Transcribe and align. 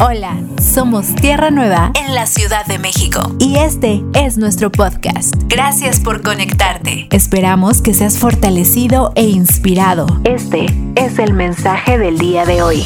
Hola, 0.00 0.40
somos 0.62 1.12
Tierra 1.16 1.50
Nueva 1.50 1.90
en 2.00 2.14
la 2.14 2.26
Ciudad 2.26 2.64
de 2.66 2.78
México 2.78 3.18
y 3.40 3.56
este 3.56 4.04
es 4.14 4.38
nuestro 4.38 4.70
podcast. 4.70 5.34
Gracias 5.48 5.98
por 5.98 6.22
conectarte. 6.22 7.08
Esperamos 7.10 7.82
que 7.82 7.92
seas 7.92 8.16
fortalecido 8.16 9.10
e 9.16 9.24
inspirado. 9.24 10.06
Este 10.22 10.66
es 10.94 11.18
el 11.18 11.32
mensaje 11.32 11.98
del 11.98 12.16
día 12.16 12.46
de 12.46 12.62
hoy. 12.62 12.84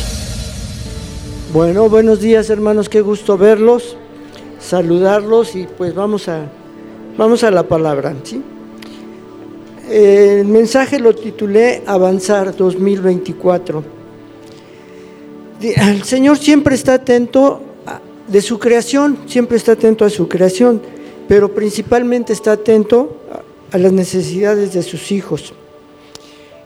Bueno, 1.53 1.91
buenos 1.91 2.19
días 2.23 2.49
hermanos, 2.49 2.89
qué 2.89 3.03
gusto 3.03 3.37
verlos, 3.37 3.99
saludarlos 4.59 5.55
y 5.55 5.67
pues 5.67 5.95
vamos 5.95 6.29
a, 6.29 6.47
vamos 7.19 7.45
a 7.45 7.51
la 7.51 7.65
palabra. 7.65 8.15
¿sí? 8.23 8.43
El 9.91 10.47
mensaje 10.47 10.99
lo 10.99 11.15
titulé 11.15 11.83
Avanzar 11.87 12.57
2024 12.57 14.02
el 15.63 16.05
Señor 16.05 16.39
siempre 16.39 16.75
está 16.75 16.95
atento 16.95 17.61
de 18.29 18.43
su 18.43 18.59
creación, 18.59 19.19
siempre 19.27 19.57
está 19.57 19.73
atento 19.73 20.05
a 20.05 20.11
su 20.11 20.29
creación, 20.29 20.81
pero 21.29 21.55
principalmente 21.55 22.33
está 22.33 22.53
atento 22.53 23.17
a 23.71 23.79
las 23.79 23.93
necesidades 23.93 24.75
de 24.75 24.83
sus 24.83 25.13
hijos. 25.13 25.53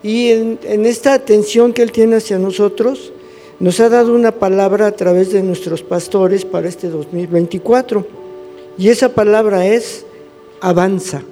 Y 0.03 0.31
en, 0.31 0.59
en, 0.63 0.87
esta 0.87 1.15
atención 1.15 1.73
que 1.73 1.83
Él 1.83 1.93
tiene 1.93 2.17
hacia 2.17 2.39
nosotros, 2.39 3.13
nos 3.59 3.81
ha 3.81 3.89
dado 3.89 4.15
una 4.15 4.33
palabra 4.33 4.87
a 4.87 4.93
través 4.93 5.33
de 5.33 5.43
nuestros 5.43 5.83
pastores 5.83 6.45
para 6.45 6.69
este 6.69 6.89
2024. 6.89 8.07
Y 8.79 8.89
esa 8.89 9.09
palabra 9.09 9.67
es 9.67 10.05
avanza. 10.61 11.23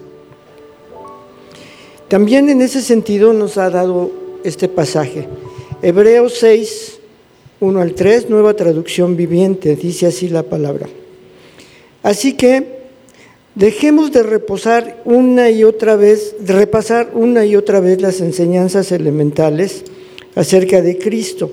También 2.09 2.49
en 2.49 2.63
ese 2.63 2.81
sentido 2.81 3.33
nos 3.33 3.59
ha 3.59 3.71
dado 3.71 4.11
este 4.43 4.69
pasaje. 4.69 5.29
Hebreos 5.83 6.35
6, 6.39 7.01
1 7.61 7.81
al 7.81 7.95
3, 7.95 8.31
nueva 8.31 8.55
traducción 8.55 9.17
viviente, 9.17 9.77
dice 9.77 10.07
así 10.07 10.29
la 10.29 10.43
palabra. 10.43 10.89
Así 12.03 12.35
que 12.35 12.81
dejemos 13.55 14.13
de 14.13 14.23
reposar 14.23 15.01
una 15.05 15.51
y 15.51 15.65
otra 15.65 15.97
vez, 15.97 16.37
de 16.41 16.53
repasar 16.53 17.11
una 17.15 17.47
y 17.47 17.57
otra 17.57 17.81
vez 17.81 18.01
las 18.01 18.21
enseñanzas 18.21 18.93
elementales 18.93 19.85
acerca 20.35 20.83
de 20.83 20.99
Cristo. 20.99 21.51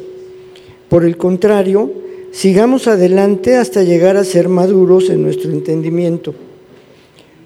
Por 0.89 1.05
el 1.05 1.17
contrario, 1.17 1.91
sigamos 2.31 2.87
adelante 2.87 3.55
hasta 3.55 3.83
llegar 3.83 4.17
a 4.17 4.25
ser 4.25 4.49
maduros 4.49 5.09
en 5.09 5.21
nuestro 5.21 5.51
entendimiento. 5.51 6.33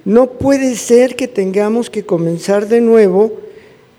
No 0.05 0.31
puede 0.31 0.75
ser 0.75 1.15
que 1.15 1.27
tengamos 1.27 1.89
que 1.89 2.05
comenzar 2.05 2.67
de 2.67 2.81
nuevo 2.81 3.44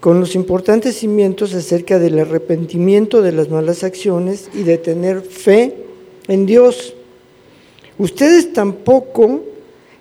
con 0.00 0.20
los 0.20 0.34
importantes 0.34 0.98
cimientos 0.98 1.54
acerca 1.54 1.98
del 1.98 2.18
arrepentimiento 2.18 3.22
de 3.22 3.32
las 3.32 3.48
malas 3.48 3.82
acciones 3.82 4.50
y 4.54 4.62
de 4.62 4.78
tener 4.78 5.22
fe 5.22 5.74
en 6.28 6.46
Dios. 6.46 6.94
Ustedes 7.98 8.52
tampoco 8.52 9.42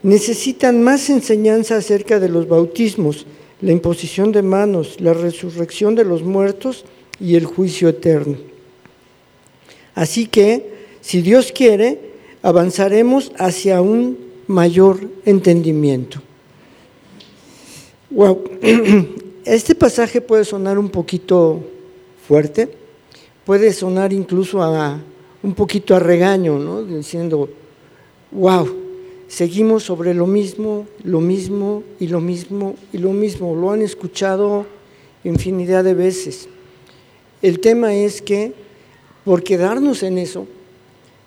necesitan 0.04 0.84
más 0.84 1.10
enseñanza 1.10 1.78
acerca 1.78 2.20
de 2.20 2.30
los 2.30 2.48
bautismos, 2.48 3.26
la 3.62 3.72
imposición 3.72 4.32
de 4.32 4.42
manos, 4.42 5.00
la 5.00 5.14
resurrección 5.14 5.96
de 5.96 6.04
los 6.04 6.24
muertos 6.24 6.86
y 7.20 7.36
el 7.36 7.46
juicio 7.46 7.90
eterno. 7.90 8.38
Así 9.96 10.28
que, 10.28 10.74
si 11.00 11.22
Dios 11.22 11.52
quiere, 11.54 12.00
avanzaremos 12.42 13.32
hacia 13.38 13.82
un 13.82 14.18
mayor 14.48 15.00
entendimiento. 15.26 16.22
Wow. 18.12 18.44
Este 19.46 19.76
pasaje 19.76 20.22
puede 20.22 20.44
sonar 20.44 20.80
un 20.80 20.90
poquito 20.90 21.62
fuerte, 22.28 22.68
puede 23.46 23.72
sonar 23.74 24.12
incluso 24.12 24.64
a 24.64 25.00
un 25.44 25.54
poquito 25.54 25.96
a 25.96 26.00
regaño, 26.00 26.58
¿no? 26.58 26.84
diciendo, 26.84 27.48
wow, 28.32 28.68
seguimos 29.28 29.84
sobre 29.84 30.16
lo 30.16 30.26
mismo, 30.26 30.88
lo 31.04 31.22
mismo 31.22 31.84
y 32.00 32.08
lo 32.08 32.22
mismo 32.22 32.76
y 32.92 32.98
lo 32.98 33.12
mismo. 33.12 33.56
Lo 33.56 33.70
han 33.70 33.84
escuchado 33.84 34.66
infinidad 35.24 35.84
de 35.84 35.94
veces. 35.94 36.50
El 37.44 37.60
tema 37.60 37.94
es 37.94 38.24
que 38.24 38.52
por 39.24 39.44
quedarnos 39.44 40.02
en 40.02 40.18
eso, 40.18 40.48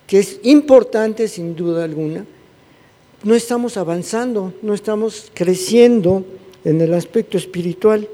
que 0.07 0.19
es 0.19 0.41
importante 0.43 1.29
sin 1.29 1.55
duda 1.55 1.85
alguna, 1.85 2.25
no 3.23 3.33
estamos 3.33 3.77
avanzando, 3.77 4.53
no 4.61 4.73
estamos 4.73 5.31
creciendo 5.33 6.25
en 6.65 6.81
el 6.81 6.93
aspecto 6.93 7.37
espiritual. 7.37 8.07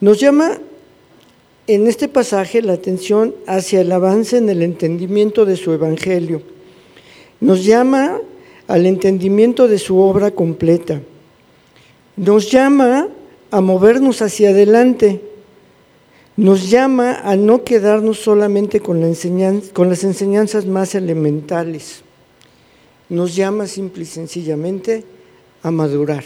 Nos 0.00 0.20
llama 0.20 0.58
en 1.66 1.86
este 1.86 2.08
pasaje 2.08 2.62
la 2.62 2.72
atención 2.72 3.34
hacia 3.46 3.80
el 3.80 3.92
avance 3.92 4.38
en 4.38 4.48
el 4.48 4.62
entendimiento 4.62 5.44
de 5.44 5.56
su 5.56 5.72
evangelio. 5.72 6.42
Nos 7.40 7.64
llama 7.64 8.20
al 8.66 8.86
entendimiento 8.86 9.68
de 9.68 9.78
su 9.78 9.98
obra 9.98 10.30
completa. 10.30 11.00
Nos 12.16 12.50
llama 12.50 13.08
a 13.50 13.60
movernos 13.60 14.22
hacia 14.22 14.50
adelante. 14.50 15.20
Nos 16.36 16.70
llama 16.70 17.20
a 17.24 17.36
no 17.36 17.64
quedarnos 17.64 18.18
solamente 18.18 18.80
con, 18.80 19.00
la 19.00 19.08
con 19.72 19.88
las 19.88 20.04
enseñanzas 20.04 20.66
más 20.66 20.94
elementales. 20.94 22.02
Nos 23.08 23.34
llama 23.34 23.66
simple 23.66 24.04
y 24.04 24.06
sencillamente 24.06 25.04
a 25.62 25.70
madurar. 25.70 26.24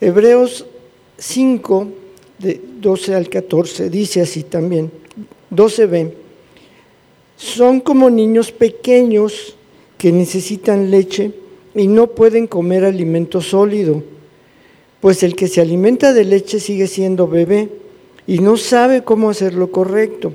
Hebreos 0.00 0.66
5, 1.18 1.88
de 2.38 2.60
12 2.80 3.14
al 3.14 3.28
14, 3.28 3.88
dice 3.88 4.20
así 4.20 4.42
también, 4.42 4.90
12b, 5.50 6.12
son 7.36 7.80
como 7.80 8.10
niños 8.10 8.52
pequeños 8.52 9.56
que 9.98 10.12
necesitan 10.12 10.90
leche 10.90 11.32
y 11.74 11.86
no 11.86 12.08
pueden 12.08 12.46
comer 12.46 12.84
alimento 12.84 13.40
sólido, 13.40 14.02
pues 15.00 15.22
el 15.22 15.34
que 15.34 15.48
se 15.48 15.60
alimenta 15.60 16.12
de 16.12 16.24
leche 16.24 16.60
sigue 16.60 16.86
siendo 16.86 17.28
bebé 17.28 17.68
y 18.26 18.38
no 18.40 18.56
sabe 18.56 19.04
cómo 19.04 19.30
hacer 19.30 19.54
lo 19.54 19.70
correcto. 19.70 20.34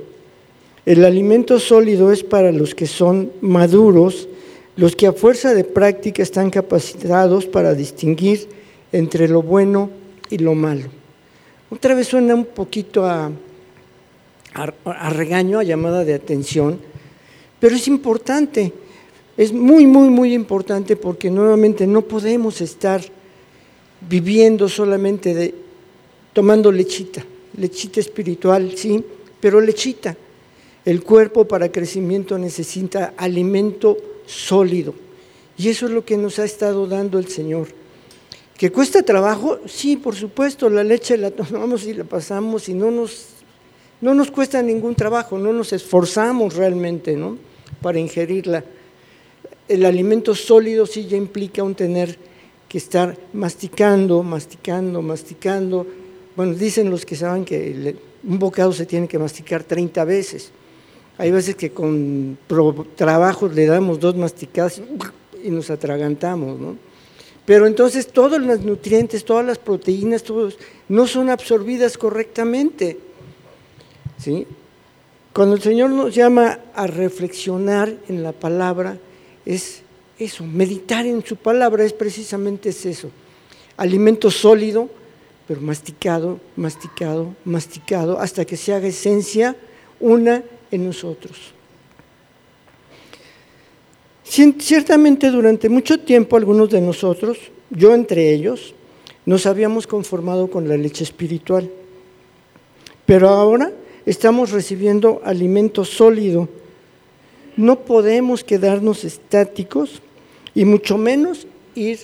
El 0.86 1.04
alimento 1.04 1.60
sólido 1.60 2.10
es 2.10 2.24
para 2.24 2.50
los 2.50 2.74
que 2.74 2.86
son 2.86 3.30
maduros 3.40 4.28
los 4.76 4.96
que 4.96 5.06
a 5.06 5.12
fuerza 5.12 5.54
de 5.54 5.64
práctica 5.64 6.22
están 6.22 6.50
capacitados 6.50 7.46
para 7.46 7.74
distinguir 7.74 8.48
entre 8.92 9.28
lo 9.28 9.42
bueno 9.42 9.90
y 10.30 10.38
lo 10.38 10.54
malo. 10.54 10.88
Otra 11.70 11.94
vez 11.94 12.08
suena 12.08 12.34
un 12.34 12.46
poquito 12.46 13.06
a, 13.06 13.30
regaño, 15.10 15.58
a 15.58 15.62
llamada 15.62 16.04
de 16.04 16.14
atención, 16.14 16.78
pero 17.60 17.76
es 17.76 17.86
importante, 17.88 18.72
es 19.36 19.52
muy, 19.52 19.86
muy, 19.86 20.08
muy 20.08 20.34
importante 20.34 20.96
porque 20.96 21.30
nuevamente 21.30 21.86
no 21.86 22.02
podemos 22.02 22.60
estar 22.60 23.00
viviendo 24.08 24.68
solamente 24.68 25.34
de 25.34 25.54
tomando 26.32 26.72
lechita, 26.72 27.24
lechita 27.56 28.00
espiritual, 28.00 28.72
sí, 28.76 29.04
pero 29.40 29.60
lechita. 29.60 30.16
El 30.84 31.04
cuerpo 31.04 31.46
para 31.46 31.70
crecimiento 31.70 32.36
necesita 32.38 33.14
alimento 33.16 33.96
sólido. 34.26 34.94
Y 35.58 35.68
eso 35.68 35.86
es 35.86 35.92
lo 35.92 36.04
que 36.04 36.16
nos 36.16 36.38
ha 36.38 36.44
estado 36.44 36.86
dando 36.86 37.18
el 37.18 37.28
Señor. 37.28 37.68
¿Que 38.56 38.70
cuesta 38.70 39.02
trabajo? 39.02 39.58
Sí, 39.66 39.96
por 39.96 40.14
supuesto, 40.14 40.68
la 40.70 40.84
leche 40.84 41.16
la 41.16 41.30
tomamos 41.30 41.84
y 41.84 41.94
la 41.94 42.04
pasamos 42.04 42.68
y 42.68 42.74
no 42.74 42.90
nos, 42.90 43.26
no 44.00 44.14
nos 44.14 44.30
cuesta 44.30 44.62
ningún 44.62 44.94
trabajo, 44.94 45.38
no 45.38 45.52
nos 45.52 45.72
esforzamos 45.72 46.54
realmente 46.54 47.16
¿no? 47.16 47.38
para 47.80 47.98
ingerirla. 47.98 48.64
El 49.68 49.84
alimento 49.84 50.34
sólido 50.34 50.86
sí 50.86 51.06
ya 51.06 51.16
implica 51.16 51.62
un 51.62 51.74
tener 51.74 52.16
que 52.68 52.78
estar 52.78 53.16
masticando, 53.32 54.22
masticando, 54.22 55.02
masticando. 55.02 55.86
Bueno, 56.36 56.54
dicen 56.54 56.90
los 56.90 57.04
que 57.04 57.16
saben 57.16 57.44
que 57.44 57.96
un 58.24 58.38
bocado 58.38 58.72
se 58.72 58.86
tiene 58.86 59.08
que 59.08 59.18
masticar 59.18 59.64
30 59.64 60.04
veces. 60.04 60.52
Hay 61.22 61.30
veces 61.30 61.54
que 61.54 61.70
con 61.70 62.36
trabajo 62.96 63.46
le 63.46 63.66
damos 63.66 64.00
dos 64.00 64.16
masticadas 64.16 64.82
y 65.40 65.50
nos 65.50 65.70
atragantamos, 65.70 66.58
¿no? 66.58 66.76
Pero 67.46 67.68
entonces 67.68 68.08
todos 68.08 68.42
los 68.42 68.62
nutrientes, 68.62 69.24
todas 69.24 69.46
las 69.46 69.58
proteínas, 69.58 70.24
todos, 70.24 70.58
no 70.88 71.06
son 71.06 71.30
absorbidas 71.30 71.96
correctamente. 71.96 72.98
¿sí? 74.18 74.48
Cuando 75.32 75.54
el 75.54 75.62
Señor 75.62 75.90
nos 75.90 76.12
llama 76.12 76.58
a 76.74 76.88
reflexionar 76.88 77.94
en 78.08 78.24
la 78.24 78.32
palabra, 78.32 78.98
es 79.46 79.82
eso, 80.18 80.42
meditar 80.42 81.06
en 81.06 81.24
su 81.24 81.36
palabra 81.36 81.84
es 81.84 81.92
precisamente 81.92 82.70
eso. 82.70 83.12
Alimento 83.76 84.28
sólido, 84.28 84.90
pero 85.46 85.60
masticado, 85.60 86.40
masticado, 86.56 87.36
masticado, 87.44 88.18
hasta 88.18 88.44
que 88.44 88.56
se 88.56 88.74
haga 88.74 88.88
esencia 88.88 89.54
una 90.00 90.42
en 90.72 90.84
nosotros. 90.84 91.52
Ciertamente 94.24 95.30
durante 95.30 95.68
mucho 95.68 96.00
tiempo 96.00 96.36
algunos 96.36 96.70
de 96.70 96.80
nosotros, 96.80 97.38
yo 97.70 97.94
entre 97.94 98.32
ellos, 98.32 98.74
nos 99.26 99.46
habíamos 99.46 99.86
conformado 99.86 100.48
con 100.50 100.68
la 100.68 100.76
leche 100.76 101.04
espiritual. 101.04 101.70
Pero 103.04 103.28
ahora 103.28 103.70
estamos 104.06 104.50
recibiendo 104.50 105.20
alimento 105.24 105.84
sólido. 105.84 106.48
No 107.56 107.80
podemos 107.80 108.42
quedarnos 108.42 109.04
estáticos 109.04 110.00
y 110.54 110.64
mucho 110.64 110.96
menos 110.96 111.46
ir 111.74 112.00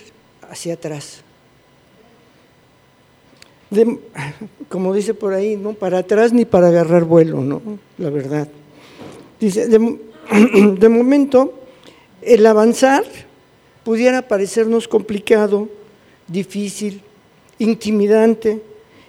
hacia 0.49 0.75
atrás. 0.75 1.23
como 4.69 4.93
dice 4.93 5.13
por 5.13 5.33
ahí, 5.33 5.55
no 5.55 5.73
para 5.73 5.99
atrás 5.99 6.33
ni 6.33 6.45
para 6.45 6.67
agarrar 6.67 7.05
vuelo, 7.05 7.41
¿no? 7.41 7.61
La 7.97 8.09
verdad. 8.09 8.47
Dice, 9.39 9.67
de 9.69 10.89
momento, 10.89 11.53
el 12.21 12.45
avanzar 12.45 13.03
pudiera 13.83 14.27
parecernos 14.27 14.87
complicado, 14.87 15.69
difícil, 16.27 17.01
intimidante 17.57 18.61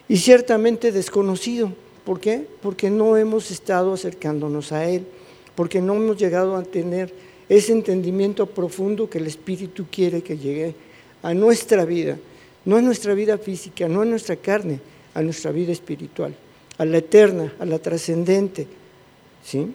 y 0.09 0.17
ciertamente 0.17 0.93
desconocido. 0.93 1.73
¿Por 2.05 2.21
qué? 2.21 2.47
Porque 2.63 2.91
no 2.91 3.17
hemos 3.17 3.51
estado 3.51 3.93
acercándonos 3.93 4.73
a 4.73 4.89
Él, 4.89 5.07
porque 5.55 5.81
no 5.81 5.95
hemos 5.95 6.17
llegado 6.17 6.57
a 6.57 6.63
tener 6.63 7.13
ese 7.49 7.73
entendimiento 7.73 8.47
profundo 8.47 9.11
que 9.11 9.19
el 9.19 9.27
Espíritu 9.27 9.87
quiere 9.91 10.23
que 10.23 10.39
llegue 10.39 10.75
a 11.23 11.35
nuestra 11.35 11.85
vida, 11.85 12.17
no 12.65 12.77
a 12.77 12.83
nuestra 12.83 13.15
vida 13.15 13.39
física, 13.39 13.89
no 13.89 14.03
a 14.03 14.05
nuestra 14.05 14.37
carne, 14.37 14.81
a 15.15 15.23
nuestra 15.23 15.51
vida 15.51 15.73
espiritual, 15.73 16.35
a 16.79 16.85
la 16.85 16.99
eterna, 16.99 17.53
a 17.59 17.65
la 17.65 17.79
trascendente. 17.79 18.67
¿sí? 19.45 19.73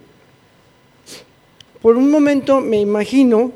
Por 1.86 1.98
un 1.98 2.10
momento 2.10 2.62
me 2.62 2.82
imagino 2.82 3.52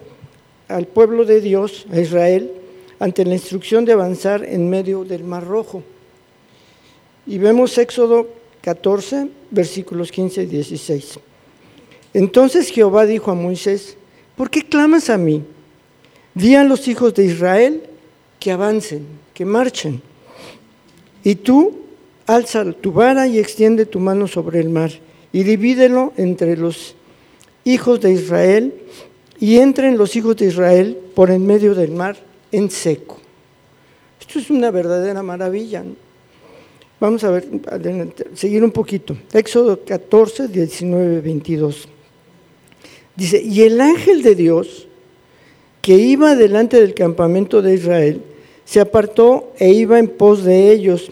al 0.67 0.85
pueblo 0.85 1.25
de 1.25 1.41
Dios, 1.41 1.87
a 1.91 1.99
Israel, 1.99 2.51
ante 2.99 3.25
la 3.25 3.33
instrucción 3.33 3.85
de 3.85 3.93
avanzar 3.93 4.45
en 4.45 4.69
medio 4.69 5.03
del 5.03 5.23
Mar 5.23 5.47
Rojo. 5.47 5.81
Y 7.25 7.39
vemos 7.39 7.75
Éxodo 7.79 8.27
14, 8.61 9.29
versículos 9.49 10.11
15 10.11 10.43
y 10.43 10.45
16. 10.45 11.19
Entonces 12.13 12.69
Jehová 12.69 13.07
dijo 13.07 13.31
a 13.31 13.33
Moisés, 13.33 13.97
¿por 14.35 14.51
qué 14.51 14.61
clamas 14.61 15.09
a 15.09 15.17
mí? 15.17 15.41
Di 16.35 16.53
a 16.53 16.63
los 16.63 16.87
hijos 16.87 17.15
de 17.15 17.25
Israel 17.25 17.81
que 18.39 18.51
avancen, 18.51 19.07
que 19.33 19.43
marchen. 19.43 20.03
Y 21.23 21.33
tú 21.33 21.79
alza 22.27 22.73
tu 22.73 22.91
vara 22.91 23.25
y 23.25 23.39
extiende 23.39 23.87
tu 23.87 23.99
mano 23.99 24.27
sobre 24.27 24.59
el 24.59 24.69
mar 24.69 24.91
y 25.31 25.41
divídelo 25.41 26.13
entre 26.15 26.55
los 26.57 26.95
hijos 27.73 27.99
de 28.01 28.11
Israel 28.11 28.73
y 29.39 29.57
entren 29.57 29.97
los 29.97 30.15
hijos 30.15 30.35
de 30.37 30.47
Israel 30.47 30.97
por 31.15 31.31
en 31.31 31.45
medio 31.45 31.75
del 31.75 31.91
mar 31.91 32.17
en 32.51 32.69
seco. 32.69 33.17
Esto 34.19 34.39
es 34.39 34.49
una 34.49 34.71
verdadera 34.71 35.23
maravilla. 35.23 35.83
Vamos 36.99 37.23
a 37.23 37.31
ver, 37.31 37.47
seguir 38.33 38.63
un 38.63 38.71
poquito. 38.71 39.15
Éxodo 39.31 39.79
14, 39.85 40.49
19, 40.49 41.21
22. 41.21 41.87
Dice, 43.15 43.41
y 43.41 43.61
el 43.61 43.79
ángel 43.79 44.21
de 44.21 44.35
Dios 44.35 44.87
que 45.81 45.95
iba 45.95 46.35
delante 46.35 46.79
del 46.79 46.93
campamento 46.93 47.61
de 47.61 47.73
Israel 47.73 48.21
se 48.65 48.81
apartó 48.81 49.53
e 49.57 49.71
iba 49.71 49.97
en 49.97 50.07
pos 50.09 50.43
de 50.43 50.71
ellos. 50.71 51.11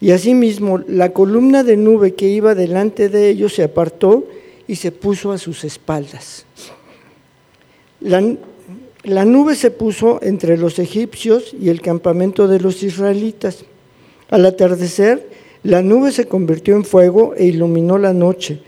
Y 0.00 0.10
asimismo 0.10 0.78
la 0.86 1.12
columna 1.12 1.62
de 1.62 1.76
nube 1.76 2.14
que 2.14 2.28
iba 2.28 2.54
delante 2.54 3.08
de 3.08 3.28
ellos 3.28 3.54
se 3.54 3.62
apartó 3.62 4.24
y 4.70 4.76
se 4.76 4.92
puso 4.92 5.32
a 5.32 5.38
sus 5.38 5.64
espaldas. 5.64 6.46
La, 8.00 8.22
la 9.02 9.24
nube 9.24 9.56
se 9.56 9.72
puso 9.72 10.20
entre 10.22 10.56
los 10.56 10.78
egipcios 10.78 11.52
y 11.60 11.70
el 11.70 11.80
campamento 11.80 12.46
de 12.46 12.60
los 12.60 12.84
israelitas. 12.84 13.64
Al 14.28 14.46
atardecer, 14.46 15.28
la 15.64 15.82
nube 15.82 16.12
se 16.12 16.26
convirtió 16.26 16.76
en 16.76 16.84
fuego 16.84 17.34
e 17.34 17.46
iluminó 17.46 17.98
la 17.98 18.12
noche, 18.12 18.62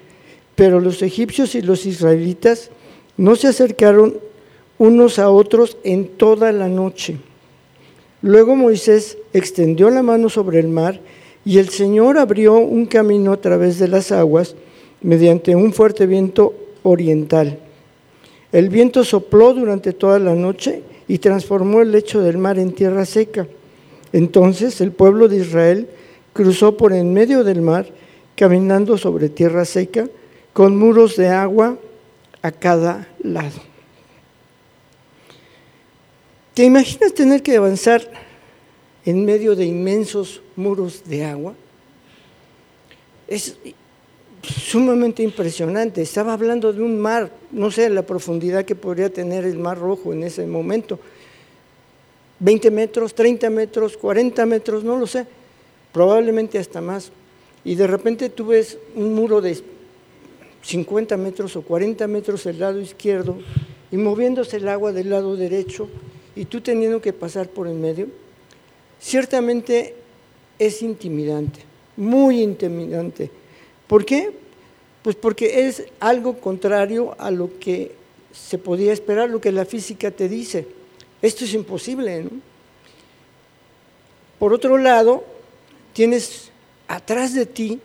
pero 0.57 0.81
los 0.81 1.03
egipcios 1.03 1.55
y 1.55 1.63
los 1.63 1.87
israelitas 1.87 2.71
no 3.17 3.37
se 3.37 3.47
acercaron 3.47 4.19
unos 4.79 5.21
a 5.21 5.31
otros 5.31 5.77
en 5.85 6.09
toda 6.09 6.51
la 6.51 6.67
noche. 6.67 7.19
Luego 8.23 8.57
Moisés 8.57 9.19
extendió 9.33 9.89
la 9.89 10.03
mano 10.03 10.29
sobre 10.29 10.59
el 10.59 10.67
mar 10.67 10.99
y 11.45 11.59
el 11.59 11.69
Señor 11.69 12.19
abrió 12.19 12.57
un 12.57 12.87
camino 12.87 13.33
a 13.33 13.41
través 13.41 13.79
de 13.79 13.87
las 13.87 14.11
aguas 14.11 14.57
mediante 15.03 15.55
un 15.55 15.73
fuerte 15.73 16.07
viento 16.07 16.55
oriental. 16.83 17.59
El 18.53 18.69
viento 18.69 19.05
sopló 19.05 19.55
durante 19.55 19.93
toda 19.93 20.19
la 20.19 20.35
noche 20.35 20.83
y 21.09 21.19
transformó 21.19 21.81
el 21.81 21.93
lecho 21.93 22.21
del 22.21 22.39
mar 22.39 22.59
en 22.59 22.73
tierra 22.73 23.05
seca. 23.05 23.47
Entonces 24.13 24.81
el 24.81 24.93
pueblo 24.93 25.29
de 25.29 25.39
Israel 25.39 25.89
cruzó 26.33 26.77
por 26.77 26.93
en 26.93 27.13
medio 27.13 27.45
del 27.45 27.63
mar, 27.63 27.87
caminando 28.37 28.99
sobre 28.99 29.29
tierra 29.29 29.65
seca, 29.65 30.09
con 30.53 30.77
muros 30.77 31.17
de 31.17 31.29
agua 31.29 31.79
a 32.43 32.53
cada 32.53 33.09
lado. 33.23 33.61
¿Te 36.55 36.65
imaginas 36.65 37.15
tener 37.15 37.43
que 37.43 37.57
avanzar 37.57 38.03
en 39.07 39.25
medio 39.25 39.57
de 39.57 39.65
inmensos 39.65 40.43
muros 40.57 41.03
de 41.07 41.25
agua? 41.25 41.55
Es 43.27 43.57
sumamente 44.43 45.23
impresionante. 45.23 46.03
Estaba 46.03 46.33
hablando 46.33 46.73
de 46.73 46.83
un 46.83 47.01
mar, 47.01 47.31
no 47.51 47.71
sé 47.71 47.89
la 47.89 48.03
profundidad 48.03 48.65
que 48.65 48.75
podría 48.75 49.13
tener 49.13 49.45
el 49.45 49.59
mar 49.59 49.79
rojo 49.79 50.13
en 50.13 50.25
ese 50.25 50.47
momento. 50.47 50.99
20 52.41 52.71
metros, 52.71 53.15
30 53.15 53.51
metros, 53.51 53.97
40 53.97 54.45
metros, 54.47 54.83
no 54.83 54.99
lo 54.99 55.07
sé, 55.07 55.27
probablemente 55.93 56.59
hasta 56.59 56.81
más. 56.81 57.13
Y 57.65 57.77
de 57.77 57.87
repente 57.87 58.29
tú 58.29 58.47
ves 58.47 58.79
un 58.97 59.15
muro 59.15 59.41
de 59.41 59.61
50 60.63 61.17
metros 61.17 61.55
o 61.57 61.63
40 61.63 62.07
metros 62.09 62.45
del 62.45 62.59
lado 62.59 62.81
izquierdo 62.81 63.39
y 63.93 63.97
moviéndose 63.97 64.57
el 64.57 64.69
agua 64.69 64.93
del 64.93 65.11
lado 65.11 65.37
derecho 65.37 65.89
y 66.35 66.47
tú 66.47 66.61
teniendo 66.61 67.01
que 67.01 67.13
pasar 67.13 67.49
por 67.49 67.69
el 67.69 67.75
medio, 67.75 68.09
ciertamente 69.01 69.95
es 70.59 70.83
intimidante, 70.83 71.61
muy 71.97 72.43
intimidante 72.43 73.31
¿Por 73.93 74.07
qué? 74.07 74.33
Pues 75.03 75.17
porque 75.17 75.67
es 75.67 75.85
algo 76.01 76.39
contrario 76.41 77.15
a 77.19 77.31
lo 77.31 77.59
que 77.59 77.93
se 78.33 78.57
podía 78.57 78.91
esperar, 78.91 79.29
lo 79.29 79.39
que 79.39 79.53
la 79.53 79.67
física 79.67 80.11
te 80.11 80.31
dice. 80.31 80.67
Esto 81.21 81.45
es 81.45 81.53
imposible. 81.53 82.25
Por 84.39 84.55
otro 84.55 84.79
lado, 84.79 85.25
tienes 85.93 86.51
atrás 86.89 87.35
de 87.35 87.45
ti 87.45 87.81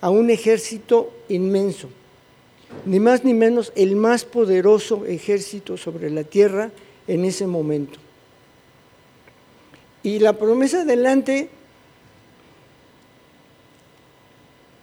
a 0.00 0.10
un 0.10 0.30
ejército 0.30 1.12
inmenso, 1.28 1.88
ni 2.84 2.98
más 2.98 3.22
ni 3.22 3.32
menos 3.32 3.72
el 3.76 3.94
más 3.94 4.24
poderoso 4.24 5.06
ejército 5.06 5.76
sobre 5.76 6.10
la 6.10 6.24
tierra 6.24 6.72
en 7.06 7.24
ese 7.24 7.46
momento. 7.46 8.00
Y 10.02 10.18
la 10.18 10.32
promesa 10.32 10.84
delante 10.84 11.50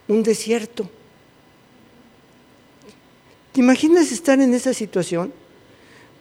un 0.08 0.24
desierto. 0.24 0.90
¿Te 3.52 3.62
imaginas 3.62 4.12
estar 4.12 4.40
en 4.40 4.54
esa 4.54 4.74
situación? 4.74 5.34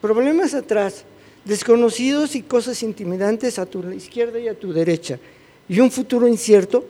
Problemas 0.01 0.55
atrás, 0.55 1.05
desconocidos 1.45 2.35
y 2.35 2.43
cosas 2.43 2.83
intimidantes 2.83 3.59
a 3.59 3.67
tu 3.67 3.91
izquierda 3.91 4.39
y 4.39 4.49
a 4.49 4.59
tu 4.59 4.73
derecha, 4.73 5.19
y 5.69 5.81
un 5.81 5.91
futuro 5.91 6.27
incierto. 6.27 6.85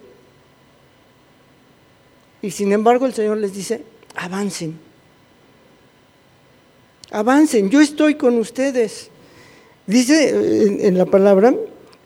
Y 2.42 2.50
sin 2.50 2.72
embargo 2.72 3.06
el 3.06 3.14
Señor 3.14 3.38
les 3.38 3.54
dice, 3.54 3.82
avancen, 4.14 4.78
avancen, 7.10 7.70
yo 7.70 7.80
estoy 7.80 8.14
con 8.14 8.38
ustedes. 8.38 9.10
Dice 9.86 10.30
eh, 10.30 10.86
en, 10.86 10.98
la 10.98 11.06
palabra, 11.06 11.54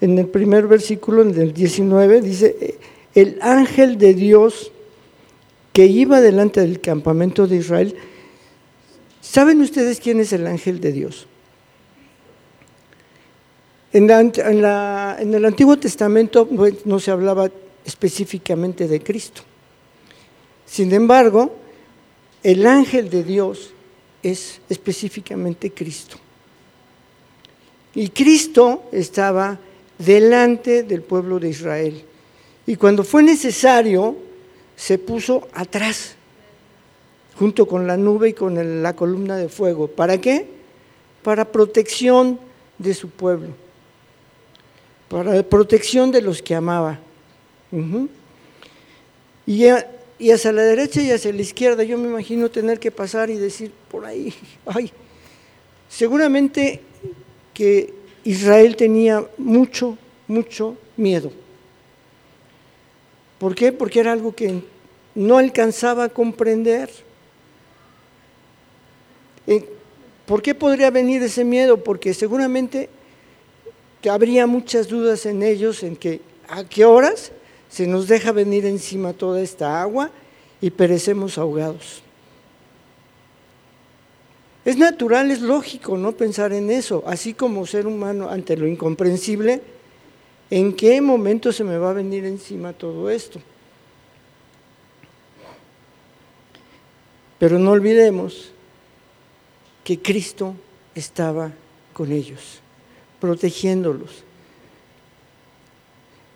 en 0.00 0.18
el 0.18 0.28
primer 0.28 0.66
versículo, 0.66 1.22
en 1.22 1.38
el 1.38 1.52
19, 1.52 2.22
dice, 2.22 2.78
el 3.14 3.38
ángel 3.42 3.98
de 3.98 4.14
Dios 4.14 4.72
que 5.72 5.86
iba 5.86 6.20
delante 6.20 6.60
del 6.60 6.80
campamento 6.80 7.46
de 7.46 7.56
Israel. 7.56 7.96
¿Saben 9.20 9.60
ustedes 9.60 10.00
quién 10.00 10.20
es 10.20 10.32
el 10.32 10.46
ángel 10.46 10.80
de 10.80 10.92
Dios? 10.92 11.26
En, 13.92 14.08
el 14.10 15.44
Antiguo 15.44 15.76
Testamento 15.78 16.46
pues, 16.46 16.86
no 16.86 17.00
se 17.00 17.10
hablaba 17.10 17.50
específicamente 17.84 18.86
de 18.86 19.00
Cristo. 19.00 19.42
Sin 20.64 20.92
embargo, 20.92 21.56
el 22.42 22.66
ángel 22.66 23.10
de 23.10 23.24
Dios 23.24 23.72
es 24.22 24.60
específicamente 24.68 25.72
Cristo. 25.72 26.16
Y 27.94 28.10
Cristo 28.10 28.84
estaba 28.92 29.58
delante 29.98 30.84
del 30.84 31.02
pueblo 31.02 31.40
de 31.40 31.48
Israel. 31.48 32.04
Y 32.66 32.76
cuando 32.76 33.02
fue 33.02 33.22
necesario, 33.24 34.16
se 34.80 34.96
puso 34.96 35.46
atrás, 35.52 36.14
junto 37.38 37.66
con 37.66 37.86
la 37.86 37.98
nube 37.98 38.30
y 38.30 38.32
con 38.32 38.82
la 38.82 38.96
columna 38.96 39.36
de 39.36 39.50
fuego. 39.50 39.88
¿Para 39.88 40.18
qué? 40.18 40.46
Para 41.22 41.44
protección 41.44 42.40
de 42.78 42.94
su 42.94 43.10
pueblo, 43.10 43.48
para 45.10 45.42
protección 45.42 46.10
de 46.10 46.22
los 46.22 46.40
que 46.40 46.54
amaba. 46.54 46.98
Y 49.46 49.66
y 50.18 50.30
hacia 50.30 50.52
la 50.52 50.62
derecha 50.62 51.02
y 51.02 51.10
hacia 51.10 51.30
la 51.30 51.42
izquierda. 51.42 51.82
Yo 51.82 51.98
me 51.98 52.08
imagino 52.08 52.50
tener 52.50 52.80
que 52.80 52.90
pasar 52.90 53.28
y 53.28 53.36
decir 53.36 53.72
por 53.90 54.06
ahí, 54.06 54.32
ay, 54.66 54.90
seguramente 55.90 56.80
que 57.52 57.92
Israel 58.24 58.76
tenía 58.76 59.26
mucho, 59.36 59.98
mucho 60.26 60.74
miedo. 60.96 61.30
¿Por 63.38 63.54
qué? 63.54 63.72
Porque 63.72 64.00
era 64.00 64.12
algo 64.12 64.34
que 64.34 64.62
no 65.14 65.38
alcanzaba 65.38 66.04
a 66.04 66.08
comprender. 66.08 66.90
¿Por 70.26 70.42
qué 70.42 70.54
podría 70.54 70.90
venir 70.90 71.22
ese 71.22 71.44
miedo? 71.44 71.82
Porque 71.82 72.14
seguramente 72.14 72.88
habría 74.08 74.46
muchas 74.46 74.88
dudas 74.88 75.26
en 75.26 75.42
ellos 75.42 75.82
en 75.82 75.96
que 75.96 76.20
a 76.48 76.64
qué 76.64 76.84
horas 76.84 77.32
se 77.68 77.86
nos 77.86 78.08
deja 78.08 78.32
venir 78.32 78.64
encima 78.64 79.12
toda 79.12 79.40
esta 79.40 79.82
agua 79.82 80.10
y 80.60 80.70
perecemos 80.70 81.38
ahogados. 81.38 82.02
Es 84.64 84.76
natural, 84.76 85.30
es 85.30 85.40
lógico 85.40 85.96
no 85.96 86.12
pensar 86.12 86.52
en 86.52 86.70
eso, 86.70 87.02
así 87.06 87.34
como 87.34 87.66
ser 87.66 87.86
humano 87.86 88.28
ante 88.28 88.56
lo 88.56 88.66
incomprensible, 88.66 89.62
¿en 90.50 90.74
qué 90.74 91.00
momento 91.00 91.50
se 91.50 91.64
me 91.64 91.78
va 91.78 91.90
a 91.90 91.94
venir 91.94 92.24
encima 92.26 92.72
todo 92.72 93.08
esto? 93.10 93.40
Pero 97.40 97.58
no 97.58 97.72
olvidemos 97.72 98.52
que 99.82 100.00
Cristo 100.00 100.54
estaba 100.94 101.50
con 101.92 102.12
ellos, 102.12 102.60
protegiéndolos, 103.20 104.22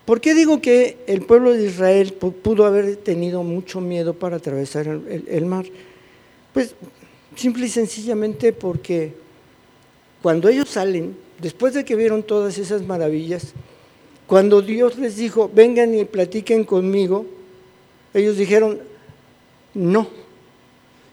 ¿Por 0.04 0.20
qué 0.20 0.34
digo 0.34 0.61
que 0.61 0.99
el 1.06 1.23
pueblo 1.23 1.52
de 1.52 1.64
Israel 1.64 2.12
pudo 2.12 2.66
haber 2.66 2.96
tenido 2.96 3.42
mucho 3.42 3.80
miedo 3.80 4.12
para 4.12 4.37
atravesar 4.37 4.87
el, 4.87 5.46
mar? 5.46 5.64
Pues 6.52 6.75
simple 7.34 7.66
y 7.66 7.68
sencillamente 7.70 8.52
porque 8.52 9.14
cuando 10.20 10.50
ellos 10.50 10.68
salen, 10.68 11.16
después 11.40 11.73
de 11.73 11.87
que 11.87 11.96
vieron 11.96 12.23
todas 12.23 12.58
esas 12.58 12.82
maravillas, 12.82 13.54
cuando 14.26 14.61
Dios 14.61 14.99
les 14.99 15.16
dijo, 15.16 15.50
vengan 15.52 15.94
y 15.94 16.04
platiquen 16.04 16.64
conmigo, 16.64 17.25
ellos 18.12 18.37
dijeron, 18.37 18.80
no, 19.73 20.06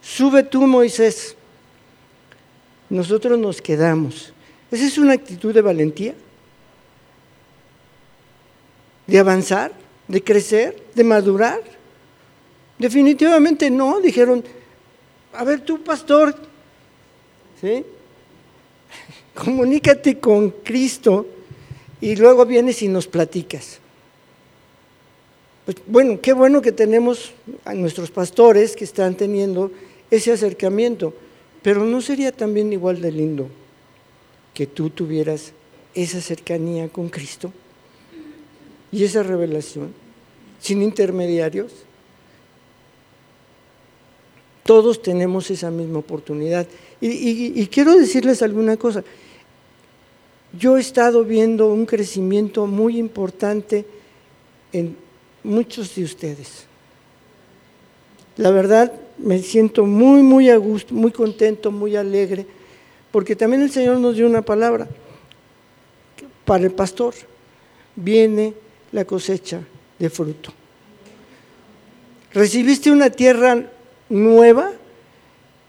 sube 0.01 0.43
tú 0.43 0.67
Moisés, 0.67 1.35
nosotros 2.89 3.37
nos 3.39 3.61
quedamos. 3.61 4.33
¿Esa 4.69 4.85
es 4.85 4.97
una 4.97 5.13
actitud 5.13 5.53
de 5.53 5.61
valentía? 5.61 6.15
de 9.11 9.19
avanzar, 9.19 9.73
de 10.07 10.23
crecer, 10.23 10.81
de 10.95 11.03
madurar? 11.03 11.61
Definitivamente 12.79 13.69
no, 13.69 13.99
dijeron, 13.99 14.43
a 15.33 15.43
ver 15.43 15.61
tú 15.61 15.83
pastor, 15.83 16.33
¿sí? 17.59 17.83
comunícate 19.35 20.17
con 20.19 20.49
Cristo 20.49 21.27
y 21.99 22.15
luego 22.15 22.45
vienes 22.45 22.81
y 22.81 22.87
nos 22.87 23.07
platicas. 23.07 23.79
Pues, 25.65 25.77
bueno, 25.85 26.19
qué 26.21 26.31
bueno 26.33 26.61
que 26.61 26.71
tenemos 26.71 27.33
a 27.65 27.73
nuestros 27.73 28.09
pastores 28.09 28.75
que 28.75 28.85
están 28.85 29.15
teniendo 29.15 29.71
ese 30.11 30.31
acercamiento, 30.31 31.15
pero 31.63 31.85
¿no 31.85 32.01
sería 32.01 32.31
también 32.31 32.71
igual 32.71 33.01
de 33.01 33.11
lindo 33.11 33.49
que 34.53 34.67
tú 34.67 34.91
tuvieras 34.91 35.53
esa 35.95 36.21
cercanía 36.21 36.89
con 36.89 37.09
Cristo? 37.09 37.51
y 38.91 39.03
esa 39.03 39.23
revelación, 39.23 39.93
sin 40.59 40.81
intermediarios, 40.81 41.71
todos 44.63 45.01
tenemos 45.01 45.49
esa 45.49 45.71
misma 45.71 45.99
oportunidad. 45.99 46.67
Y, 46.99 47.65
quiero 47.67 47.95
decirles 47.95 48.41
alguna 48.41 48.77
cosa. 48.77 49.03
Yo 50.57 50.77
he 50.77 50.81
estado 50.81 51.23
viendo 51.23 51.73
un 51.73 51.85
crecimiento 51.85 52.67
muy 52.67 52.97
importante 52.97 53.85
en 54.71 54.95
muchos 55.43 55.95
de 55.95 56.03
ustedes. 56.03 56.65
La 58.37 58.51
verdad, 58.51 58.93
me 59.23 59.39
siento 59.39 59.85
muy, 59.85 60.21
muy 60.21 60.49
a 60.49 60.57
gusto, 60.57 60.93
muy 60.93 61.11
contento, 61.11 61.71
muy 61.71 61.95
alegre, 61.95 62.45
porque 63.11 63.35
también 63.35 63.61
el 63.61 63.71
Señor 63.71 63.97
nos 63.97 64.15
dio 64.15 64.25
una 64.25 64.41
palabra 64.41 64.87
para 66.45 66.63
el 66.63 66.71
pastor. 66.71 67.13
Viene 67.95 68.53
la 68.91 69.05
cosecha 69.05 69.61
de 69.99 70.09
fruto. 70.09 70.51
Recibiste 72.33 72.89
una 72.91 73.09
tierra 73.09 73.63
nueva 74.09 74.71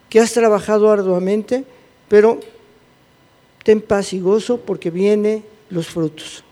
que 0.08 0.20
has 0.20 0.32
trabajado 0.32 0.90
arduamente, 0.90 1.64
pero 2.08 2.40
ten 3.64 3.80
paz 3.80 4.12
y 4.12 4.20
gozo 4.20 4.60
porque 4.60 4.90
vienen 4.90 5.44
los 5.70 5.88
frutos. 5.88 6.44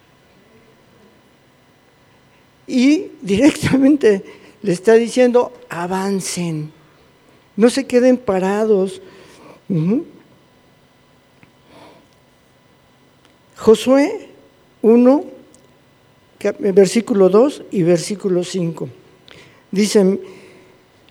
Y 2.66 3.12
directamente 3.20 4.24
le 4.62 4.72
está 4.72 4.94
diciendo, 4.94 5.52
avancen, 5.68 6.72
no 7.60 7.68
se 7.68 7.84
queden 7.84 8.16
parados. 8.16 9.02
Josué 13.54 14.30
1, 14.80 15.24
versículo 16.58 17.28
2 17.28 17.64
y 17.70 17.82
versículo 17.82 18.44
5. 18.44 18.88
Dicen, 19.70 20.20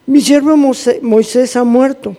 mi 0.07 0.21
siervo 0.21 0.57
Moisés 0.57 1.55
ha 1.55 1.63
muerto, 1.63 2.17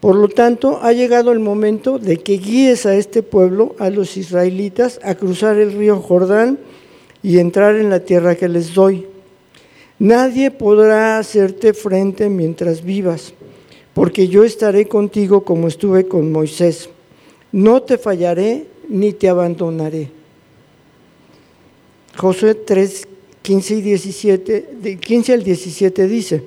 por 0.00 0.16
lo 0.16 0.28
tanto 0.28 0.80
ha 0.80 0.94
llegado 0.94 1.30
el 1.30 1.40
momento 1.40 1.98
de 1.98 2.16
que 2.16 2.38
guíes 2.38 2.86
a 2.86 2.94
este 2.94 3.22
pueblo, 3.22 3.76
a 3.78 3.90
los 3.90 4.16
israelitas, 4.16 4.98
a 5.02 5.14
cruzar 5.14 5.58
el 5.58 5.74
río 5.74 6.00
Jordán 6.00 6.58
y 7.22 7.38
entrar 7.38 7.76
en 7.76 7.90
la 7.90 8.00
tierra 8.00 8.34
que 8.34 8.48
les 8.48 8.72
doy. 8.72 9.06
Nadie 9.98 10.50
podrá 10.50 11.18
hacerte 11.18 11.74
frente 11.74 12.30
mientras 12.30 12.82
vivas, 12.82 13.34
porque 13.98 14.28
yo 14.28 14.44
estaré 14.44 14.86
contigo 14.86 15.42
como 15.42 15.66
estuve 15.66 16.06
con 16.06 16.30
Moisés. 16.30 16.88
No 17.50 17.82
te 17.82 17.98
fallaré 17.98 18.68
ni 18.88 19.12
te 19.12 19.28
abandonaré. 19.28 20.08
Josué 22.16 22.54
3, 22.54 23.08
15 23.42 23.74
y 23.74 23.82
17, 23.82 24.68
de 24.80 24.96
15 24.98 25.32
al 25.32 25.42
17 25.42 26.06
dice, 26.06 26.44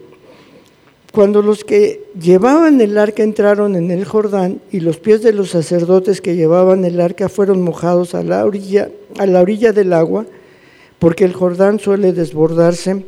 cuando 1.12 1.41
los 1.41 1.65
que 1.65 2.05
llevaban 2.17 2.79
el 2.79 2.98
arca 2.98 3.22
entraron 3.22 3.75
en 3.75 3.91
el 3.91 4.05
Jordán 4.05 4.62
y 4.72 4.79
los 4.79 5.00
pies 5.00 5.22
de 5.22 5.34
los 5.34 5.50
sacerdotes 5.50 6.22
que 6.22 6.38
llevaban 6.38 6.86
el 6.86 7.01
arca 7.01 7.27
fueron 7.27 7.62
mojados 7.63 8.15
a 8.15 8.24
la 8.24 8.46
orilla, 8.46 8.89
a 9.17 9.25
la 9.25 9.41
orilla 9.41 9.74
del 9.74 9.91
agua, 9.91 10.25
porque 11.00 11.25
el 11.25 11.34
Jordán 11.34 11.79
suele 11.79 12.13
desbordarse 12.13 13.03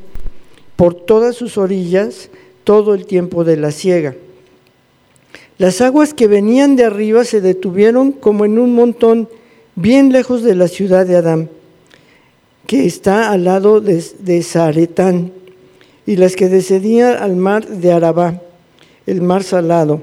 por 0.75 0.95
todas 0.95 1.33
sus 1.33 1.57
orillas 1.57 2.29
todo 2.65 2.93
el 2.93 3.05
tiempo 3.05 3.45
de 3.45 3.55
la 3.55 3.71
siega. 3.71 4.17
Las 5.57 5.81
aguas 5.81 6.13
que 6.13 6.27
venían 6.27 6.75
de 6.75 6.85
arriba 6.85 7.23
se 7.23 7.41
detuvieron 7.41 8.11
como 8.11 8.45
en 8.45 8.59
un 8.59 8.73
montón 8.73 9.29
bien 9.75 10.11
lejos 10.11 10.43
de 10.43 10.55
la 10.55 10.67
ciudad 10.67 11.05
de 11.05 11.15
Adán 11.15 11.49
que 12.67 12.85
está 12.85 13.31
al 13.31 13.43
lado 13.43 13.81
de, 13.81 14.03
de 14.19 14.41
Zaretán, 14.43 15.31
y 16.05 16.15
las 16.15 16.35
que 16.35 16.49
descendían 16.49 17.17
al 17.17 17.35
mar 17.35 17.67
de 17.67 17.91
Arabá, 17.91 18.41
el 19.05 19.21
mar 19.21 19.43
salado, 19.43 20.01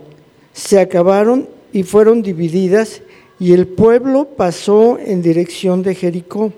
se 0.52 0.78
acabaron 0.78 1.49
y 1.73 1.83
fueron 1.83 2.23
divididas, 2.23 3.02
y 3.38 3.52
el 3.52 3.66
pueblo 3.66 4.28
pasó 4.37 4.99
en 4.99 5.23
dirección 5.23 5.83
de 5.83 5.95
Jericó. 5.95 6.52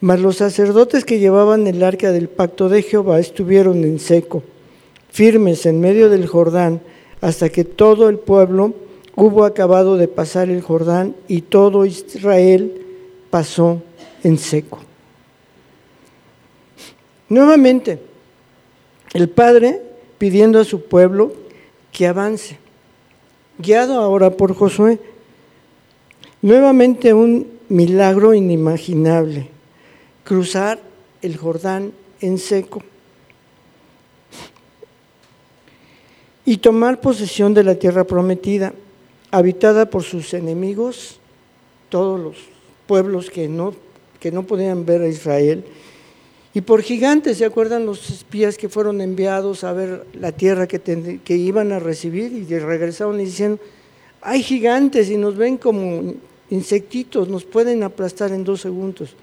Mas 0.00 0.20
los 0.20 0.38
sacerdotes 0.38 1.04
que 1.04 1.18
llevaban 1.18 1.66
el 1.66 1.82
arca 1.82 2.10
del 2.10 2.28
pacto 2.28 2.68
de 2.68 2.82
Jehová 2.82 3.20
estuvieron 3.20 3.84
en 3.84 3.98
seco, 3.98 4.42
firmes 5.10 5.66
en 5.66 5.80
medio 5.80 6.08
del 6.08 6.26
Jordán, 6.26 6.80
hasta 7.22 7.48
que 7.48 7.64
todo 7.64 8.08
el 8.08 8.18
pueblo 8.18 8.74
hubo 9.14 9.44
acabado 9.44 9.96
de 9.96 10.08
pasar 10.08 10.50
el 10.50 10.60
Jordán 10.60 11.14
y 11.28 11.42
todo 11.42 11.86
Israel 11.86 12.84
pasó 13.30 13.80
en 14.24 14.36
seco. 14.36 14.80
Nuevamente, 17.28 18.00
el 19.14 19.28
Padre 19.30 19.80
pidiendo 20.18 20.58
a 20.58 20.64
su 20.64 20.84
pueblo 20.84 21.32
que 21.92 22.08
avance, 22.08 22.58
guiado 23.56 24.00
ahora 24.00 24.30
por 24.30 24.54
Josué. 24.54 24.98
Nuevamente 26.42 27.14
un 27.14 27.46
milagro 27.68 28.34
inimaginable, 28.34 29.48
cruzar 30.24 30.80
el 31.22 31.36
Jordán 31.36 31.92
en 32.20 32.38
seco 32.38 32.82
y 36.44 36.58
tomar 36.58 37.00
posesión 37.00 37.54
de 37.54 37.64
la 37.64 37.76
tierra 37.76 38.04
prometida, 38.04 38.72
habitada 39.30 39.88
por 39.88 40.02
sus 40.02 40.34
enemigos, 40.34 41.18
todos 41.88 42.20
los 42.20 42.36
pueblos 42.86 43.30
que 43.30 43.48
no, 43.48 43.74
que 44.20 44.32
no 44.32 44.42
podían 44.44 44.84
ver 44.84 45.02
a 45.02 45.08
Israel, 45.08 45.64
Y 46.54 46.60
por 46.60 46.82
gigantes, 46.82 47.38
¿se 47.38 47.46
acuerdan 47.46 47.86
los 47.86 48.10
espías 48.10 48.58
que 48.58 48.68
fueron 48.68 49.00
enviados 49.00 49.64
a 49.64 49.72
ver 49.72 50.04
la 50.12 50.32
tierra 50.32 50.66
que, 50.66 50.78
que 51.24 51.36
iban 51.36 51.72
a 51.72 51.78
recibir 51.78 52.30
y 52.30 52.44
regresaron 52.58 53.18
y 53.20 53.24
diciendo, 53.24 53.58
hay 54.20 54.42
gigantes 54.42 55.08
y 55.08 55.16
nos 55.16 55.34
ven 55.36 55.56
como 55.56 56.12
insectitos, 56.50 57.28
nos 57.28 57.44
pueden 57.44 57.82
aplastar 57.82 58.32
en 58.32 58.44
dos 58.44 58.60
segundos. 58.60 59.14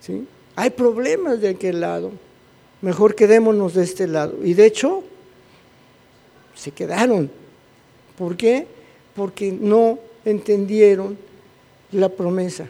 ¿Sí? 0.00 0.26
Hay 0.56 0.70
problemas 0.70 1.40
de 1.40 1.50
aquel 1.50 1.80
lado, 1.80 2.10
mejor 2.82 3.14
quedémonos 3.14 3.74
de 3.74 3.84
este 3.84 4.08
lado. 4.08 4.34
Y 4.42 4.54
de 4.54 4.66
hecho, 4.66 5.04
se 6.58 6.72
quedaron. 6.72 7.30
¿Por 8.18 8.36
qué? 8.36 8.66
Porque 9.14 9.52
no 9.52 9.98
entendieron 10.24 11.16
la 11.92 12.08
promesa, 12.08 12.66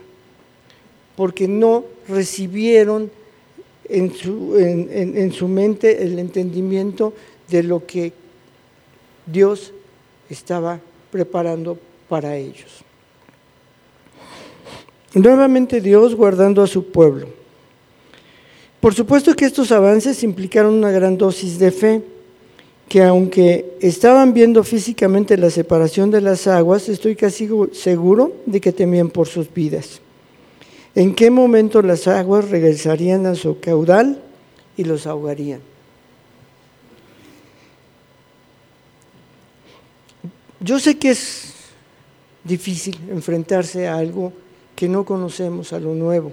porque 1.16 1.49
no 1.49 1.85
recibieron 2.07 3.11
en 3.88 4.14
su, 4.14 4.57
en, 4.59 5.33
su 5.33 5.49
mente 5.49 6.02
el 6.02 6.18
entendimiento 6.18 7.14
de 7.49 7.62
lo 7.62 7.85
que 7.87 8.12
Dios 9.26 9.73
estaba 10.28 10.78
preparando 11.11 11.78
para 12.09 12.37
ellos. 12.37 12.85
Nuevamente 15.14 15.80
Dios 15.80 16.14
guardando 16.14 16.62
a 16.62 16.66
su 16.66 16.92
pueblo. 16.92 17.28
Por 18.78 18.95
supuesto 18.95 19.35
que 19.35 19.47
estos 19.47 19.73
avances 19.73 20.23
implicaron 20.23 20.75
una 20.75 20.90
gran 20.90 21.16
dosis 21.16 21.59
de 21.59 21.73
fe 21.73 22.02
que 22.88 23.02
aunque 23.02 23.76
estaban 23.80 24.33
viendo 24.33 24.64
físicamente 24.64 25.37
la 25.37 25.50
separación 25.50 26.11
de 26.11 26.23
las 26.23 26.47
aguas, 26.47 26.88
estoy 26.88 27.14
casi 27.16 27.49
seguro 27.73 28.33
de 28.47 28.61
que 28.61 28.73
temían 28.73 29.11
por 29.11 29.28
sus 29.28 29.52
vidas. 29.52 30.00
¿En 30.95 31.14
qué 31.14 31.30
momento 31.30 31.83
las 31.83 32.09
aguas 32.09 32.49
regresarían 32.49 33.26
a 33.26 33.35
su 33.35 33.61
caudal 33.61 34.23
y 34.76 34.85
los 34.85 35.07
ahogarían? 35.07 35.61
Yo 40.61 40.80
sé 40.80 40.99
que 40.99 41.11
es 41.11 41.52
difícil 42.42 42.99
enfrentarse 43.11 43.87
a 43.87 43.97
algo 43.97 44.33
que 44.75 44.88
no 44.88 45.04
conocemos, 45.04 45.73
a 45.73 45.78
lo 45.78 45.95
nuevo. 45.95 46.33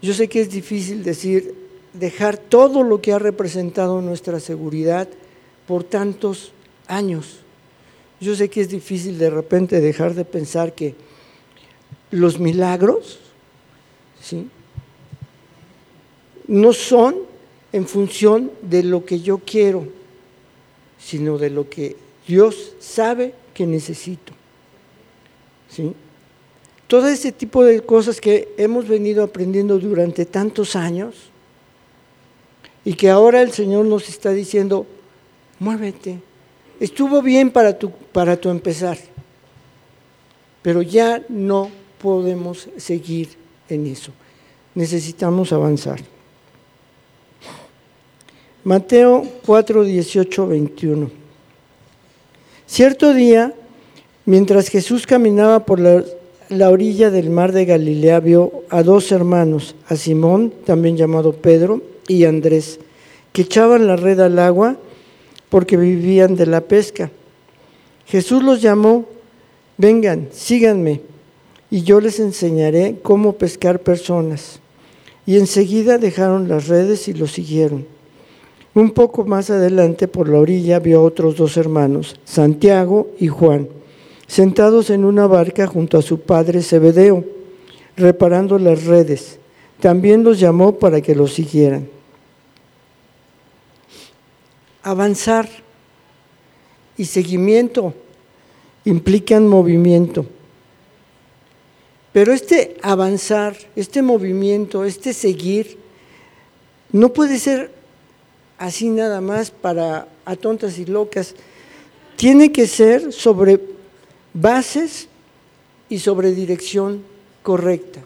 Yo 0.00 0.14
sé 0.14 0.28
que 0.28 0.40
es 0.40 0.50
difícil 0.50 1.04
decir, 1.04 1.54
dejar 1.92 2.38
todo 2.38 2.82
lo 2.82 3.02
que 3.02 3.12
ha 3.12 3.18
representado 3.18 4.00
nuestra 4.00 4.40
seguridad 4.40 5.08
por 5.66 5.84
tantos 5.84 6.52
años. 6.86 7.38
Yo 8.20 8.34
sé 8.36 8.48
que 8.48 8.60
es 8.60 8.68
difícil 8.68 9.18
de 9.18 9.30
repente 9.30 9.80
dejar 9.80 10.14
de 10.14 10.24
pensar 10.24 10.74
que 10.74 10.94
los 12.10 12.38
milagros 12.38 13.18
¿sí? 14.20 14.48
no 16.46 16.72
son 16.72 17.16
en 17.72 17.86
función 17.86 18.52
de 18.62 18.82
lo 18.82 19.04
que 19.04 19.20
yo 19.20 19.38
quiero, 19.38 19.88
sino 20.98 21.38
de 21.38 21.50
lo 21.50 21.68
que 21.68 21.96
Dios 22.26 22.74
sabe 22.78 23.34
que 23.54 23.66
necesito. 23.66 24.32
¿sí? 25.68 25.94
Todo 26.86 27.08
ese 27.08 27.32
tipo 27.32 27.64
de 27.64 27.80
cosas 27.80 28.20
que 28.20 28.52
hemos 28.58 28.86
venido 28.86 29.24
aprendiendo 29.24 29.78
durante 29.78 30.26
tantos 30.26 30.76
años 30.76 31.14
y 32.84 32.94
que 32.94 33.08
ahora 33.08 33.40
el 33.40 33.52
Señor 33.52 33.86
nos 33.86 34.08
está 34.08 34.32
diciendo, 34.32 34.86
muévete. 35.62 36.18
Estuvo 36.80 37.22
bien 37.22 37.50
para 37.50 37.78
tu, 37.78 37.90
para 37.90 38.36
tu 38.36 38.50
empezar, 38.50 38.98
pero 40.60 40.82
ya 40.82 41.22
no 41.28 41.70
podemos 42.00 42.68
seguir 42.76 43.28
en 43.68 43.86
eso. 43.86 44.10
Necesitamos 44.74 45.52
avanzar. 45.52 46.00
Mateo 48.64 49.24
4, 49.46 49.84
18, 49.84 50.46
21. 50.48 51.10
Cierto 52.66 53.14
día, 53.14 53.54
mientras 54.24 54.68
Jesús 54.68 55.06
caminaba 55.06 55.64
por 55.64 55.78
la, 55.78 56.02
la 56.48 56.70
orilla 56.70 57.10
del 57.10 57.30
mar 57.30 57.52
de 57.52 57.66
Galilea, 57.66 58.18
vio 58.18 58.64
a 58.70 58.82
dos 58.82 59.12
hermanos, 59.12 59.76
a 59.86 59.94
Simón, 59.94 60.52
también 60.64 60.96
llamado 60.96 61.32
Pedro, 61.32 61.82
y 62.08 62.24
Andrés, 62.24 62.80
que 63.32 63.42
echaban 63.42 63.86
la 63.86 63.96
red 63.96 64.18
al 64.18 64.38
agua 64.40 64.76
porque 65.52 65.76
vivían 65.76 66.34
de 66.34 66.46
la 66.46 66.62
pesca. 66.62 67.10
Jesús 68.06 68.42
los 68.42 68.62
llamó, 68.62 69.04
vengan, 69.76 70.28
síganme, 70.32 71.02
y 71.70 71.82
yo 71.82 72.00
les 72.00 72.20
enseñaré 72.20 72.96
cómo 73.02 73.34
pescar 73.34 73.80
personas. 73.80 74.60
Y 75.26 75.36
enseguida 75.36 75.98
dejaron 75.98 76.48
las 76.48 76.68
redes 76.68 77.06
y 77.06 77.12
lo 77.12 77.26
siguieron. 77.26 77.84
Un 78.72 78.92
poco 78.92 79.26
más 79.26 79.50
adelante, 79.50 80.08
por 80.08 80.30
la 80.30 80.38
orilla, 80.38 80.78
vio 80.78 81.00
a 81.00 81.02
otros 81.02 81.36
dos 81.36 81.58
hermanos, 81.58 82.18
Santiago 82.24 83.08
y 83.20 83.28
Juan, 83.28 83.68
sentados 84.26 84.88
en 84.88 85.04
una 85.04 85.26
barca 85.26 85.66
junto 85.66 85.98
a 85.98 86.02
su 86.02 86.20
padre 86.20 86.62
Zebedeo, 86.62 87.26
reparando 87.98 88.58
las 88.58 88.86
redes. 88.86 89.38
También 89.80 90.24
los 90.24 90.40
llamó 90.40 90.78
para 90.78 91.02
que 91.02 91.14
lo 91.14 91.26
siguieran 91.26 91.88
avanzar 94.82 95.48
y 96.96 97.04
seguimiento 97.04 97.94
implican 98.84 99.46
movimiento. 99.46 100.26
Pero 102.12 102.32
este 102.32 102.76
avanzar, 102.82 103.56
este 103.74 104.02
movimiento, 104.02 104.84
este 104.84 105.12
seguir, 105.12 105.78
no 106.92 107.12
puede 107.12 107.38
ser 107.38 107.70
así 108.58 108.90
nada 108.90 109.20
más 109.20 109.50
para 109.50 110.08
a 110.24 110.36
tontas 110.36 110.78
y 110.78 110.84
locas. 110.84 111.34
Tiene 112.16 112.52
que 112.52 112.66
ser 112.66 113.12
sobre 113.12 113.60
bases 114.34 115.08
y 115.88 115.98
sobre 115.98 116.32
dirección 116.32 117.02
correcta, 117.42 118.00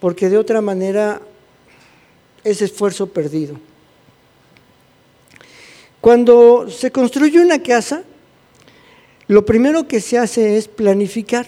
porque 0.00 0.28
de 0.28 0.38
otra 0.38 0.60
manera 0.60 1.20
es 2.44 2.62
esfuerzo 2.62 3.08
perdido. 3.08 3.58
Cuando 6.04 6.68
se 6.68 6.90
construye 6.90 7.40
una 7.40 7.62
casa, 7.62 8.04
lo 9.26 9.46
primero 9.46 9.88
que 9.88 10.02
se 10.02 10.18
hace 10.18 10.58
es 10.58 10.68
planificar. 10.68 11.46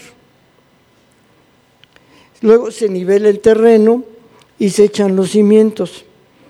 Luego 2.40 2.71
se 2.71 2.88
nivela 2.88 3.29
el 3.29 3.40
terreno 3.40 4.03
y 4.59 4.71
se 4.71 4.85
echan 4.85 5.14
los 5.14 5.33
cimientos 5.33 6.07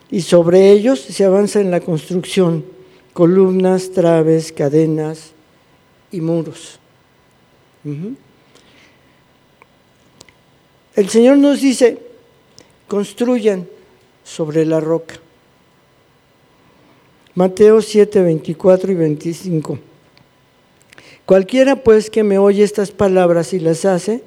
y 0.09 0.21
sobre 0.21 0.71
ellos 0.71 1.01
se 1.01 1.25
avanza 1.25 1.61
en 1.61 1.73
la 1.73 1.81
construcción, 1.81 2.65
columnas, 3.13 3.91
traves, 3.91 4.53
cadenas 4.53 5.33
y 6.13 6.21
muros. 6.21 6.79
El 10.95 11.09
Señor 11.09 11.39
nos 11.39 11.61
dice, 11.61 11.99
construyan 12.87 13.67
sobre 14.23 14.65
la 14.65 14.79
roca. 14.79 15.26
Mateo 17.37 17.83
7, 17.83 18.23
24 18.23 18.93
y 18.93 18.95
25. 18.95 19.79
Cualquiera 21.27 21.77
pues 21.77 22.09
que 22.09 22.23
me 22.23 22.39
oye 22.39 22.65
estas 22.65 22.93
palabras 22.93 23.53
y 23.53 23.61
las 23.61 23.85
hace, 23.85 24.23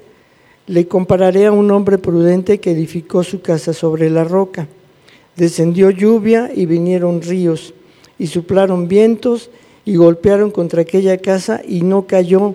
le 0.68 0.86
compararé 0.86 1.46
a 1.46 1.52
un 1.52 1.72
hombre 1.72 1.98
prudente 1.98 2.60
que 2.60 2.70
edificó 2.70 3.24
su 3.24 3.42
casa 3.42 3.72
sobre 3.72 4.10
la 4.10 4.22
roca. 4.22 4.68
Descendió 5.34 5.90
lluvia 5.90 6.52
y 6.54 6.66
vinieron 6.66 7.20
ríos, 7.20 7.74
y 8.16 8.28
soplaron 8.28 8.86
vientos 8.86 9.50
y 9.84 9.96
golpearon 9.96 10.52
contra 10.52 10.82
aquella 10.82 11.18
casa 11.18 11.62
y 11.66 11.82
no 11.82 12.06
cayó, 12.06 12.54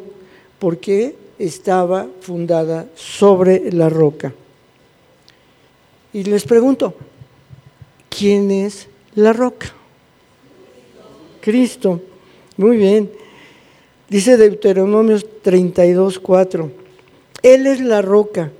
porque 0.57 1.17
estaba 1.37 2.07
fundada 2.21 2.85
sobre 2.95 3.73
la 3.73 3.89
roca. 3.89 4.33
Y 6.13 6.23
les 6.23 6.45
pregunto, 6.45 6.93
¿quién 8.09 8.51
es 8.51 8.87
la 9.15 9.33
roca? 9.33 9.73
Cristo. 11.45 12.01
Muy 12.57 12.77
bien. 12.77 13.11
Dice 14.09 14.35
Deuteronomio 14.35 15.19
32, 15.43 16.17
4. 16.17 16.71
Él 17.43 17.67
es 17.67 17.79
la 17.81 18.01
roca 18.01 18.51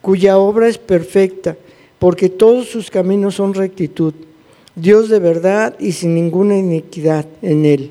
cuya 0.00 0.38
obra 0.38 0.68
es 0.68 0.78
perfecta, 0.78 1.56
porque 1.98 2.28
todos 2.28 2.68
sus 2.68 2.92
caminos 2.92 3.34
son 3.34 3.54
rectitud. 3.54 4.14
Dios 4.76 5.08
de 5.08 5.18
verdad 5.18 5.74
y 5.80 5.90
sin 5.90 6.14
ninguna 6.14 6.56
iniquidad 6.56 7.26
en 7.42 7.66
él. 7.66 7.90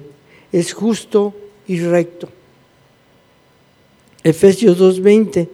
Es 0.53 0.71
justo 0.71 1.33
y 1.67 1.81
recto. 1.81 2.29
Efesios 4.23 4.79
2.20. 4.79 5.49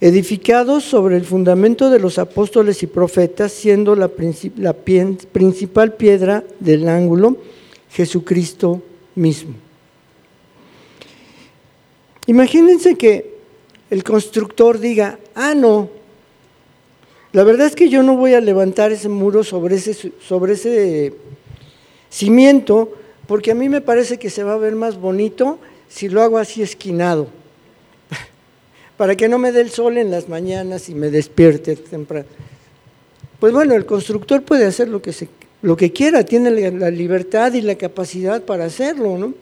Edificados 0.00 0.84
sobre 0.84 1.18
el 1.18 1.26
fundamento 1.26 1.90
de 1.90 1.98
los 1.98 2.18
apóstoles 2.18 2.82
y 2.82 2.86
profetas, 2.86 3.52
siendo 3.52 3.94
la 3.94 4.08
principal 4.08 5.92
piedra 5.92 6.42
del 6.60 6.88
ángulo, 6.88 7.36
Jesucristo 7.94 8.82
mismo. 9.14 9.54
Imagínense 12.26 12.96
que 12.96 13.34
el 13.88 14.02
constructor 14.02 14.80
diga, 14.80 15.18
ah, 15.34 15.54
no, 15.54 15.88
La 17.32 17.42
verdad 17.42 17.66
es 17.66 17.74
que 17.74 17.88
yo 17.88 18.04
no 18.04 18.16
voy 18.16 18.34
a 18.34 18.40
levantar 18.40 18.92
ese 18.92 19.08
muro 19.08 19.42
sobre 19.42 19.76
ese, 19.76 20.12
sobre 20.20 20.52
ese 20.52 21.14
cimiento, 22.08 22.92
porque 23.26 23.50
a 23.50 23.54
mí 23.56 23.68
me 23.68 23.80
parece 23.80 24.18
que 24.18 24.30
se 24.30 24.44
va 24.44 24.54
a 24.54 24.58
ver 24.58 24.76
más 24.76 25.00
bonito 25.00 25.58
si 25.88 26.08
lo 26.08 26.22
hago 26.22 26.38
así 26.38 26.62
esquinado, 26.62 27.28
para 28.96 29.16
que 29.16 29.28
no 29.28 29.38
me 29.38 29.50
dé 29.50 29.62
el 29.62 29.70
sol 29.70 29.98
en 29.98 30.12
las 30.12 30.28
mañanas 30.28 30.88
y 30.88 30.94
me 30.94 31.10
despierte 31.10 31.74
temprano. 31.74 32.26
Pues 33.40 33.52
bueno, 33.52 33.74
el 33.74 33.84
constructor 33.84 34.42
puede 34.42 34.64
hacer 34.66 34.88
lo 34.88 35.02
que, 35.02 35.12
se, 35.12 35.28
lo 35.64 35.78
que 35.78 35.92
quiera, 35.92 36.24
tiene 36.24 36.70
la 36.72 36.90
libertad 36.90 37.54
y 37.54 37.62
la 37.62 37.76
capacidad 37.76 38.42
para 38.42 38.66
hacerlo, 38.66 39.16
¿no? 39.16 39.32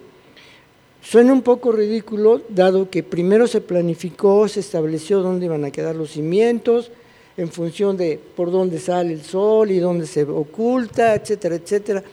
Suena 1.02 1.32
un 1.32 1.42
poco 1.42 1.72
ridículo, 1.72 2.42
dado 2.48 2.88
que 2.88 3.02
primero 3.02 3.48
se 3.48 3.60
planificó, 3.60 4.46
se 4.46 4.60
estableció 4.60 5.20
dónde 5.20 5.46
iban 5.46 5.64
a 5.64 5.72
quedar 5.72 5.96
los 5.96 6.12
cimientos, 6.12 6.92
en 7.36 7.50
función 7.50 7.96
de 7.96 8.20
por 8.36 8.52
dónde 8.52 8.78
sale 8.78 9.14
el 9.14 9.22
sol 9.22 9.72
y 9.72 9.80
dónde 9.80 10.06
se 10.06 10.22
oculta, 10.22 11.16
etcétera, 11.16 11.56
etcétera, 11.56 12.04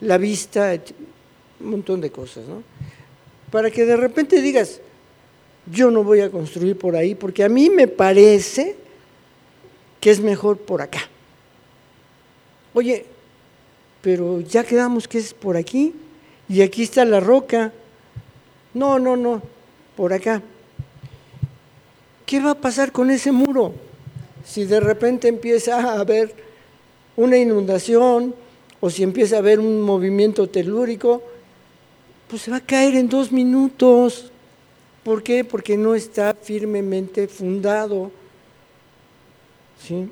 la 0.00 0.16
vista, 0.16 0.72
un 1.60 1.70
montón 1.70 2.00
de 2.00 2.10
cosas, 2.10 2.48
¿no? 2.48 2.62
Para 3.50 3.70
que 3.70 3.84
de 3.84 3.98
repente 3.98 4.40
digas, 4.40 4.80
yo 5.70 5.90
no 5.90 6.04
voy 6.04 6.20
a 6.20 6.30
construir 6.30 6.78
por 6.78 6.96
ahí, 6.96 7.14
porque 7.14 7.44
a 7.44 7.50
mí 7.50 7.68
me 7.68 7.86
parece 7.86 8.76
que 10.00 10.10
es 10.10 10.20
mejor 10.20 10.56
por 10.56 10.80
acá. 10.80 11.00
Oye, 12.72 13.17
pero 14.02 14.40
ya 14.40 14.64
quedamos 14.64 15.08
que 15.08 15.18
es 15.18 15.34
por 15.34 15.56
aquí, 15.56 15.94
y 16.48 16.62
aquí 16.62 16.82
está 16.82 17.04
la 17.04 17.20
roca. 17.20 17.72
No, 18.74 18.98
no, 18.98 19.16
no, 19.16 19.42
por 19.96 20.12
acá. 20.12 20.42
¿Qué 22.26 22.40
va 22.40 22.52
a 22.52 22.60
pasar 22.60 22.92
con 22.92 23.10
ese 23.10 23.32
muro? 23.32 23.74
si 24.48 24.64
de 24.64 24.80
repente 24.80 25.28
empieza 25.28 25.76
a 25.76 26.00
haber 26.00 26.34
una 27.16 27.36
inundación 27.36 28.34
o 28.80 28.88
si 28.88 29.02
empieza 29.02 29.36
a 29.36 29.40
haber 29.40 29.60
un 29.60 29.82
movimiento 29.82 30.48
telúrico, 30.48 31.22
pues 32.28 32.42
se 32.42 32.50
va 32.50 32.58
a 32.58 32.60
caer 32.60 32.94
en 32.94 33.08
dos 33.08 33.30
minutos. 33.30 34.30
¿Por 35.04 35.22
qué? 35.22 35.44
Porque 35.44 35.76
no 35.76 35.94
está 35.94 36.34
firmemente 36.34 37.28
fundado. 37.28 38.10
¿Sí? 39.86 40.08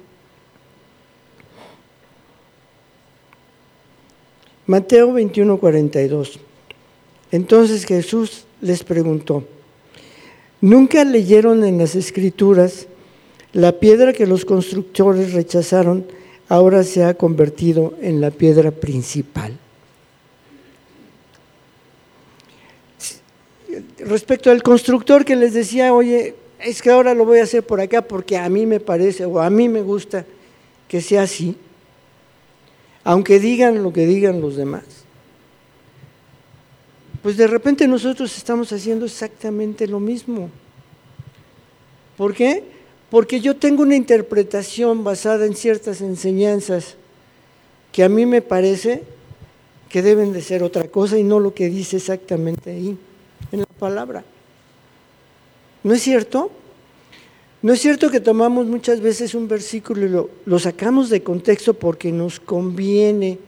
Mateo 4.66 5.12
21, 5.12 5.58
42. 5.58 6.40
Entonces 7.32 7.84
Jesús 7.84 8.44
les 8.60 8.82
preguntó, 8.82 9.44
¿nunca 10.60 11.04
leyeron 11.04 11.64
en 11.64 11.78
las 11.78 11.94
escrituras 11.94 12.86
la 13.52 13.72
piedra 13.72 14.12
que 14.12 14.26
los 14.26 14.44
constructores 14.44 15.32
rechazaron 15.32 16.04
ahora 16.48 16.84
se 16.84 17.04
ha 17.04 17.14
convertido 17.14 17.94
en 18.00 18.20
la 18.20 18.30
piedra 18.30 18.70
principal. 18.70 19.56
Respecto 23.98 24.50
al 24.50 24.62
constructor 24.62 25.24
que 25.24 25.36
les 25.36 25.52
decía, 25.52 25.92
oye, 25.92 26.34
es 26.60 26.80
que 26.80 26.90
ahora 26.90 27.14
lo 27.14 27.24
voy 27.24 27.40
a 27.40 27.42
hacer 27.42 27.64
por 27.64 27.80
acá 27.80 28.02
porque 28.02 28.36
a 28.36 28.48
mí 28.48 28.64
me 28.64 28.80
parece 28.80 29.24
o 29.24 29.40
a 29.40 29.50
mí 29.50 29.68
me 29.68 29.82
gusta 29.82 30.24
que 30.88 31.00
sea 31.00 31.22
así, 31.22 31.56
aunque 33.06 33.40
digan 33.40 33.82
lo 33.82 33.92
que 33.92 34.06
digan 34.06 34.40
los 34.40 34.56
demás. 34.56 34.84
Pues 37.22 37.36
de 37.36 37.46
repente 37.46 37.88
nosotros 37.88 38.36
estamos 38.36 38.72
haciendo 38.72 39.06
exactamente 39.06 39.86
lo 39.86 39.98
mismo. 39.98 40.50
¿Por 42.16 42.34
qué? 42.34 42.76
porque 43.10 43.40
yo 43.40 43.56
tengo 43.56 43.82
una 43.82 43.96
interpretación 43.96 45.04
basada 45.04 45.46
en 45.46 45.54
ciertas 45.54 46.00
enseñanzas 46.00 46.96
que 47.92 48.02
a 48.02 48.08
mí 48.08 48.26
me 48.26 48.42
parece 48.42 49.04
que 49.88 50.02
deben 50.02 50.32
de 50.32 50.42
ser 50.42 50.62
otra 50.62 50.88
cosa 50.88 51.16
y 51.16 51.22
no 51.22 51.38
lo 51.38 51.54
que 51.54 51.68
dice 51.68 51.96
exactamente 51.96 52.70
ahí, 52.70 52.98
en 53.52 53.60
la 53.60 53.66
palabra. 53.66 54.24
¿No 55.84 55.94
es 55.94 56.02
cierto? 56.02 56.50
¿No 57.62 57.72
es 57.72 57.80
cierto 57.80 58.10
que 58.10 58.20
tomamos 58.20 58.66
muchas 58.66 59.00
veces 59.00 59.34
un 59.34 59.48
versículo 59.48 60.06
y 60.06 60.08
lo, 60.44 60.58
sacamos 60.58 61.10
de 61.10 61.22
contexto 61.22 61.74
porque 61.74 62.12
nos 62.12 62.38
conviene 62.38 63.38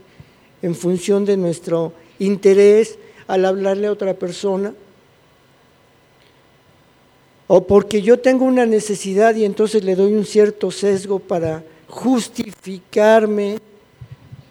en 0.62 0.74
función 0.74 1.24
de 1.24 1.36
nuestro 1.36 1.92
interés 2.18 2.98
al 3.26 3.44
hablarle 3.44 3.86
a 3.86 3.92
otra 3.92 4.14
persona? 4.14 4.74
o 7.50 7.66
porque 7.66 8.02
yo 8.02 8.18
tengo 8.18 8.44
una 8.44 8.66
necesidad 8.66 9.34
y 9.34 9.44
entonces 9.44 9.82
le 9.82 9.96
doy 9.96 10.12
un 10.12 10.26
cierto 10.26 10.70
sesgo 10.70 11.18
para 11.18 11.64
justificarme 11.88 13.58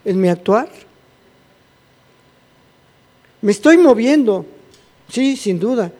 en 0.03 0.19
mi 0.19 0.27
actuar. 0.27 0.67
Me 3.39 3.51
estoy 3.51 3.77
moviendo, 3.77 4.45
sí, 5.09 5.37
sin 5.37 5.59
duda. 5.59 5.91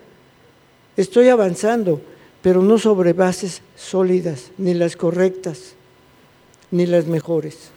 Estoy 0.97 1.29
avanzando, 1.29 2.01
pero 2.47 2.61
no 2.61 2.77
sobre 2.77 3.11
bases 3.11 3.61
sólidas, 3.75 4.51
ni 4.57 4.73
las 4.73 4.95
correctas, 4.95 5.73
ni 6.71 6.85
las 6.85 7.05
mejores. 7.05 7.71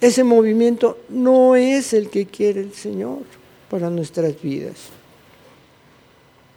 Ese 0.00 0.22
movimiento 0.22 0.96
no 1.08 1.56
es 1.56 1.92
el 1.92 2.10
que 2.10 2.26
quiere 2.26 2.60
el 2.60 2.74
Señor 2.74 3.22
para 3.68 3.90
nuestras 3.90 4.40
vidas. 4.40 4.76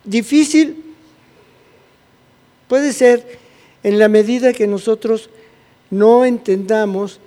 Difícil 0.04 0.94
puede 2.68 2.94
ser 2.94 3.40
en 3.82 3.98
la 3.98 4.08
medida 4.08 4.54
que 4.54 4.68
nosotros 4.68 5.32
no 5.90 6.26
entendamos 6.26 7.20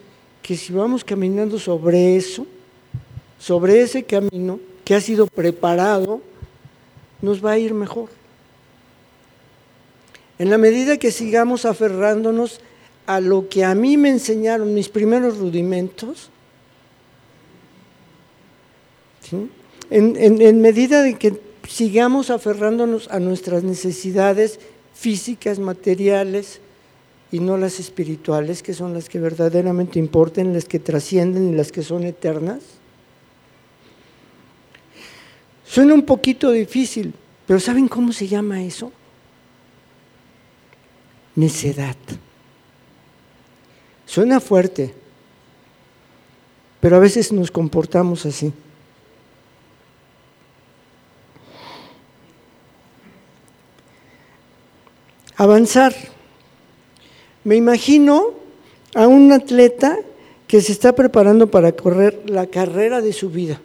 que 0.43 0.57
si 0.57 0.73
vamos 0.73 1.03
caminando 1.03 1.59
sobre 1.59 2.15
eso, 2.15 2.47
sobre 3.37 3.81
ese 3.81 4.05
camino 4.05 4.61
que 4.85 4.95
ha 4.95 5.01
sido 5.01 5.27
preparado, 5.27 6.21
nos 7.21 7.45
va 7.45 7.51
a 7.51 7.59
ir 7.59 7.75
mejor. 7.75 8.22
En 10.39 10.51
la 10.51 10.59
medida 10.59 10.97
que 10.97 11.11
sigamos 11.11 11.65
aferrándonos 11.65 12.61
a 13.07 13.21
lo 13.21 13.49
que 13.49 13.65
a 13.65 13.75
mí 13.75 13.97
me 13.97 14.09
enseñaron 14.09 14.75
mis 14.75 14.89
primeros 14.89 15.39
rudimentos, 15.39 16.31
en, 19.91 20.17
en 20.17 20.61
medida 20.61 21.03
de 21.03 21.15
que 21.15 21.41
sigamos 21.69 22.31
aferrándonos 22.31 23.09
a 23.09 23.19
nuestras 23.19 23.63
necesidades 23.63 24.61
físicas, 24.95 25.59
materiales, 25.59 26.61
y 27.33 27.41
no 27.41 27.57
las 27.57 27.81
espirituales, 27.81 28.63
que 28.63 28.75
son 28.75 28.93
las 28.93 29.09
que 29.09 29.19
verdaderamente 29.19 29.99
importan, 29.99 30.53
las 30.53 30.67
que 30.67 30.79
trascienden 30.79 31.51
y 31.51 31.57
las 31.57 31.73
que 31.73 31.83
son 31.83 32.05
eternas? 32.05 32.61
Suena 35.65 35.95
un 35.95 36.03
poquito 36.03 36.51
difícil, 36.51 37.15
pero 37.47 37.59
¿saben 37.59 37.89
cómo 37.89 38.13
se 38.13 38.29
llama 38.29 38.63
eso? 38.63 38.93
Necedad. 41.35 41.97
Suena 44.07 44.41
fuerte, 44.41 44.95
pero 46.81 46.97
a 46.97 47.01
veces 47.01 47.33
nos 47.33 47.51
comportamos 47.51 48.27
así. 48.27 48.53
avanzar. 55.43 55.93
Me 57.43 57.57
imagino 57.57 58.35
a 58.95 59.09
un 59.09 59.33
atleta 59.33 59.99
que 60.47 60.61
se 60.61 60.71
está 60.71 60.95
preparando 60.95 61.51
para 61.51 61.73
correr 61.73 62.23
la 62.27 62.47
carrera 62.47 63.01
de 63.01 63.13
su 63.13 63.29
vida. 63.29 63.61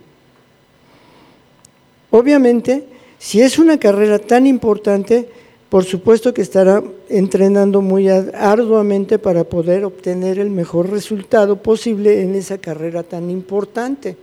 Obviamente, 2.09 2.85
si 3.19 3.41
es 3.41 3.59
una 3.59 3.77
carrera 3.77 4.17
tan 4.17 4.47
importante, 4.47 5.29
por 5.69 5.83
supuesto 5.83 6.33
que 6.33 6.41
estará 6.41 6.81
entrenando 7.09 7.81
muy 7.81 8.07
arduamente 8.07 9.19
para 9.19 9.43
poder 9.43 9.83
obtener 9.83 10.39
el 10.39 10.49
mejor 10.49 10.89
resultado 10.89 11.61
posible 11.61 12.21
en 12.21 12.35
esa 12.35 12.57
carrera 12.57 13.03
tan 13.03 13.29
importante. 13.29 14.15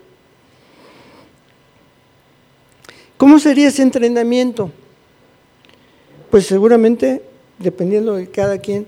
¿Cómo 3.17 3.39
sería 3.39 3.69
ese 3.69 3.83
entrenamiento? 3.83 4.71
Pues 6.31 6.47
seguramente 6.47 7.23
dependiendo 7.59 8.15
de 8.15 8.29
cada 8.29 8.59
quien, 8.59 8.87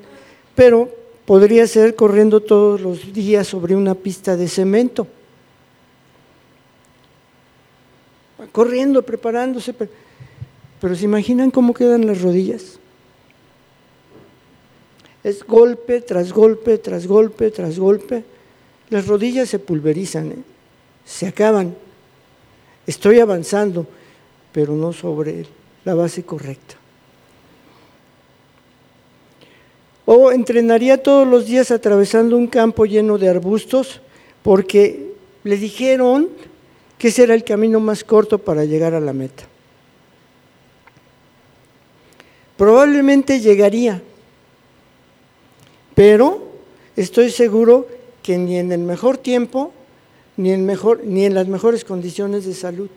pero 0.55 0.88
podría 1.25 1.66
ser 1.66 1.95
corriendo 1.95 2.40
todos 2.40 2.81
los 2.81 3.12
días 3.12 3.47
sobre 3.47 3.77
una 3.77 3.95
pista 3.95 4.37
de 4.37 4.49
cemento. 4.49 5.07
Corriendo, 8.53 9.03
preparándose, 9.03 9.75
pero, 10.81 10.95
¿se 10.95 11.05
imaginan 11.05 11.51
cómo 11.51 11.73
quedan 11.73 12.07
las 12.07 12.21
rodillas? 12.21 12.79
Es 15.25 15.45
golpe 15.45 16.01
tras 16.03 16.33
golpe, 16.33 16.79
tras 16.79 17.07
golpe, 17.07 17.51
tras 17.51 17.79
golpe. 17.79 18.25
Las 18.91 19.07
rodillas 19.07 19.49
se 19.49 19.59
pulverizan, 19.59 20.31
¿eh? 20.31 20.37
se 21.05 21.27
acaban. 21.27 21.75
Estoy 22.87 23.19
avanzando, 23.19 23.87
pero 24.53 24.75
no 24.75 24.93
sobre 24.93 25.47
la 25.85 25.95
base 25.95 26.23
correcta. 26.23 26.77
O 30.05 30.31
entrenaría 30.31 31.03
todos 31.03 31.27
los 31.27 31.47
días 31.47 31.73
atravesando 31.73 32.37
un 32.37 32.47
campo 32.47 32.87
lleno 32.87 33.19
de 33.19 33.29
arbustos 33.29 34.01
porque 34.45 35.12
le 35.43 35.57
dijeron 35.57 36.29
que 36.99 37.09
ese 37.09 37.25
era 37.25 37.35
el 37.35 37.43
camino 37.43 37.81
más 37.81 38.05
corto 38.05 38.39
para 38.39 38.65
llegar 38.65 38.95
a 38.95 39.01
la 39.01 39.12
meta. 39.12 39.45
Probablemente 42.57 43.40
llegaría, 43.40 44.03
pero 45.95 46.42
estoy 46.97 47.31
seguro 47.31 47.87
que 48.23 48.38
ni 48.38 48.57
en 48.57 48.73
el 48.73 48.81
mejor 48.81 49.19
tiempo, 49.19 49.73
ni 50.37 50.53
en, 50.53 51.35
las 51.35 51.49
mejores 51.49 51.85
condiciones 51.85 52.47
de 52.47 52.55
salud. 52.55 52.88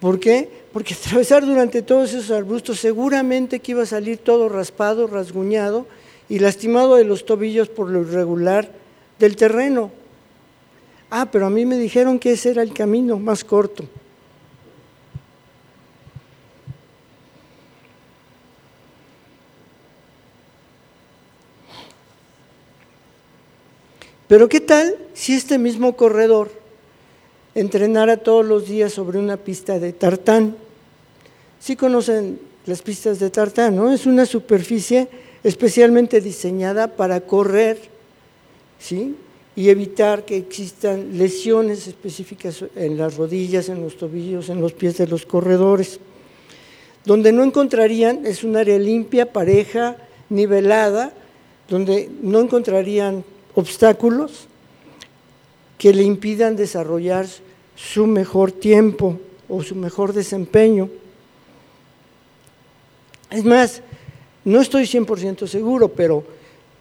¿Por 0.00 0.20
qué? 0.20 0.48
Porque 0.72 0.94
atravesar 1.06 1.44
durante 1.46 1.82
todos 1.82 2.10
esos 2.12 2.30
arbustos 2.30 2.78
seguramente 2.78 3.60
que 3.60 3.72
iba 3.72 3.82
a 3.82 3.86
salir 3.86 4.18
todo 4.18 4.48
raspado, 4.48 5.06
rasguñado 5.06 5.86
y 6.28 6.38
lastimado 6.38 6.96
de 6.96 7.04
los 7.04 7.24
tobillos 7.24 7.68
por 7.68 7.88
lo 7.88 8.02
irregular 8.02 8.70
del 9.18 9.34
terreno. 9.34 9.90
Ah, 11.10 11.28
pero 11.32 11.46
a 11.46 11.50
mí 11.50 11.64
me 11.64 11.78
dijeron 11.78 12.18
que 12.18 12.32
ese 12.32 12.50
era 12.50 12.62
el 12.62 12.74
camino 12.74 13.18
más 13.18 13.44
corto. 13.44 13.84
Pero 24.28 24.48
¿qué 24.48 24.60
tal 24.60 24.94
si 25.14 25.32
este 25.32 25.58
mismo 25.58 25.96
corredor 25.96 26.50
entrenara 27.54 28.18
todos 28.18 28.44
los 28.44 28.68
días 28.68 28.92
sobre 28.92 29.18
una 29.18 29.38
pista 29.38 29.78
de 29.78 29.94
tartán? 29.94 30.54
Sí 31.58 31.76
conocen 31.76 32.38
las 32.66 32.82
pistas 32.82 33.18
de 33.18 33.30
tartán, 33.30 33.74
¿no? 33.74 33.90
Es 33.90 34.04
una 34.04 34.26
superficie 34.26 35.08
especialmente 35.42 36.20
diseñada 36.20 36.88
para 36.88 37.22
correr, 37.22 37.78
¿sí? 38.78 39.16
Y 39.56 39.70
evitar 39.70 40.26
que 40.26 40.36
existan 40.36 41.16
lesiones 41.16 41.86
específicas 41.86 42.62
en 42.76 42.98
las 42.98 43.16
rodillas, 43.16 43.70
en 43.70 43.80
los 43.80 43.96
tobillos, 43.96 44.50
en 44.50 44.60
los 44.60 44.74
pies 44.74 44.98
de 44.98 45.06
los 45.06 45.24
corredores. 45.24 45.98
Donde 47.06 47.32
no 47.32 47.42
encontrarían, 47.42 48.26
es 48.26 48.44
un 48.44 48.56
área 48.56 48.78
limpia, 48.78 49.32
pareja, 49.32 49.96
nivelada, 50.28 51.12
donde 51.68 52.10
no 52.20 52.40
encontrarían 52.40 53.24
obstáculos 53.58 54.46
que 55.78 55.92
le 55.92 56.04
impidan 56.04 56.54
desarrollar 56.54 57.26
su 57.74 58.06
mejor 58.06 58.52
tiempo 58.52 59.18
o 59.48 59.64
su 59.64 59.74
mejor 59.74 60.12
desempeño. 60.12 60.88
Es 63.30 63.44
más, 63.44 63.82
no 64.44 64.60
estoy 64.60 64.84
100% 64.84 65.48
seguro, 65.48 65.88
pero 65.88 66.22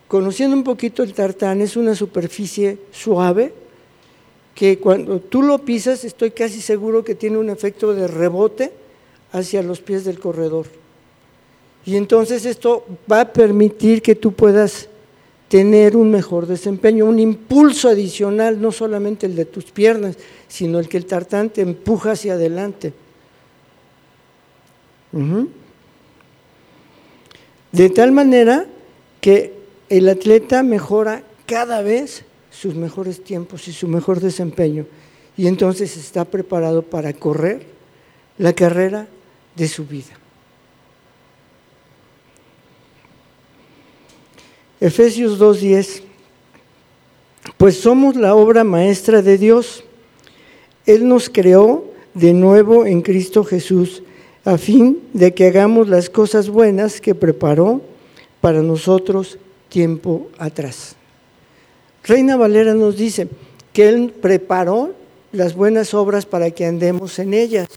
conociendo 0.08 0.56
un 0.56 0.64
poquito 0.64 1.02
el 1.02 1.14
tartán, 1.14 1.62
es 1.62 1.76
una 1.78 1.96
superficie 1.96 2.78
suave 2.92 3.54
que 4.54 4.78
cuando 4.78 5.20
tú 5.20 5.42
lo 5.42 5.58
pisas 5.58 6.04
estoy 6.04 6.30
casi 6.30 6.62
seguro 6.62 7.04
que 7.04 7.16
tiene 7.16 7.40
un 7.40 7.50
efecto 7.50 7.96
de 7.96 8.08
rebote 8.08 8.72
hacia 9.32 9.64
los 9.64 9.82
pies 9.82 10.06
del 10.06 10.20
corredor. 10.20 10.68
Y 11.88 11.96
entonces 11.96 12.46
esto 12.46 12.86
va 13.12 13.22
a 13.22 13.34
permitir 13.34 14.04
que 14.04 14.14
tú 14.14 14.32
puedas 14.34 14.90
tener 15.48 15.96
un 15.96 16.12
mejor 16.12 16.46
desempeño, 16.46 17.06
un 17.06 17.20
impulso 17.20 17.90
adicional, 17.90 18.62
no 18.62 18.72
solamente 18.72 19.26
el 19.26 19.36
de 19.36 19.46
tus 19.46 19.66
piernas, 19.66 20.18
sino 20.48 20.80
el 20.80 20.90
que 20.90 20.98
el 20.98 21.06
tartán 21.06 21.50
te 21.50 21.62
empuja 21.62 22.12
hacia 22.12 22.34
adelante. 22.34 22.94
De 27.72 27.90
tal 27.90 28.12
manera 28.12 28.66
que 29.22 29.54
el 29.90 30.10
atleta 30.10 30.64
mejora 30.64 31.24
cada 31.46 31.82
vez 31.82 32.24
sus 32.52 32.76
mejores 32.76 33.24
tiempos 33.24 33.68
y 33.68 33.74
su 33.74 33.88
mejor 33.88 34.20
desempeño. 34.20 34.86
Y 35.38 35.48
entonces 35.48 35.96
está 35.96 36.26
preparado 36.26 36.82
para 36.82 37.14
correr 37.14 37.66
la 38.38 38.54
carrera 38.54 39.08
de 39.56 39.68
su 39.68 39.86
vida. 39.86 40.18
Efesios 44.80 45.40
2.10, 45.40 46.02
pues 47.58 47.80
somos 47.80 48.16
la 48.16 48.36
obra 48.36 48.64
maestra 48.64 49.22
de 49.22 49.38
Dios. 49.38 49.84
Él 50.86 51.08
nos 51.08 51.30
creó 51.30 51.86
de 52.14 52.34
nuevo 52.34 52.86
en 52.86 53.02
Cristo 53.02 53.44
Jesús 53.44 54.04
a 54.46 54.58
fin 54.58 55.00
de 55.14 55.34
que 55.34 55.48
hagamos 55.48 55.90
las 55.90 56.10
cosas 56.10 56.50
buenas 56.50 57.02
que 57.02 57.16
preparó 57.16 57.82
para 58.40 58.62
nosotros 58.62 59.38
tiempo 59.68 60.30
atrás. 60.38 60.96
Reina 62.04 62.38
Valera 62.38 62.74
nos 62.74 62.96
dice 62.96 63.28
que 63.74 63.90
Él 63.90 64.14
preparó 64.22 64.94
las 65.32 65.54
buenas 65.56 65.94
obras 65.94 66.26
para 66.26 66.52
que 66.52 66.66
andemos 66.66 67.20
en 67.20 67.34
ellas. 67.34 67.68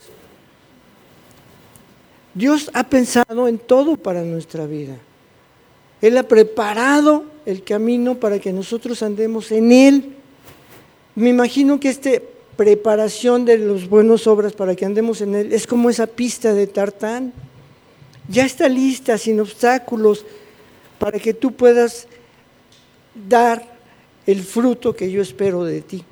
Dios 2.35 2.71
ha 2.75 2.85
pensado 2.85 3.49
en 3.49 3.59
todo 3.59 3.97
para 3.97 4.23
nuestra 4.23 4.67
vida. 4.67 4.97
Él 6.01 6.17
ha 6.17 6.23
preparado 6.23 7.25
el 7.45 7.63
camino 7.63 8.17
para 8.17 8.39
que 8.39 8.53
nosotros 8.53 9.03
andemos 9.03 9.53
en 9.53 9.73
Él. 9.73 10.17
Me 11.15 11.29
imagino 11.29 11.79
que 11.79 11.91
esta 11.91 12.11
preparación 12.57 13.45
de 13.45 13.59
las 13.59 13.89
buenas 13.89 14.27
obras 14.27 14.53
para 14.53 14.75
que 14.75 14.87
andemos 14.87 15.21
en 15.21 15.35
Él 15.35 15.53
es 15.53 15.67
como 15.67 15.91
esa 15.91 16.07
pista 16.07 16.55
de 16.55 16.67
tartán. 16.67 17.33
Ya 18.29 18.45
está 18.45 18.69
lista, 18.69 19.19
sin 19.19 19.41
obstáculos, 19.41 20.25
para 20.99 21.19
que 21.19 21.35
tú 21.35 21.53
puedas 21.53 22.07
dar 23.29 23.79
el 24.27 24.43
fruto 24.43 24.95
que 24.95 25.11
yo 25.11 25.21
espero 25.21 25.65
de 25.65 25.83
ti. 25.83 26.05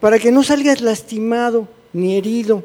Para 0.00 0.18
que 0.18 0.30
no 0.30 0.42
salgas 0.42 0.80
lastimado, 0.80 1.68
ni 1.92 2.16
herido, 2.16 2.64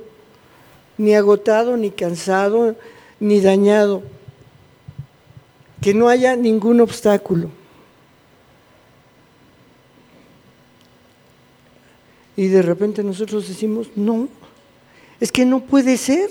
ni 0.97 1.15
agotado, 1.15 1.77
ni 1.77 1.91
cansado, 1.91 2.75
ni 3.19 3.39
dañado 3.39 4.03
que 5.81 5.93
no 5.93 6.09
haya 6.09 6.35
ningún 6.35 6.81
obstáculo. 6.81 7.49
Y 12.35 12.47
de 12.47 12.61
repente 12.61 13.03
nosotros 13.03 13.47
decimos, 13.47 13.89
no, 13.95 14.29
es 15.19 15.31
que 15.31 15.45
no 15.45 15.61
puede 15.61 15.97
ser, 15.97 16.29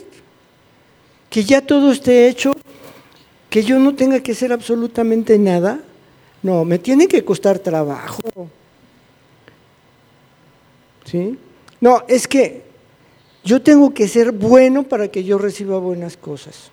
que 1.29 1.45
ya 1.45 1.61
todo 1.61 1.91
esté 1.91 2.29
hecho, 2.29 2.53
que 3.51 3.65
yo 3.65 3.79
no 3.79 3.95
tenga 3.95 4.21
que 4.21 4.33
hacer 4.33 4.53
absolutamente 4.53 5.39
nada. 5.39 5.81
No, 6.43 6.65
me 6.65 6.79
tiene 6.79 7.09
que 7.09 7.25
costar 7.25 7.59
trabajo. 7.59 8.23
¿Sí? 11.05 11.39
No, 11.81 12.05
es 12.09 12.29
que 12.29 12.63
yo 13.45 13.63
tengo 13.63 13.93
que 13.93 14.07
ser 14.07 14.31
bueno 14.33 14.85
para 14.85 15.09
que 15.09 15.25
yo 15.25 15.39
reciba 15.39 15.79
buenas 15.79 16.17
cosas. 16.17 16.71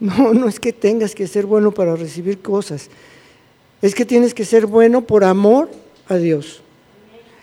No, 0.00 0.32
no 0.32 0.48
es 0.48 0.58
que 0.58 0.72
tengas 0.72 1.14
que 1.14 1.26
ser 1.26 1.44
bueno 1.44 1.72
para 1.72 1.94
recibir 1.94 2.40
cosas. 2.40 2.88
Es 3.82 3.94
que 3.94 4.06
tienes 4.06 4.32
que 4.32 4.46
ser 4.46 4.66
bueno 4.66 5.02
por 5.02 5.24
amor 5.24 5.70
a 6.08 6.16
Dios. 6.16 6.62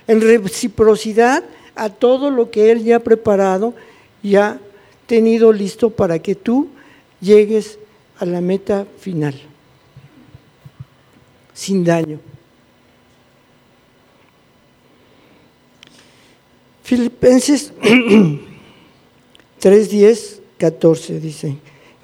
En 0.08 0.22
reciprocidad 0.22 1.44
a 1.76 1.90
todo 1.90 2.32
lo 2.32 2.50
que 2.50 2.72
Él 2.72 2.84
ya 2.84 2.98
ha 2.98 3.00
preparado 3.00 3.76
y 4.24 4.36
ha 4.36 4.60
tenido 5.06 5.54
listo 5.54 5.92
para 5.92 6.20
que 6.20 6.34
tú 6.36 6.70
llegues 7.22 7.78
a 8.18 8.26
la 8.26 8.42
meta 8.42 8.86
final. 9.00 9.40
Sin 11.54 11.84
daño. 11.84 12.20
Filipenses 16.84 17.74
3, 19.60 19.90
10, 19.90 20.42
14 20.58 21.20
dice. 21.20 21.58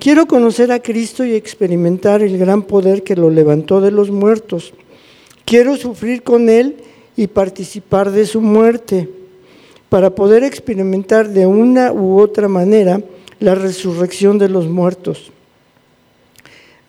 Quiero 0.03 0.25
conocer 0.25 0.69
a 0.73 0.81
Cristo 0.81 1.23
y 1.23 1.33
experimentar 1.33 2.21
el 2.21 2.37
gran 2.37 2.63
poder 2.63 3.03
que 3.03 3.15
lo 3.15 3.29
levantó 3.29 3.79
de 3.79 3.89
los 3.89 4.11
muertos. 4.11 4.73
Quiero 5.45 5.77
sufrir 5.77 6.23
con 6.23 6.49
Él 6.49 6.75
y 7.15 7.27
participar 7.27 8.11
de 8.11 8.25
su 8.25 8.41
muerte 8.41 9.09
para 9.87 10.13
poder 10.13 10.43
experimentar 10.43 11.29
de 11.29 11.45
una 11.45 11.93
u 11.93 12.19
otra 12.19 12.49
manera 12.49 13.01
la 13.39 13.55
resurrección 13.55 14.37
de 14.37 14.49
los 14.49 14.67
muertos. 14.67 15.31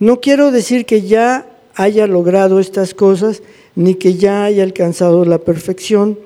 No 0.01 0.21
quiero 0.21 0.51
decir 0.51 0.85
que 0.85 1.03
ya 1.03 1.47
haya 1.77 2.09
logrado 2.09 2.59
estas 2.59 2.95
cosas 2.95 3.45
ni 3.77 3.95
que 3.95 4.15
ya 4.15 4.43
haya 4.43 4.65
alcanzado 4.65 5.25
la 5.25 5.39
perfección, 5.39 6.19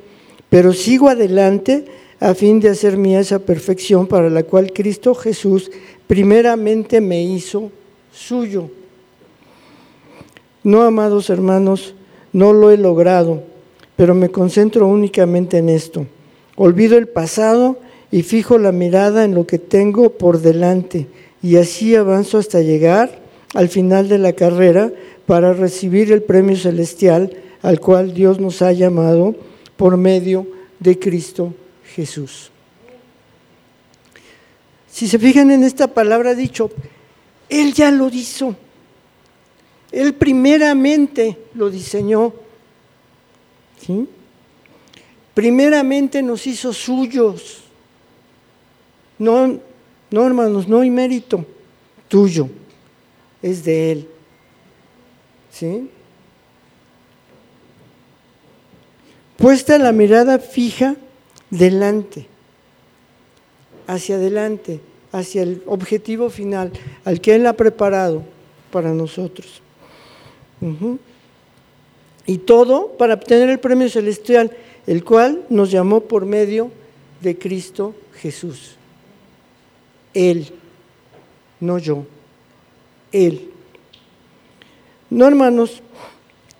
pero 0.48 0.72
sigo 0.72 1.11
adelante 1.11 1.85
a 2.20 2.35
fin 2.35 2.61
de 2.61 2.68
hacer 2.68 2.96
mía 2.96 3.20
esa 3.20 3.38
perfección 3.38 4.07
para 4.07 4.28
la 4.28 4.42
cual 4.42 4.72
Cristo 4.72 5.14
Jesús 5.14 5.70
primeramente 6.07 7.00
me 7.00 7.22
hizo 7.22 7.70
suyo. 8.12 8.70
No, 10.64 10.83
amados 10.83 11.31
hermanos, 11.31 11.94
no 12.33 12.52
lo 12.52 12.70
he 12.70 12.76
logrado, 12.76 13.42
pero 13.96 14.14
me 14.14 14.31
concentro 14.31 14.87
únicamente 14.87 15.59
en 15.59 15.68
esto. 15.68 16.07
Olvido 16.57 16.98
el 16.98 17.07
pasado 17.07 17.78
y 18.11 18.22
fijo 18.22 18.59
la 18.59 18.72
mirada 18.72 19.24
en 19.24 19.35
lo 19.35 19.46
que 19.46 19.59
tengo 19.59 20.11
por 20.11 20.40
delante. 20.40 21.07
y 21.40 21.54
así 21.54 21.94
avanzo 21.94 22.38
hasta 22.38 22.62
llegar 22.62 23.20
al 23.54 23.68
final 23.68 24.09
de 24.09 24.18
la 24.18 24.33
carrera 24.33 24.90
para 25.24 25.52
recibir 25.52 26.11
el 26.11 26.22
premio 26.22 26.57
celestial 26.57 27.31
al 27.62 27.78
cual 27.78 28.12
Dios 28.12 28.40
nos 28.40 28.61
ha 28.61 28.72
llamado 28.72 29.37
por 29.76 29.96
medio 29.96 30.48
de 30.81 30.98
Cristo 30.98 31.54
Jesús. 31.99 32.53
Si 34.89 35.09
se 35.09 35.19
fijan 35.19 35.51
en 35.51 35.65
esta 35.65 35.89
palabra 35.89 36.37
dicho, 36.37 36.71
Él 37.49 37.75
ya 37.75 37.91
lo 37.91 38.07
hizo. 38.09 38.55
Él 39.91 40.15
primeramente 40.15 41.37
lo 41.55 41.69
diseñó. 41.69 42.33
¿sí? 43.85 44.09
Primeramente 45.35 46.23
nos 46.23 46.47
hizo 46.47 46.73
suyos. 46.73 47.65
No, 49.19 49.59
no, 50.13 50.25
hermanos, 50.25 50.69
no 50.69 50.83
hay 50.83 50.91
mérito 50.91 51.45
tuyo, 52.07 52.49
es 53.43 53.65
de 53.65 53.91
Él. 53.91 54.09
¿Sí? 55.51 55.91
Puesta 59.37 59.79
la 59.79 59.91
mirada 59.91 60.39
fija 60.39 60.95
delante, 61.51 62.27
hacia 63.87 64.17
adelante, 64.17 64.81
hacia 65.13 65.43
el 65.43 65.63
objetivo 65.67 66.31
final, 66.31 66.73
al 67.05 67.21
que 67.21 67.35
Él 67.35 67.47
ha 67.47 67.55
preparado 67.55 68.23
para 68.71 68.93
nosotros. 68.93 69.63
Y 72.27 72.39
todo 72.39 72.89
para 72.99 73.15
obtener 73.15 73.49
el 73.49 73.59
premio 73.59 73.89
celestial, 73.89 74.55
el 74.87 75.05
cual 75.05 75.45
nos 75.49 75.71
llamó 75.71 76.01
por 76.01 76.27
medio 76.27 76.71
de 77.21 77.39
Cristo 77.39 77.95
Jesús. 78.15 78.77
Él, 80.15 80.53
no 81.61 81.79
yo, 81.79 82.05
Él. 83.13 83.51
No, 85.11 85.27
hermanos, 85.27 85.83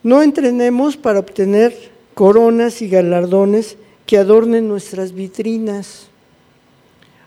no 0.03 0.23
entrenemos 0.23 0.97
para 0.97 1.19
obtener 1.19 1.77
coronas 2.15 2.81
y 2.81 2.89
galardones 2.89 3.77
que 4.09 4.17
adornen 4.17 4.67
nuestras 4.67 5.13
vitrinas. 5.13 6.07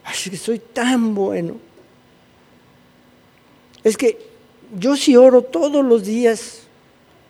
Ay, 0.03 0.15
que 0.31 0.35
soy 0.35 0.57
tan 0.57 1.13
bueno. 1.13 1.57
Es 3.83 3.95
que 3.95 4.17
yo 4.75 4.97
sí 4.97 5.15
oro 5.15 5.43
todos 5.43 5.85
los 5.85 6.03
días, 6.03 6.63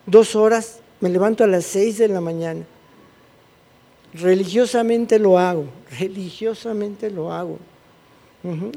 dos 0.06 0.34
horas, 0.36 0.80
me 1.00 1.10
levanto 1.10 1.44
a 1.44 1.48
las 1.48 1.66
seis 1.66 1.98
de 1.98 2.08
la 2.08 2.22
mañana. 2.22 2.64
Religiosamente 4.14 5.18
lo 5.18 5.38
hago, 5.38 5.66
religiosamente 5.98 7.10
lo 7.10 7.30
hago 7.30 7.58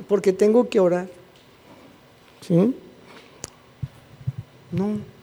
porque 0.10 0.34
tengo 0.34 0.70
que 0.70 0.82
orar. 0.82 1.08
¿Sí? 2.42 2.76
No. 4.72 5.15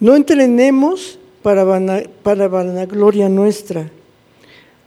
No 0.00 0.16
entrenemos 0.16 1.18
para, 1.42 1.62
vanagloria 1.62 3.28
nuestra, 3.28 3.90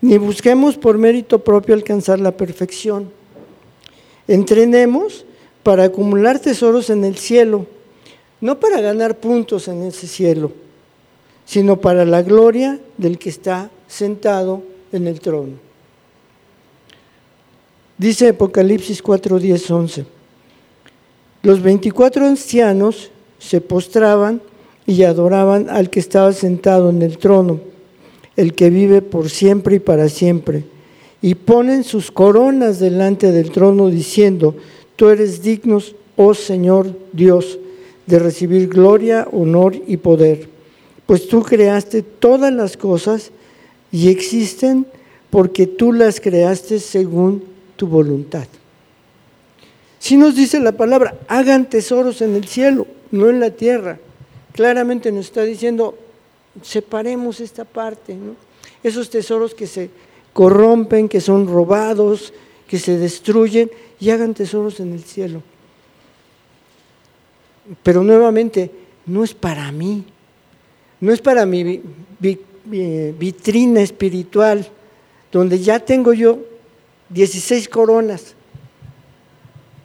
ni 0.02 0.18
busquemos 0.18 0.76
por 0.76 0.98
mérito 0.98 1.40
propio 1.40 1.76
alcanzar 1.76 2.20
la 2.20 2.32
perfección. 2.32 3.12
Entrenemos 4.28 5.24
para 5.62 5.86
acumular 5.86 6.40
tesoros 6.40 6.90
en 6.90 7.06
el 7.06 7.18
cielo, 7.18 7.68
no 8.42 8.60
para 8.60 8.82
ganar 8.82 9.20
puntos 9.20 9.68
en 9.68 9.84
ese 9.84 10.08
cielo, 10.08 10.52
sino 11.46 11.80
para 11.80 12.06
la 12.06 12.24
gloria 12.24 12.80
del 12.98 13.20
que 13.20 13.30
está 13.30 13.70
sentado 13.88 14.64
en 14.92 15.08
el 15.08 15.20
trono. 15.20 15.54
Dice 18.00 18.30
Apocalipsis 18.30 19.02
4, 19.02 19.40
10, 19.40 19.72
11. 19.72 20.06
Los 21.44 21.62
24 21.62 22.26
ancianos 22.26 23.12
se 23.38 23.62
postraban 23.62 24.42
y 24.86 25.04
adoraban 25.04 25.70
al 25.70 25.90
que 25.90 26.00
estaba 26.00 26.34
sentado 26.34 26.90
en 26.90 27.02
el 27.02 27.18
trono, 27.18 27.60
el 28.36 28.54
que 28.54 28.70
vive 28.70 29.02
por 29.02 29.30
siempre 29.30 29.78
y 29.78 29.80
para 29.80 30.10
siempre, 30.10 30.66
y 31.22 31.36
ponen 31.36 31.84
sus 31.84 32.12
coronas 32.12 32.80
delante 32.80 33.32
del 33.32 33.52
trono 33.52 33.90
diciendo, 33.90 34.56
tú 34.96 35.10
eres 35.10 35.42
digno, 35.42 35.80
oh 36.18 36.34
Señor 36.34 36.96
Dios, 37.14 37.60
de 38.06 38.20
recibir 38.20 38.68
gloria, 38.68 39.28
honor 39.32 39.76
y 39.88 39.98
poder, 39.98 40.50
pues 41.06 41.28
tú 41.28 41.44
creaste 41.44 42.02
todas 42.02 42.52
las 42.52 42.76
cosas 42.76 43.32
y 43.92 44.10
existen 44.10 44.86
porque 45.30 45.68
tú 45.68 45.94
las 45.94 46.20
creaste 46.20 46.80
según 46.80 47.44
tu 47.76 47.88
voluntad. 47.88 48.46
Si 50.00 50.18
nos 50.18 50.36
dice 50.36 50.60
la 50.60 50.74
palabra, 50.74 51.16
hagan 51.28 51.70
tesoros 51.70 52.22
en 52.22 52.36
el 52.36 52.46
cielo, 52.46 52.86
no 53.12 53.30
en 53.30 53.40
la 53.40 53.52
tierra. 53.52 54.00
Claramente 54.54 55.12
nos 55.12 55.26
está 55.26 55.44
diciendo, 55.44 55.98
separemos 56.62 57.40
esta 57.40 57.66
parte, 57.66 58.16
esos 58.84 59.10
tesoros 59.10 59.54
que 59.54 59.68
se 59.68 59.90
corrompen, 60.32 61.10
que 61.10 61.20
son 61.20 61.48
robados, 61.48 62.34
que 62.68 62.80
se 62.80 62.98
destruyen, 62.98 63.70
y 64.00 64.10
hagan 64.10 64.34
tesoros 64.34 64.80
en 64.80 64.94
el 64.94 65.04
cielo. 65.04 65.42
Pero 67.82 68.04
nuevamente, 68.04 68.70
no 69.06 69.24
es 69.24 69.34
para 69.34 69.72
mí, 69.72 70.06
no 71.00 71.12
es 71.12 71.22
para 71.22 71.46
mi 71.46 71.82
vitrina 72.66 73.82
espiritual, 73.82 74.68
donde 75.32 75.60
ya 75.60 75.80
tengo 75.80 76.14
yo 76.14 76.40
16 77.10 77.68
coronas. 77.70 78.36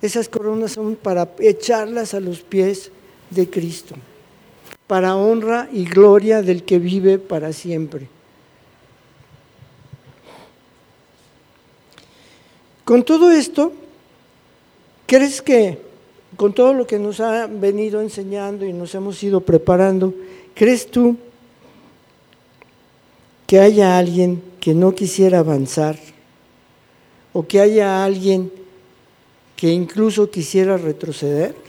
Esas 0.02 0.28
coronas 0.28 0.72
son 0.72 0.94
para 0.94 1.28
echarlas 1.38 2.14
a 2.14 2.20
los 2.20 2.40
pies 2.40 2.90
de 3.30 3.48
Cristo, 3.48 3.94
para 4.88 5.14
honra 5.14 5.68
y 5.70 5.84
gloria 5.84 6.42
del 6.42 6.64
que 6.64 6.80
vive 6.80 7.18
para 7.18 7.52
siempre. 7.52 8.08
Con 12.84 13.04
todo 13.04 13.30
esto, 13.30 13.72
¿crees 15.06 15.42
que 15.42 15.78
con 16.36 16.54
todo 16.54 16.72
lo 16.72 16.86
que 16.86 16.98
nos 16.98 17.20
ha 17.20 17.46
venido 17.46 18.00
enseñando 18.00 18.64
y 18.64 18.72
nos 18.72 18.94
hemos 18.94 19.22
ido 19.22 19.40
preparando, 19.40 20.14
crees 20.54 20.90
tú 20.90 21.16
que 23.46 23.60
haya 23.60 23.98
alguien 23.98 24.42
que 24.60 24.72
no 24.72 24.94
quisiera 24.94 25.40
avanzar 25.40 25.98
o 27.32 27.46
que 27.46 27.60
haya 27.60 28.04
alguien 28.04 28.50
que 29.56 29.70
incluso 29.70 30.30
quisiera 30.30 30.78
retroceder? 30.78 31.67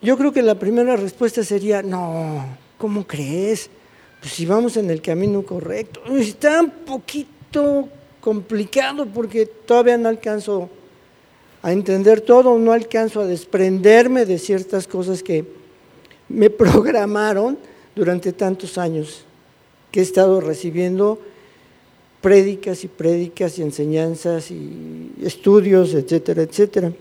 Yo 0.00 0.16
creo 0.16 0.32
que 0.32 0.42
la 0.42 0.58
primera 0.58 0.96
respuesta 0.96 1.42
sería, 1.42 1.82
no, 1.82 2.44
¿cómo 2.78 3.06
crees? 3.06 3.68
Pues 4.20 4.32
si 4.32 4.46
vamos 4.46 4.76
en 4.76 4.90
el 4.90 5.02
camino 5.02 5.42
correcto. 5.42 6.00
Está 6.16 6.60
un 6.60 6.70
poquito 6.70 7.88
complicado 8.20 9.06
porque 9.06 9.46
todavía 9.46 9.98
no 9.98 10.08
alcanzo 10.08 10.70
a 11.62 11.72
entender 11.72 12.20
todo, 12.20 12.58
no 12.58 12.72
alcanzo 12.72 13.20
a 13.20 13.26
desprenderme 13.26 14.24
de 14.24 14.38
ciertas 14.38 14.86
cosas 14.86 15.22
que 15.22 15.44
me 16.28 16.50
programaron 16.50 17.58
durante 17.94 18.32
tantos 18.32 18.78
años 18.78 19.24
que 19.90 20.00
he 20.00 20.02
estado 20.02 20.40
recibiendo 20.40 21.18
prédicas 22.20 22.84
y 22.84 22.88
prédicas 22.88 23.58
y 23.58 23.62
enseñanzas 23.62 24.50
y 24.50 25.12
estudios, 25.22 25.94
etcétera, 25.94 26.42
etcétera. 26.42 26.92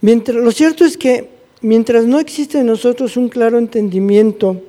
Mientras, 0.00 0.36
lo 0.36 0.52
cierto 0.52 0.84
es 0.84 0.96
que 0.96 1.28
mientras 1.60 2.04
no 2.04 2.20
existe 2.20 2.58
en 2.58 2.66
nosotros 2.66 3.16
un 3.16 3.28
claro 3.28 3.58
entendimiento 3.58 4.60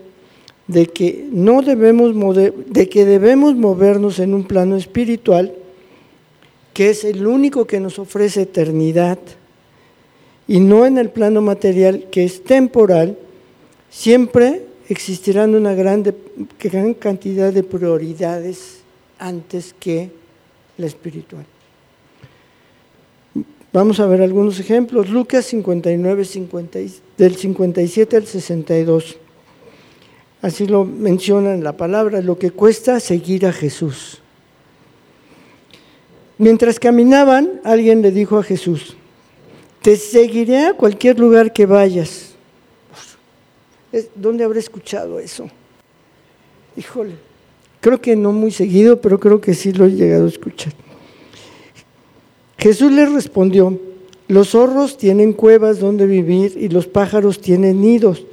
de 0.68 0.88
que 0.88 1.28
no 1.32 1.62
debemos 1.62 2.14
de 2.36 2.90
que 2.90 3.06
debemos 3.06 3.56
movernos 3.56 4.20
en 4.20 4.34
un 4.34 4.44
plano 4.44 4.76
espiritual, 4.76 5.54
que 6.74 6.90
es 6.90 7.04
el 7.04 7.26
único 7.26 7.66
que 7.66 7.80
nos 7.80 8.00
ofrece 8.00 8.42
eternidad, 8.42 9.18
y 10.48 10.60
no 10.60 10.86
en 10.86 10.98
el 10.98 11.10
plano 11.10 11.42
material 11.42 12.08
que 12.12 12.24
es 12.24 12.44
temporal, 12.44 13.18
siempre 13.90 14.64
existirán 14.90 15.56
una 15.56 15.74
gran, 15.74 16.04
gran 16.60 16.94
cantidad 16.94 17.52
de 17.52 17.64
prioridades 17.64 18.80
antes 19.20 19.76
que 19.78 20.10
la 20.78 20.86
espiritual. 20.86 21.46
Vamos 23.78 24.00
a 24.00 24.08
ver 24.08 24.24
algunos 24.24 24.60
ejemplos. 24.60 25.08
Lucas 25.12 25.46
59, 25.46 26.24
del 27.16 27.36
57 27.36 28.18
al 28.18 28.26
62. 28.26 29.18
Así 30.42 30.66
lo 30.66 30.84
menciona 30.84 31.54
en 31.54 31.64
la 31.64 31.78
palabra, 31.78 32.22
lo 32.22 32.40
que 32.40 32.50
cuesta 32.50 33.00
seguir 33.00 33.46
a 33.46 33.54
Jesús. 33.54 34.20
Mientras 36.40 36.80
caminaban, 36.80 37.62
alguien 37.64 38.02
le 38.02 38.10
dijo 38.10 38.40
a 38.40 38.44
Jesús, 38.44 38.98
te 39.84 39.96
seguiré 39.96 40.66
a 40.66 40.74
cualquier 40.74 41.20
lugar 41.20 41.54
que 41.54 41.68
vayas. 41.68 42.34
¿Dónde 44.16 44.44
habré 44.44 44.60
escuchado 44.60 45.20
eso? 45.20 45.52
híjole, 46.76 47.14
creo 47.80 48.02
que 48.02 48.16
no 48.16 48.32
muy 48.32 48.50
seguido, 48.50 49.00
pero 49.00 49.20
creo 49.20 49.40
que 49.40 49.54
sí 49.54 49.72
lo 49.72 49.86
he 49.86 49.92
llegado 49.92 50.26
a 50.26 50.30
escuchar. 50.30 50.74
Jesús 52.58 52.92
le 52.92 53.06
respondió, 53.06 53.80
los 54.28 54.50
zorros 54.50 54.98
tienen 54.98 55.34
cuevas 55.34 55.80
donde 55.80 56.06
vivir 56.06 56.58
y 56.58 56.70
los 56.70 56.88
pájaros 56.88 57.40
tienen 57.40 57.82
nidos, 57.82 58.26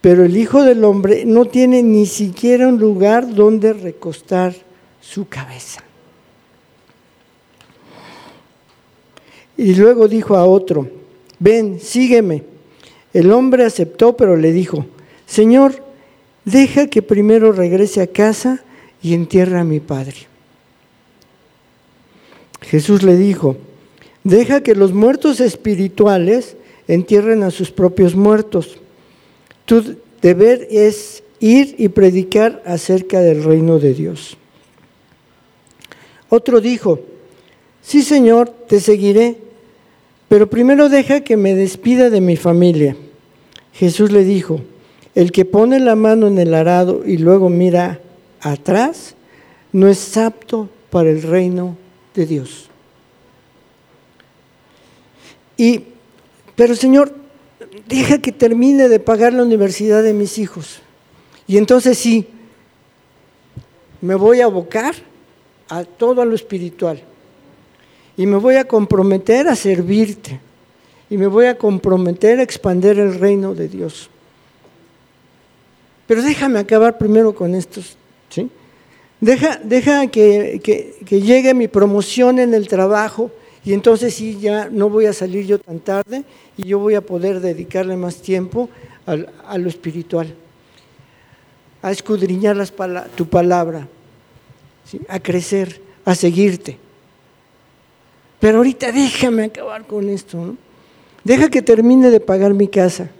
pero 0.00 0.24
el 0.24 0.36
Hijo 0.36 0.62
del 0.62 0.84
Hombre 0.84 1.24
no 1.26 1.46
tiene 1.46 1.82
ni 1.82 2.06
siquiera 2.06 2.68
un 2.68 2.78
lugar 2.78 3.34
donde 3.34 3.72
recostar 3.72 4.54
su 5.00 5.28
cabeza. 5.28 5.82
Y 9.56 9.74
luego 9.74 10.06
dijo 10.06 10.36
a 10.36 10.44
otro, 10.44 10.88
ven, 11.38 11.80
sígueme. 11.80 12.44
El 13.12 13.32
hombre 13.32 13.64
aceptó, 13.64 14.16
pero 14.16 14.36
le 14.36 14.52
dijo, 14.52 14.84
Señor, 15.26 15.82
deja 16.44 16.86
que 16.86 17.02
primero 17.02 17.52
regrese 17.52 18.02
a 18.02 18.06
casa 18.06 18.62
y 19.02 19.14
entierre 19.14 19.58
a 19.58 19.64
mi 19.64 19.80
padre. 19.80 20.35
Jesús 22.60 23.02
le 23.02 23.16
dijo, 23.16 23.56
deja 24.24 24.62
que 24.62 24.74
los 24.74 24.92
muertos 24.92 25.40
espirituales 25.40 26.56
entierren 26.88 27.42
a 27.42 27.50
sus 27.50 27.70
propios 27.70 28.14
muertos. 28.14 28.78
Tu 29.64 29.96
deber 30.22 30.66
es 30.70 31.22
ir 31.40 31.74
y 31.78 31.88
predicar 31.88 32.62
acerca 32.66 33.20
del 33.20 33.44
reino 33.44 33.78
de 33.78 33.94
Dios. 33.94 34.36
Otro 36.28 36.60
dijo, 36.60 37.00
sí 37.82 38.02
Señor, 38.02 38.48
te 38.48 38.80
seguiré, 38.80 39.36
pero 40.28 40.50
primero 40.50 40.88
deja 40.88 41.20
que 41.20 41.36
me 41.36 41.54
despida 41.54 42.10
de 42.10 42.20
mi 42.20 42.36
familia. 42.36 42.96
Jesús 43.72 44.10
le 44.10 44.24
dijo, 44.24 44.60
el 45.14 45.30
que 45.32 45.44
pone 45.44 45.78
la 45.78 45.94
mano 45.94 46.26
en 46.26 46.38
el 46.38 46.52
arado 46.54 47.02
y 47.06 47.18
luego 47.18 47.48
mira 47.48 48.00
atrás, 48.40 49.14
no 49.72 49.88
es 49.88 50.16
apto 50.16 50.68
para 50.90 51.10
el 51.10 51.22
reino 51.22 51.76
de 52.16 52.26
Dios. 52.26 52.68
Y, 55.56 55.84
pero 56.56 56.74
Señor, 56.74 57.14
deja 57.86 58.18
que 58.18 58.32
termine 58.32 58.88
de 58.88 58.98
pagar 58.98 59.32
la 59.32 59.42
universidad 59.42 60.02
de 60.02 60.12
mis 60.12 60.38
hijos. 60.38 60.80
Y 61.46 61.58
entonces 61.58 61.96
sí, 61.96 62.26
me 64.00 64.14
voy 64.14 64.40
a 64.40 64.46
abocar 64.46 64.94
a 65.68 65.84
todo 65.84 66.24
lo 66.24 66.34
espiritual. 66.34 67.02
Y 68.16 68.26
me 68.26 68.36
voy 68.36 68.56
a 68.56 68.64
comprometer 68.64 69.46
a 69.48 69.54
servirte. 69.54 70.40
Y 71.08 71.16
me 71.18 71.26
voy 71.26 71.46
a 71.46 71.56
comprometer 71.56 72.40
a 72.40 72.42
expandir 72.42 72.98
el 72.98 73.18
reino 73.18 73.54
de 73.54 73.68
Dios. 73.68 74.10
Pero 76.06 76.22
déjame 76.22 76.58
acabar 76.58 76.98
primero 76.98 77.34
con 77.34 77.54
estos. 77.54 77.96
¿sí? 78.30 78.50
Deja, 79.20 80.06
que, 80.08 80.94
llegue 81.08 81.54
mi 81.54 81.68
promoción 81.68 82.38
en 82.38 82.52
el 82.52 82.68
trabajo 82.68 83.30
y 83.64 83.72
entonces 83.72 84.14
sí, 84.14 84.38
ya 84.38 84.68
no 84.70 84.90
voy 84.90 85.06
a 85.06 85.12
salir 85.12 85.46
yo 85.46 85.58
tan 85.58 85.80
tarde 85.80 86.24
y 86.56 86.64
yo 86.64 86.78
voy 86.78 86.94
a 86.94 87.00
poder 87.00 87.40
dedicarle 87.40 87.96
más 87.96 88.16
tiempo 88.16 88.68
a, 89.06 89.58
lo 89.58 89.68
espiritual, 89.68 90.34
a 91.80 91.90
escudriñar 91.90 92.56
tu 93.14 93.26
palabra, 93.26 93.88
a 95.08 95.20
crecer, 95.20 95.80
a 96.04 96.14
seguirte. 96.14 96.78
Pero 98.38 98.58
ahorita 98.58 98.92
déjame 98.92 99.44
acabar 99.44 99.86
con 99.86 100.08
esto. 100.10 100.56
Deja 101.24 101.48
que 101.48 101.62
termine 101.62 102.10
de 102.10 102.20
pagar 102.20 102.52
mi 102.52 102.68
casa. 102.68 103.10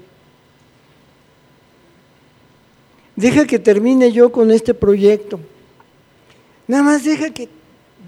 Deja 3.16 3.46
que 3.46 3.58
termine 3.58 4.12
yo 4.12 4.30
con 4.30 4.50
este 4.50 4.74
proyecto. 4.74 5.40
Nada 6.68 6.82
más 6.82 7.04
deja 7.04 7.30
que 7.30 7.48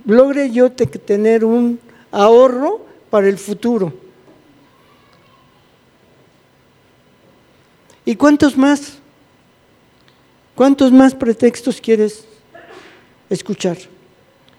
logre 0.05 0.51
yo 0.51 0.73
tener 0.73 1.45
un 1.45 1.79
ahorro 2.11 2.85
para 3.11 3.29
el 3.29 3.39
futuro. 3.39 3.93
¿Y 8.05 8.17
cuántos 8.17 8.57
más? 8.57 8.99
¿Cuántos 10.55 10.91
más 10.91 11.15
pretextos 11.15 11.81
quieres 11.81 12.25
escuchar? 13.31 13.77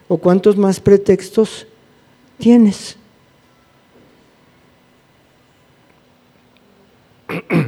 ¿O 0.08 0.18
cuántos 0.18 0.56
más 0.56 0.80
pretextos 0.80 1.68
tienes? 2.38 2.96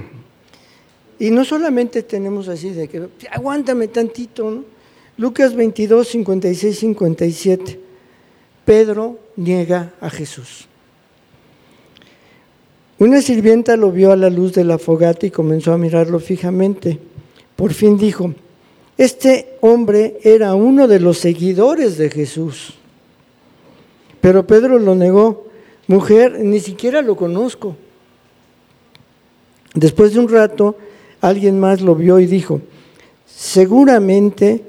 Y 1.19 1.29
no 1.29 1.45
solamente 1.45 2.01
tenemos 2.01 2.47
así 2.47 2.71
de 2.71 2.87
que, 2.87 3.07
aguántame 3.29 3.87
tantito, 3.87 4.49
¿no? 4.49 4.63
Lucas 5.17 5.55
22, 5.55 6.07
56, 6.07 6.79
57. 6.79 7.79
Pedro 8.65 9.19
niega 9.35 9.93
a 9.99 10.09
Jesús. 10.09 10.67
Una 12.99 13.21
sirvienta 13.21 13.75
lo 13.77 13.91
vio 13.91 14.11
a 14.11 14.15
la 14.15 14.29
luz 14.29 14.53
de 14.53 14.63
la 14.63 14.77
fogata 14.77 15.25
y 15.25 15.31
comenzó 15.31 15.73
a 15.73 15.77
mirarlo 15.77 16.19
fijamente. 16.19 16.99
Por 17.55 17.73
fin 17.73 17.97
dijo, 17.97 18.33
este 18.97 19.57
hombre 19.61 20.19
era 20.23 20.53
uno 20.53 20.87
de 20.87 20.99
los 20.99 21.17
seguidores 21.17 21.97
de 21.97 22.09
Jesús. 22.09 22.75
Pero 24.21 24.45
Pedro 24.45 24.77
lo 24.77 24.93
negó, 24.93 25.47
mujer, 25.87 26.39
ni 26.39 26.59
siquiera 26.59 27.01
lo 27.01 27.15
conozco. 27.15 27.75
Después 29.73 30.13
de 30.13 30.19
un 30.19 30.29
rato, 30.29 30.77
alguien 31.21 31.59
más 31.59 31.81
lo 31.81 31.95
vio 31.95 32.19
y 32.19 32.27
dijo, 32.27 32.61
seguramente 33.25 34.63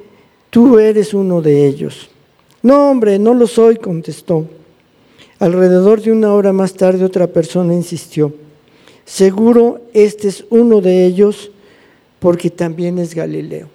tú 0.53 0.79
eres 0.79 1.15
uno 1.15 1.41
de 1.41 1.67
ellos. 1.67 2.11
No, 2.63 2.91
hombre, 2.91 3.19
no 3.19 3.33
lo 3.33 3.47
soy, 3.47 3.77
contestó. 3.77 4.47
Alrededor 5.39 6.03
de 6.03 6.13
una 6.13 6.35
hora 6.35 6.53
más 6.53 6.75
tarde 6.75 7.03
otra 7.03 7.27
persona 7.27 7.73
insistió. 7.73 8.35
Seguro 9.07 9.81
este 9.95 10.29
es 10.29 10.45
uno 10.51 10.83
de 10.83 11.07
ellos 11.07 11.51
porque 12.21 12.51
también 12.51 12.99
es 12.99 13.15
Galileo. 13.15 13.69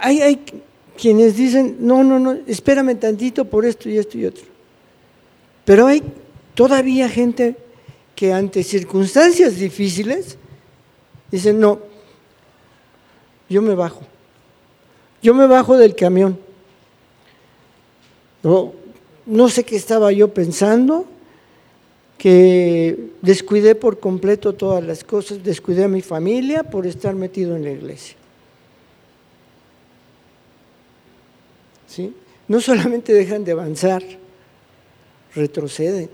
Hay, 0.00 0.20
hay 0.20 0.40
quienes 0.98 1.36
dicen, 1.36 1.76
no, 1.78 2.02
no, 2.02 2.18
no, 2.18 2.36
espérame 2.48 2.98
tantito 2.98 3.44
por 3.44 3.64
esto 3.64 3.88
y 3.88 3.96
esto 3.96 4.18
y 4.18 4.26
otro. 4.26 4.44
Pero 5.64 5.86
hay 5.86 6.02
todavía 6.54 7.08
gente 7.08 7.54
que 8.16 8.32
ante 8.32 8.64
circunstancias 8.64 9.54
difíciles 9.54 10.36
dicen, 11.30 11.60
no, 11.60 11.93
yo 13.48 13.62
me 13.62 13.74
bajo. 13.74 14.02
Yo 15.22 15.34
me 15.34 15.46
bajo 15.46 15.76
del 15.76 15.94
camión. 15.94 16.38
No, 18.42 19.48
sé 19.48 19.64
qué 19.64 19.76
estaba 19.76 20.12
yo 20.12 20.34
pensando, 20.34 21.06
que 22.18 23.10
descuidé 23.22 23.74
por 23.74 23.98
completo 23.98 24.52
todas 24.52 24.84
las 24.84 25.02
cosas, 25.02 25.42
descuidé 25.42 25.84
a 25.84 25.88
mi 25.88 26.02
familia 26.02 26.62
por 26.62 26.86
estar 26.86 27.14
metido 27.14 27.56
en 27.56 27.64
la 27.64 27.70
iglesia. 27.70 28.16
¿Sí? 31.86 32.14
No 32.46 32.60
solamente 32.60 33.14
dejan 33.14 33.44
de 33.44 33.52
avanzar, 33.52 34.02
retroceden. 35.34 36.10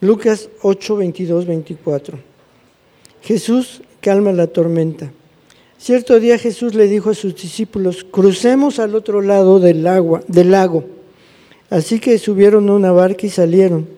Lucas 0.00 0.48
8, 0.62 0.96
22, 0.96 1.46
24. 1.46 2.18
Jesús 3.22 3.82
calma 4.00 4.32
la 4.32 4.46
tormenta. 4.46 5.12
Cierto 5.76 6.18
día 6.18 6.38
Jesús 6.38 6.74
le 6.74 6.88
dijo 6.88 7.10
a 7.10 7.14
sus 7.14 7.34
discípulos, 7.34 8.04
crucemos 8.10 8.78
al 8.78 8.94
otro 8.94 9.20
lado 9.20 9.60
del, 9.60 9.86
agua, 9.86 10.22
del 10.26 10.52
lago. 10.52 10.84
Así 11.68 12.00
que 12.00 12.18
subieron 12.18 12.68
a 12.68 12.74
una 12.74 12.92
barca 12.92 13.26
y 13.26 13.30
salieron. 13.30 13.88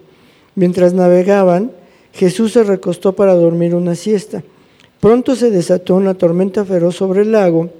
Mientras 0.57 0.93
navegaban, 0.93 1.71
Jesús 2.13 2.53
se 2.53 2.65
recostó 2.65 3.15
para 3.15 3.35
dormir 3.35 3.75
una 3.75 3.95
siesta. 3.95 4.43
Pronto 5.01 5.37
se 5.37 5.51
desató 5.51 5.95
una 5.95 6.15
tormenta 6.15 6.65
feroz 6.65 6.97
sobre 6.97 7.23
el 7.23 7.33
lago. 7.33 7.71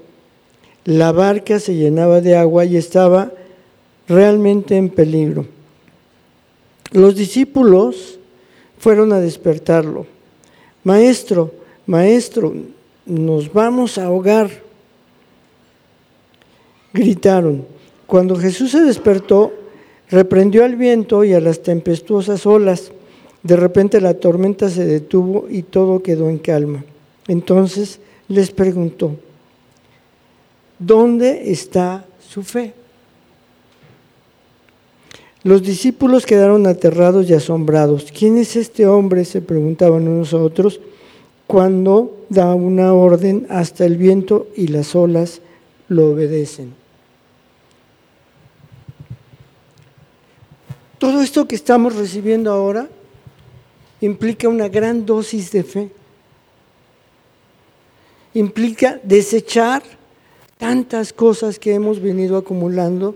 La 0.85 1.11
barca 1.11 1.59
se 1.59 1.75
llenaba 1.75 2.21
de 2.21 2.35
agua 2.35 2.65
y 2.65 2.77
estaba 2.77 3.31
realmente 4.07 4.75
en 4.77 4.89
peligro. 4.89 5.45
Los 6.93 7.15
discípulos 7.15 8.19
fueron 8.77 9.11
a 9.13 9.19
despertarlo. 9.19 10.05
Maestro, 10.83 11.51
maestro, 11.87 12.53
nos 13.05 13.51
vamos 13.51 13.97
a 13.97 14.05
ahogar. 14.05 14.49
Gritaron. 16.93 17.65
Cuando 18.05 18.35
Jesús 18.35 18.71
se 18.71 18.81
despertó, 18.81 19.51
reprendió 20.11 20.63
al 20.63 20.75
viento 20.75 21.23
y 21.23 21.33
a 21.33 21.39
las 21.39 21.63
tempestuosas 21.63 22.45
olas. 22.45 22.91
De 23.41 23.55
repente 23.55 23.99
la 23.99 24.13
tormenta 24.13 24.69
se 24.69 24.85
detuvo 24.85 25.47
y 25.49 25.63
todo 25.63 26.03
quedó 26.03 26.29
en 26.29 26.37
calma. 26.37 26.85
Entonces 27.27 27.99
les 28.27 28.51
preguntó, 28.51 29.15
¿dónde 30.77 31.51
está 31.51 32.05
su 32.19 32.43
fe? 32.43 32.73
Los 35.43 35.61
discípulos 35.61 36.25
quedaron 36.25 36.67
aterrados 36.67 37.29
y 37.29 37.33
asombrados. 37.33 38.11
¿Quién 38.17 38.37
es 38.37 38.55
este 38.55 38.87
hombre? 38.87 39.25
se 39.25 39.41
preguntaban 39.41 40.07
unos 40.07 40.33
a 40.33 40.37
otros 40.37 40.79
cuando 41.47 42.25
da 42.29 42.55
una 42.55 42.93
orden 42.93 43.45
hasta 43.49 43.85
el 43.85 43.97
viento 43.97 44.47
y 44.55 44.67
las 44.67 44.95
olas 44.95 45.41
lo 45.89 46.11
obedecen. 46.11 46.73
Todo 50.97 51.21
esto 51.21 51.45
que 51.45 51.55
estamos 51.55 51.95
recibiendo 51.95 52.49
ahora 52.49 52.87
implica 53.99 54.47
una 54.47 54.69
gran 54.69 55.05
dosis 55.05 55.51
de 55.51 55.63
fe. 55.63 55.91
Implica 58.33 59.01
desechar 59.03 59.83
tantas 60.57 61.11
cosas 61.11 61.59
que 61.59 61.73
hemos 61.73 62.01
venido 62.01 62.37
acumulando 62.37 63.15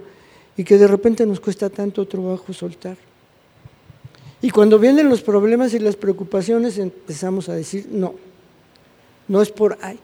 y 0.58 0.64
que 0.64 0.78
de 0.78 0.88
repente 0.88 1.26
nos 1.26 1.40
cuesta 1.40 1.70
tanto 1.70 2.08
trabajo 2.08 2.52
soltar. 2.52 2.98
Y 4.42 4.50
cuando 4.50 4.80
vienen 4.80 5.10
los 5.10 5.22
problemas 5.22 5.74
y 5.74 5.80
las 5.80 5.96
preocupaciones 5.96 6.78
empezamos 6.78 7.48
a 7.48 7.56
decir, 7.56 7.88
no, 7.92 8.16
no 9.28 9.42
es 9.42 9.52
por 9.52 9.78
ahí. 9.82 10.00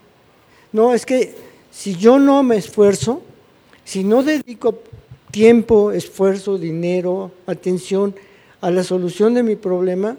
No, 0.71 0.93
es 0.93 1.05
que 1.05 1.35
si 1.71 1.95
yo 1.95 2.19
no 2.19 2.43
me 2.43 2.57
esfuerzo, 2.57 3.21
si 3.83 4.03
no 4.03 4.23
dedico 4.23 4.79
tiempo, 5.31 5.91
esfuerzo, 5.91 6.57
dinero, 6.57 7.31
atención 7.47 8.15
a 8.61 8.71
la 8.71 8.83
solución 8.83 9.33
de 9.33 9.43
mi 9.43 9.55
problema, 9.55 10.17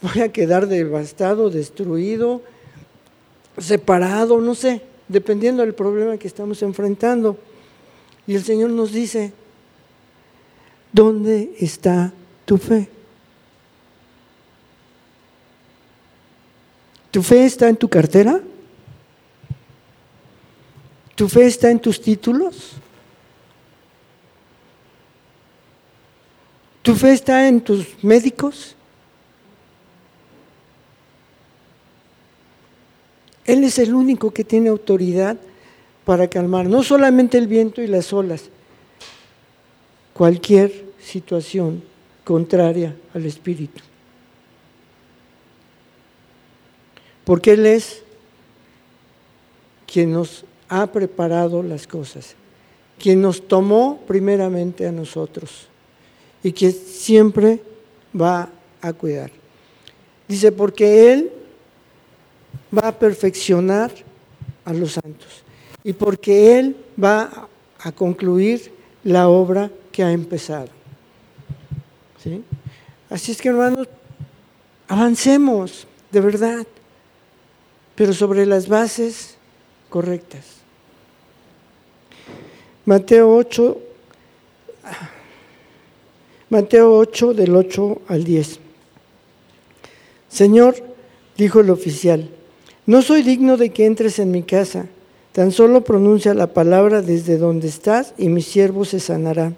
voy 0.00 0.22
a 0.22 0.32
quedar 0.32 0.66
devastado, 0.66 1.50
destruido, 1.50 2.42
separado, 3.58 4.40
no 4.40 4.54
sé, 4.54 4.82
dependiendo 5.08 5.62
del 5.62 5.74
problema 5.74 6.16
que 6.16 6.28
estamos 6.28 6.62
enfrentando. 6.62 7.36
Y 8.26 8.34
el 8.34 8.44
Señor 8.44 8.70
nos 8.70 8.92
dice, 8.92 9.32
¿dónde 10.92 11.54
está 11.58 12.12
tu 12.44 12.58
fe? 12.58 12.88
¿Tu 17.10 17.22
fe 17.22 17.44
está 17.44 17.68
en 17.68 17.76
tu 17.76 17.88
cartera? 17.88 18.40
¿Tu 21.14 21.28
fe 21.28 21.46
está 21.46 21.70
en 21.70 21.78
tus 21.78 22.00
títulos? 22.00 22.72
¿Tu 26.82 26.94
fe 26.94 27.12
está 27.12 27.46
en 27.48 27.60
tus 27.60 28.02
médicos? 28.02 28.76
Él 33.44 33.62
es 33.64 33.78
el 33.78 33.94
único 33.94 34.30
que 34.30 34.44
tiene 34.44 34.68
autoridad 34.68 35.36
para 36.04 36.28
calmar 36.28 36.68
no 36.68 36.82
solamente 36.82 37.38
el 37.38 37.46
viento 37.46 37.80
y 37.82 37.86
las 37.86 38.12
olas, 38.12 38.44
cualquier 40.12 40.84
situación 41.00 41.82
contraria 42.24 42.94
al 43.14 43.26
Espíritu. 43.26 43.82
Porque 47.24 47.52
Él 47.52 47.66
es 47.66 48.02
quien 49.86 50.12
nos 50.12 50.44
ha 50.68 50.86
preparado 50.88 51.62
las 51.62 51.86
cosas, 51.86 52.34
quien 52.98 53.20
nos 53.20 53.46
tomó 53.46 54.00
primeramente 54.06 54.86
a 54.86 54.92
nosotros 54.92 55.68
y 56.42 56.52
que 56.52 56.72
siempre 56.72 57.62
va 58.18 58.50
a 58.80 58.92
cuidar. 58.92 59.30
Dice, 60.26 60.50
porque 60.50 61.12
Él 61.12 61.30
va 62.76 62.88
a 62.88 62.98
perfeccionar 62.98 63.92
a 64.64 64.72
los 64.72 64.92
santos 64.92 65.44
y 65.84 65.92
porque 65.92 66.58
Él 66.58 66.76
va 67.02 67.48
a 67.78 67.92
concluir 67.92 68.72
la 69.04 69.28
obra 69.28 69.70
que 69.90 70.02
ha 70.02 70.12
empezado. 70.12 70.68
¿Sí? 72.22 72.42
Así 73.10 73.32
es 73.32 73.42
que 73.42 73.48
hermanos, 73.48 73.88
avancemos, 74.88 75.86
de 76.10 76.20
verdad, 76.20 76.66
pero 77.94 78.12
sobre 78.12 78.46
las 78.46 78.68
bases 78.68 79.36
correctas. 79.88 80.44
Mateo 82.84 83.36
8, 83.36 83.78
Mateo 86.50 86.96
8 86.96 87.34
del 87.34 87.54
8 87.54 88.02
al 88.08 88.24
10. 88.24 88.60
Señor, 90.28 90.76
dijo 91.36 91.60
el 91.60 91.70
oficial, 91.70 92.28
no 92.86 93.02
soy 93.02 93.22
digno 93.22 93.56
de 93.56 93.70
que 93.70 93.86
entres 93.86 94.18
en 94.18 94.30
mi 94.30 94.42
casa 94.42 94.86
Tan 95.32 95.50
solo 95.50 95.82
pronuncia 95.82 96.34
la 96.34 96.48
palabra 96.48 97.00
desde 97.00 97.38
donde 97.38 97.68
estás 97.68 98.12
y 98.18 98.28
mi 98.28 98.42
siervo 98.42 98.84
se 98.84 99.00
sanará. 99.00 99.54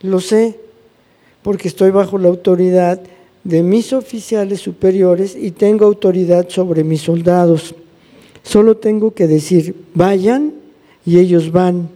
Lo 0.00 0.18
sé, 0.18 0.58
porque 1.42 1.68
estoy 1.68 1.90
bajo 1.90 2.16
la 2.16 2.28
autoridad 2.28 3.00
de 3.44 3.62
mis 3.62 3.92
oficiales 3.92 4.60
superiores 4.60 5.36
y 5.38 5.50
tengo 5.50 5.84
autoridad 5.84 6.48
sobre 6.48 6.84
mis 6.84 7.02
soldados. 7.02 7.74
Solo 8.42 8.78
tengo 8.78 9.12
que 9.12 9.26
decir, 9.26 9.74
vayan 9.92 10.54
y 11.04 11.18
ellos 11.18 11.52
van, 11.52 11.90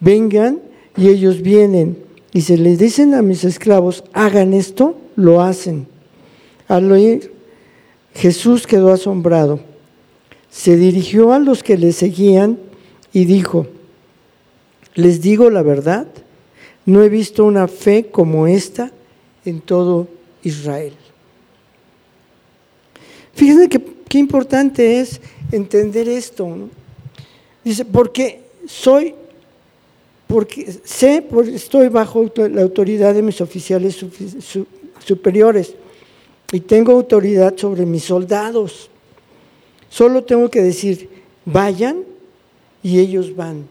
vengan 0.00 0.58
y 0.96 1.08
ellos 1.08 1.42
vienen. 1.42 1.98
Y 2.32 2.40
si 2.40 2.56
les 2.56 2.78
dicen 2.78 3.12
a 3.12 3.20
mis 3.20 3.44
esclavos, 3.44 4.04
hagan 4.14 4.54
esto, 4.54 4.96
lo 5.16 5.42
hacen. 5.42 5.86
Al 6.66 6.90
oír, 6.90 7.30
Jesús 8.14 8.66
quedó 8.66 8.90
asombrado 8.90 9.71
se 10.52 10.76
dirigió 10.76 11.32
a 11.32 11.38
los 11.38 11.62
que 11.62 11.78
le 11.78 11.92
seguían 11.92 12.58
y 13.12 13.24
dijo, 13.24 13.66
les 14.94 15.22
digo 15.22 15.48
la 15.48 15.62
verdad, 15.62 16.06
no 16.84 17.02
he 17.02 17.08
visto 17.08 17.44
una 17.46 17.66
fe 17.68 18.08
como 18.10 18.46
esta 18.46 18.92
en 19.46 19.62
todo 19.62 20.08
Israel. 20.42 20.92
Fíjense 23.32 23.68
qué 23.70 24.18
importante 24.18 25.00
es 25.00 25.22
entender 25.50 26.06
esto. 26.06 26.68
Dice, 27.64 27.86
porque 27.86 28.42
soy, 28.66 29.14
porque 30.26 30.70
sé, 30.84 31.24
porque 31.28 31.54
estoy 31.54 31.88
bajo 31.88 32.30
la 32.36 32.60
autoridad 32.60 33.14
de 33.14 33.22
mis 33.22 33.40
oficiales 33.40 34.04
superiores 35.02 35.74
y 36.52 36.60
tengo 36.60 36.92
autoridad 36.92 37.56
sobre 37.56 37.86
mis 37.86 38.04
soldados. 38.04 38.90
Solo 39.92 40.24
tengo 40.24 40.50
que 40.50 40.62
decir, 40.62 41.10
vayan 41.44 42.04
y 42.82 42.98
ellos 42.98 43.36
van. 43.36 43.68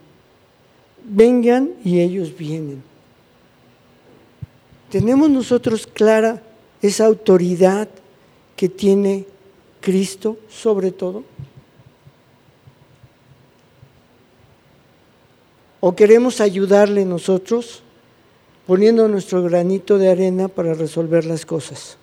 Vengan 1.04 1.72
y 1.84 2.00
ellos 2.00 2.38
vienen. 2.38 2.84
¿Tenemos 4.92 5.32
nosotros 5.32 5.88
clara 5.88 6.44
esa 6.80 7.08
autoridad 7.08 7.90
que 8.56 8.70
tiene 8.70 9.26
Cristo 9.80 10.38
sobre 10.48 10.92
todo? 10.92 11.24
¿O 15.80 15.96
queremos 15.96 16.40
ayudarle 16.40 17.04
nosotros 17.04 17.82
poniendo 18.68 19.08
nuestro 19.08 19.42
granito 19.42 19.98
de 19.98 20.12
arena 20.12 20.50
para 20.50 20.76
resolver 20.76 21.26
las 21.26 21.48
cosas? 21.48 21.98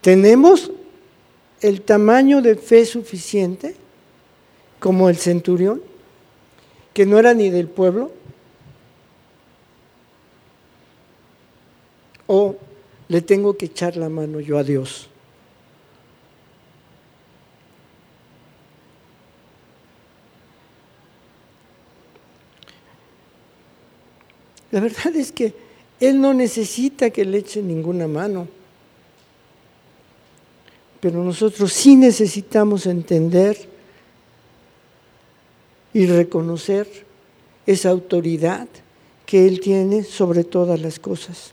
¿Tenemos 0.00 0.70
el 1.60 1.82
tamaño 1.82 2.40
de 2.40 2.56
fe 2.56 2.86
suficiente 2.86 3.76
como 4.78 5.10
el 5.10 5.16
centurión, 5.16 5.82
que 6.94 7.04
no 7.04 7.18
era 7.18 7.34
ni 7.34 7.50
del 7.50 7.68
pueblo? 7.68 8.10
¿O 12.26 12.56
le 13.08 13.20
tengo 13.20 13.56
que 13.56 13.66
echar 13.66 13.96
la 13.96 14.08
mano 14.08 14.40
yo 14.40 14.56
a 14.56 14.64
Dios? 14.64 15.08
La 24.70 24.80
verdad 24.80 25.14
es 25.16 25.32
que 25.32 25.52
Él 25.98 26.20
no 26.20 26.32
necesita 26.32 27.10
que 27.10 27.24
le 27.24 27.38
eche 27.38 27.60
ninguna 27.60 28.06
mano. 28.06 28.59
Pero 31.00 31.24
nosotros 31.24 31.72
sí 31.72 31.96
necesitamos 31.96 32.86
entender 32.86 33.56
y 35.92 36.06
reconocer 36.06 36.86
esa 37.66 37.90
autoridad 37.90 38.68
que 39.26 39.46
Él 39.46 39.60
tiene 39.60 40.02
sobre 40.04 40.44
todas 40.44 40.80
las 40.80 40.98
cosas. 40.98 41.52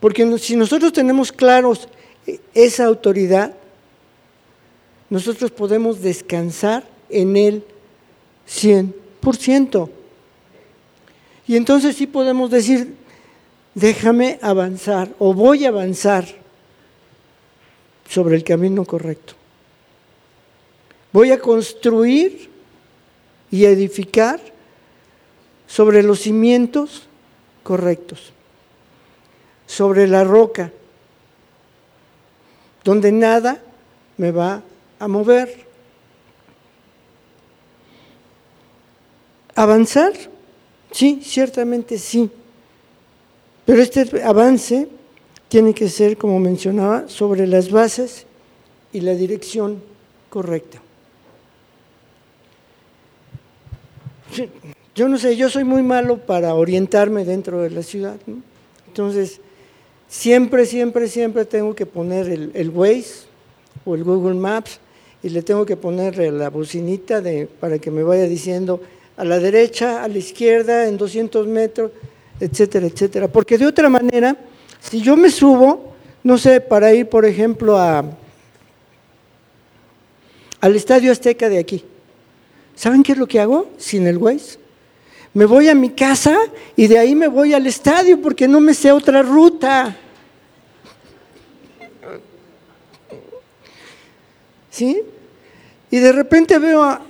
Porque 0.00 0.38
si 0.38 0.56
nosotros 0.56 0.92
tenemos 0.92 1.30
claros 1.30 1.88
esa 2.54 2.86
autoridad, 2.86 3.54
nosotros 5.10 5.50
podemos 5.50 6.00
descansar 6.00 6.88
en 7.10 7.36
Él 7.36 7.64
100%. 8.48 9.90
Y 11.46 11.56
entonces 11.56 11.96
sí 11.96 12.06
podemos 12.06 12.50
decir, 12.50 12.94
déjame 13.74 14.38
avanzar 14.40 15.10
o 15.18 15.34
voy 15.34 15.64
a 15.64 15.68
avanzar 15.68 16.39
sobre 18.10 18.34
el 18.34 18.42
camino 18.42 18.84
correcto. 18.84 19.34
Voy 21.12 21.30
a 21.30 21.38
construir 21.38 22.50
y 23.52 23.64
edificar 23.64 24.40
sobre 25.68 26.02
los 26.02 26.20
cimientos 26.20 27.06
correctos, 27.62 28.32
sobre 29.64 30.08
la 30.08 30.24
roca, 30.24 30.72
donde 32.82 33.12
nada 33.12 33.62
me 34.16 34.32
va 34.32 34.62
a 34.98 35.06
mover. 35.06 35.66
¿Avanzar? 39.54 40.14
Sí, 40.90 41.20
ciertamente 41.22 41.96
sí. 41.96 42.28
Pero 43.64 43.82
este 43.82 44.20
avance 44.24 44.88
tiene 45.50 45.74
que 45.74 45.88
ser, 45.88 46.16
como 46.16 46.38
mencionaba, 46.38 47.08
sobre 47.08 47.44
las 47.48 47.72
bases 47.72 48.24
y 48.92 49.00
la 49.00 49.14
dirección 49.14 49.82
correcta. 50.30 50.80
Yo 54.94 55.08
no 55.08 55.18
sé, 55.18 55.36
yo 55.36 55.50
soy 55.50 55.64
muy 55.64 55.82
malo 55.82 56.18
para 56.18 56.54
orientarme 56.54 57.24
dentro 57.24 57.62
de 57.62 57.70
la 57.70 57.82
ciudad. 57.82 58.16
Entonces, 58.86 59.40
siempre, 60.08 60.66
siempre, 60.66 61.08
siempre 61.08 61.44
tengo 61.44 61.74
que 61.74 61.84
poner 61.84 62.28
el, 62.28 62.52
el, 62.54 62.70
Waze 62.70 63.26
o 63.84 63.96
el 63.96 64.04
Google 64.04 64.34
Maps 64.34 64.78
y 65.20 65.30
le 65.30 65.42
tengo 65.42 65.66
que 65.66 65.76
poner 65.76 66.16
la 66.32 66.48
bocinita 66.48 67.20
de, 67.20 67.48
para 67.48 67.80
que 67.80 67.90
me 67.90 68.04
vaya 68.04 68.26
diciendo 68.26 68.80
a 69.16 69.24
la 69.24 69.40
derecha, 69.40 70.04
a 70.04 70.06
la 70.06 70.18
izquierda, 70.18 70.86
en 70.86 70.96
200 70.96 71.44
metros, 71.48 71.90
etcétera, 72.38 72.86
etcétera. 72.86 73.26
Porque 73.26 73.58
de 73.58 73.66
otra 73.66 73.88
manera, 73.88 74.36
si 74.80 75.00
yo 75.00 75.16
me 75.16 75.30
subo, 75.30 75.94
no 76.22 76.38
sé, 76.38 76.60
para 76.60 76.92
ir, 76.92 77.08
por 77.08 77.24
ejemplo, 77.24 77.78
a, 77.78 78.04
al 80.60 80.76
Estadio 80.76 81.12
Azteca 81.12 81.48
de 81.48 81.58
aquí, 81.58 81.84
¿saben 82.74 83.02
qué 83.02 83.12
es 83.12 83.18
lo 83.18 83.26
que 83.26 83.40
hago 83.40 83.70
sin 83.78 84.06
el 84.06 84.18
Waze? 84.18 84.58
Me 85.32 85.44
voy 85.44 85.68
a 85.68 85.74
mi 85.74 85.90
casa 85.90 86.36
y 86.74 86.88
de 86.88 86.98
ahí 86.98 87.14
me 87.14 87.28
voy 87.28 87.54
al 87.54 87.66
estadio 87.66 88.20
porque 88.20 88.48
no 88.48 88.60
me 88.60 88.74
sé 88.74 88.90
otra 88.90 89.22
ruta. 89.22 89.96
¿Sí? 94.70 95.02
Y 95.88 95.98
de 95.98 96.12
repente 96.12 96.58
veo 96.58 96.82
a, 96.82 97.00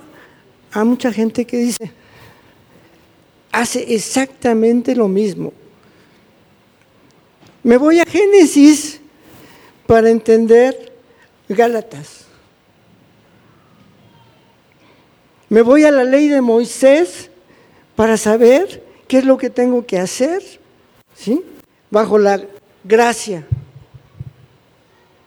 a 0.71 0.83
mucha 0.83 1.11
gente 1.11 1.45
que 1.45 1.57
dice, 1.57 1.91
hace 3.51 3.95
exactamente 3.95 4.95
lo 4.95 5.07
mismo. 5.07 5.51
Me 7.63 7.77
voy 7.77 7.99
a 7.99 8.05
Génesis 8.05 8.99
para 9.85 10.09
entender 10.09 10.93
Gálatas. 11.47 12.25
Me 15.49 15.61
voy 15.61 15.83
a 15.83 15.91
la 15.91 16.03
ley 16.03 16.27
de 16.29 16.41
Moisés 16.41 17.29
para 17.95 18.17
saber 18.17 18.83
qué 19.07 19.17
es 19.17 19.25
lo 19.25 19.37
que 19.37 19.49
tengo 19.49 19.85
que 19.85 19.99
hacer, 19.99 20.41
¿sí? 21.13 21.43
Bajo 21.89 22.17
la 22.17 22.41
gracia 22.83 23.45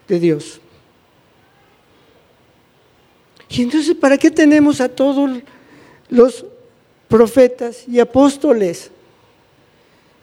de 0.07 0.19
Dios. 0.19 0.59
Y 3.49 3.61
entonces, 3.61 3.95
¿para 3.95 4.17
qué 4.17 4.31
tenemos 4.31 4.81
a 4.81 4.89
todos 4.89 5.29
los 6.09 6.45
profetas 7.07 7.87
y 7.87 7.99
apóstoles 7.99 8.91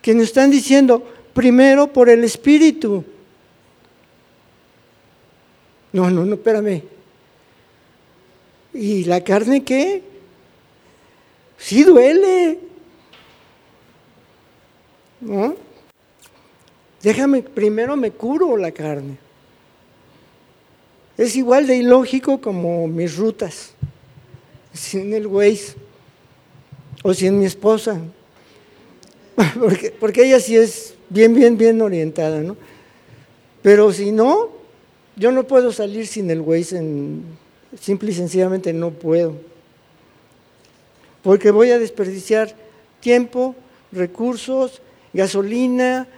que 0.02 0.14
nos 0.14 0.24
están 0.24 0.50
diciendo, 0.50 1.06
primero 1.34 1.92
por 1.92 2.08
el 2.08 2.24
Espíritu? 2.24 3.04
No, 5.92 6.10
no, 6.10 6.24
no, 6.24 6.34
espérame. 6.34 6.82
¿Y 8.74 9.04
la 9.04 9.22
carne 9.22 9.62
qué? 9.62 10.02
Sí 11.58 11.84
duele. 11.84 12.58
¿No? 15.20 15.54
Déjame, 17.02 17.42
primero 17.42 17.96
me 17.96 18.10
curo 18.10 18.56
la 18.56 18.72
carne. 18.72 19.18
Es 21.18 21.36
igual 21.36 21.66
de 21.66 21.76
ilógico 21.76 22.40
como 22.40 22.88
mis 22.88 23.16
rutas, 23.16 23.74
sin 24.72 25.12
el 25.12 25.26
Waze 25.26 25.74
o 27.02 27.12
sin 27.12 27.38
mi 27.38 27.44
esposa, 27.44 28.00
porque, 29.60 29.90
porque 29.90 30.24
ella 30.24 30.40
sí 30.40 30.56
es 30.56 30.91
bien, 31.12 31.34
bien, 31.34 31.56
bien 31.56 31.80
orientada, 31.80 32.40
¿no? 32.40 32.56
Pero 33.62 33.92
si 33.92 34.12
no, 34.12 34.50
yo 35.16 35.30
no 35.30 35.44
puedo 35.44 35.72
salir 35.72 36.06
sin 36.06 36.30
el 36.30 36.40
Waze, 36.40 36.78
en, 36.78 37.22
simple 37.80 38.10
y 38.10 38.14
sencillamente 38.14 38.72
no 38.72 38.90
puedo 38.90 39.52
porque 41.22 41.50
voy 41.50 41.70
a 41.70 41.78
desperdiciar 41.78 42.54
tiempo, 43.00 43.54
recursos, 43.92 44.82
gasolina 45.12 46.08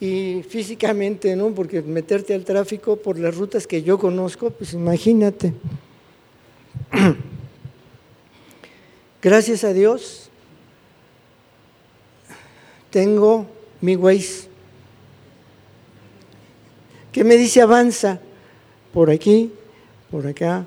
y 0.00 0.42
físicamente, 0.48 1.36
¿no? 1.36 1.50
Porque 1.50 1.82
meterte 1.82 2.34
al 2.34 2.44
tráfico 2.44 2.96
por 2.96 3.18
las 3.18 3.36
rutas 3.36 3.66
que 3.66 3.82
yo 3.82 3.98
conozco, 3.98 4.50
pues 4.50 4.72
imagínate. 4.72 5.52
Gracias 9.22 9.64
a 9.64 9.72
Dios 9.72 10.30
tengo 12.90 13.46
mi 13.80 13.96
Waze 13.96 14.48
que 17.12 17.24
me 17.24 17.36
dice 17.36 17.60
avanza 17.60 18.20
por 18.92 19.10
aquí, 19.10 19.50
por 20.10 20.26
acá, 20.26 20.66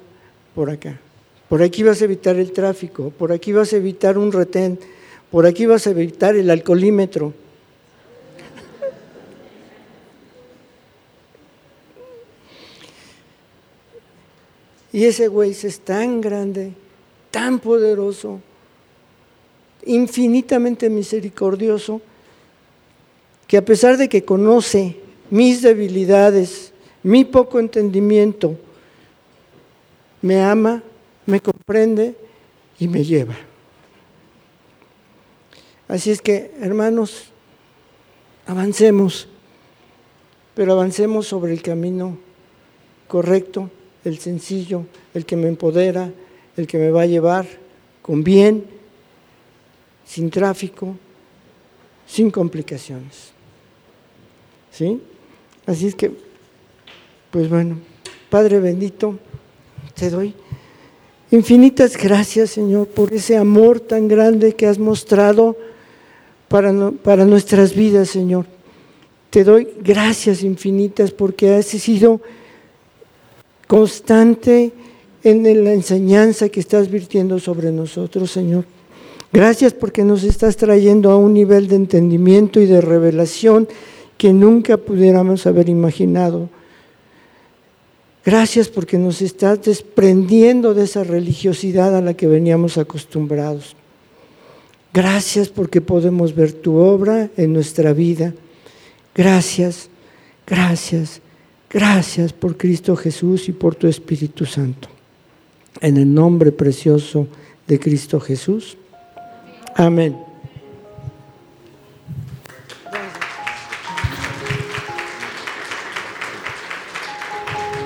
por 0.53 0.69
acá. 0.69 0.99
Por 1.47 1.61
aquí 1.63 1.83
vas 1.83 2.01
a 2.01 2.05
evitar 2.05 2.35
el 2.37 2.51
tráfico, 2.51 3.09
por 3.09 3.31
aquí 3.31 3.51
vas 3.51 3.73
a 3.73 3.77
evitar 3.77 4.17
un 4.17 4.31
retén, 4.31 4.79
por 5.29 5.45
aquí 5.45 5.65
vas 5.65 5.87
a 5.87 5.91
evitar 5.91 6.35
el 6.35 6.49
alcoholímetro. 6.49 7.33
Y 14.93 15.05
ese 15.05 15.29
güey 15.29 15.51
es 15.51 15.79
tan 15.79 16.19
grande, 16.19 16.73
tan 17.31 17.59
poderoso, 17.59 18.41
infinitamente 19.85 20.89
misericordioso, 20.89 22.01
que 23.51 23.57
a 23.57 23.65
pesar 23.65 23.97
de 23.97 24.07
que 24.07 24.23
conoce 24.23 24.95
mis 25.29 25.61
debilidades, 25.61 26.71
mi 27.03 27.25
poco 27.25 27.59
entendimiento, 27.59 28.55
me 30.21 30.41
ama 30.41 30.81
me 31.25 31.41
comprende 31.41 32.15
y 32.79 32.87
me 32.87 33.03
lleva. 33.03 33.35
Así 35.89 36.11
es 36.11 36.21
que, 36.21 36.51
hermanos, 36.61 37.25
avancemos, 38.45 39.27
pero 40.55 40.71
avancemos 40.71 41.27
sobre 41.27 41.51
el 41.51 41.61
camino 41.61 42.17
correcto, 43.09 43.69
el 44.05 44.17
sencillo, 44.17 44.85
el 45.13 45.25
que 45.25 45.35
me 45.35 45.49
empodera, 45.49 46.09
el 46.55 46.67
que 46.67 46.77
me 46.77 46.89
va 46.89 47.01
a 47.01 47.07
llevar 47.07 47.45
con 48.01 48.23
bien, 48.23 48.63
sin 50.05 50.29
tráfico, 50.29 50.95
sin 52.07 52.31
complicaciones. 52.31 53.33
¿Sí? 54.71 55.01
Así 55.65 55.87
es 55.87 55.95
que, 55.95 56.11
pues 57.29 57.49
bueno, 57.49 57.77
Padre 58.29 58.59
bendito, 58.59 59.17
te 59.93 60.09
doy 60.09 60.33
Infinitas 61.31 61.95
gracias, 61.95 62.49
Señor, 62.49 62.87
por 62.87 63.13
ese 63.13 63.37
amor 63.37 63.79
tan 63.79 64.09
grande 64.09 64.53
que 64.53 64.67
has 64.67 64.77
mostrado 64.77 65.55
para, 66.49 66.91
para 66.91 67.23
nuestras 67.23 67.73
vidas, 67.73 68.09
Señor. 68.09 68.45
Te 69.29 69.45
doy 69.45 69.69
gracias 69.81 70.43
infinitas 70.43 71.11
porque 71.11 71.53
has 71.53 71.67
sido 71.67 72.19
constante 73.65 74.73
en 75.23 75.63
la 75.63 75.71
enseñanza 75.71 76.49
que 76.49 76.59
estás 76.59 76.91
virtiendo 76.91 77.39
sobre 77.39 77.71
nosotros, 77.71 78.29
Señor. 78.29 78.65
Gracias 79.31 79.73
porque 79.73 80.03
nos 80.03 80.25
estás 80.25 80.57
trayendo 80.57 81.11
a 81.11 81.15
un 81.15 81.33
nivel 81.33 81.69
de 81.69 81.77
entendimiento 81.77 82.59
y 82.59 82.65
de 82.65 82.81
revelación 82.81 83.69
que 84.21 84.33
nunca 84.33 84.77
pudiéramos 84.77 85.47
haber 85.47 85.67
imaginado. 85.67 86.47
Gracias 88.23 88.69
porque 88.69 88.99
nos 88.99 89.19
estás 89.19 89.63
desprendiendo 89.63 90.75
de 90.75 90.83
esa 90.83 91.03
religiosidad 91.03 91.97
a 91.97 92.01
la 92.01 92.13
que 92.13 92.27
veníamos 92.27 92.77
acostumbrados. 92.77 93.75
Gracias 94.93 95.49
porque 95.49 95.81
podemos 95.81 96.35
ver 96.35 96.53
tu 96.53 96.75
obra 96.75 97.31
en 97.35 97.51
nuestra 97.51 97.93
vida. 97.93 98.31
Gracias, 99.15 99.89
gracias, 100.45 101.19
gracias 101.67 102.31
por 102.31 102.57
Cristo 102.57 102.95
Jesús 102.95 103.49
y 103.49 103.53
por 103.53 103.73
tu 103.73 103.87
Espíritu 103.87 104.45
Santo. 104.45 104.87
En 105.79 105.97
el 105.97 106.13
nombre 106.13 106.51
precioso 106.51 107.27
de 107.65 107.79
Cristo 107.79 108.19
Jesús. 108.19 108.77
Amén. 109.73 110.30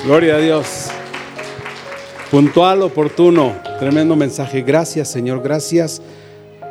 Gloria 0.05 0.35
a 0.35 0.37
Dios. 0.37 0.91
Puntual, 2.29 2.83
oportuno, 2.83 3.55
tremendo 3.79 4.15
mensaje. 4.15 4.61
Gracias 4.61 5.07
Señor, 5.07 5.41
gracias 5.41 5.99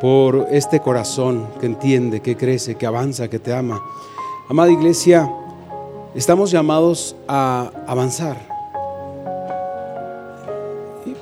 por 0.00 0.46
este 0.52 0.78
corazón 0.78 1.48
que 1.58 1.66
entiende, 1.66 2.20
que 2.20 2.36
crece, 2.36 2.76
que 2.76 2.86
avanza, 2.86 3.26
que 3.26 3.40
te 3.40 3.52
ama. 3.52 3.82
Amada 4.48 4.70
iglesia, 4.70 5.28
estamos 6.14 6.52
llamados 6.52 7.16
a 7.26 7.72
avanzar. 7.88 8.36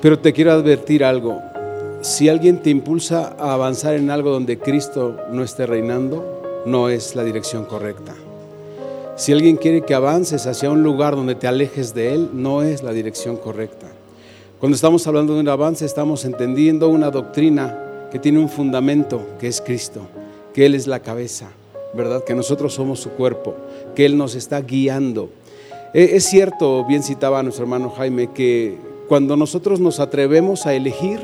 Pero 0.03 0.19
te 0.19 0.35
quiero 0.35 0.53
advertir 0.53 1.05
algo. 1.05 1.41
Si 2.03 2.29
alguien 2.29 2.61
te 2.61 2.69
impulsa 2.69 3.35
a 3.39 3.55
avanzar 3.55 3.95
en 3.95 4.11
algo 4.11 4.31
donde 4.31 4.59
Cristo 4.59 5.17
no 5.31 5.43
esté 5.43 5.65
reinando, 5.65 6.43
no 6.67 6.91
es 6.91 7.17
la 7.17 7.25
dirección 7.25 7.65
correcta. 7.65 8.13
Si 9.23 9.31
alguien 9.31 9.55
quiere 9.55 9.83
que 9.83 9.95
avances 9.95 10.49
hacia 10.49 10.69
un 10.69 10.83
lugar 10.83 11.15
donde 11.15 11.37
te 11.37 11.47
alejes 11.47 11.95
de 11.95 12.13
Él, 12.13 12.31
no 12.33 12.65
es 12.65 12.83
la 12.83 12.93
dirección 12.93 13.37
correcta. 13.37 13.87
Cuando 14.59 14.75
estamos 14.75 15.07
hablando 15.07 15.35
de 15.35 15.41
un 15.43 15.49
avance, 15.49 15.85
estamos 15.85 16.25
entendiendo 16.25 16.89
una 16.89 17.09
doctrina 17.09 18.09
que 18.11 18.19
tiene 18.19 18.41
un 18.41 18.49
fundamento, 18.49 19.25
que 19.39 19.47
es 19.47 19.61
Cristo, 19.61 20.01
que 20.53 20.67
Él 20.67 20.75
es 20.75 20.89
la 20.89 20.99
cabeza, 20.99 21.51
¿verdad? 21.95 22.25
Que 22.25 22.35
nosotros 22.35 22.75
somos 22.75 22.99
su 22.99 23.11
cuerpo, 23.11 23.55
que 23.95 24.07
Él 24.07 24.19
nos 24.19 24.35
está 24.35 24.61
guiando. 24.61 25.29
E, 25.95 26.17
es 26.17 26.25
cierto, 26.25 26.85
bien 26.85 27.05
citaba 27.05 27.45
nuestro 27.45 27.63
hermano 27.63 27.91
Jaime, 27.91 28.33
que 28.33 28.77
cuando 29.07 29.37
nosotros 29.37 29.79
nos 29.79 30.01
atrevemos 30.01 30.67
a 30.67 30.75
elegir, 30.75 31.21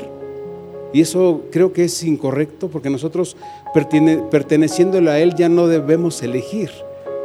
y 0.93 1.01
eso 1.01 1.41
creo 1.51 1.73
que 1.73 1.83
es 1.83 2.01
incorrecto, 2.03 2.69
porque 2.69 2.89
nosotros 2.89 3.35
perteneciéndole 4.31 5.11
a 5.11 5.19
Él 5.19 5.35
ya 5.35 5.49
no 5.49 5.67
debemos 5.67 6.23
elegir 6.23 6.69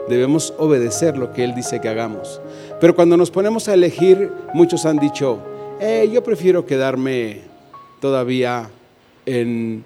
debemos 0.08 0.54
obedecer 0.58 1.16
lo 1.16 1.32
que 1.32 1.44
Él 1.44 1.54
dice 1.54 1.80
que 1.80 1.88
hagamos. 1.88 2.40
Pero 2.80 2.94
cuando 2.94 3.16
nos 3.16 3.30
ponemos 3.30 3.68
a 3.68 3.74
elegir, 3.74 4.30
muchos 4.52 4.84
han 4.86 4.98
dicho, 4.98 5.38
eh, 5.80 6.08
yo 6.12 6.22
prefiero 6.22 6.66
quedarme 6.66 7.40
todavía 8.00 8.70
eh, 9.26 9.80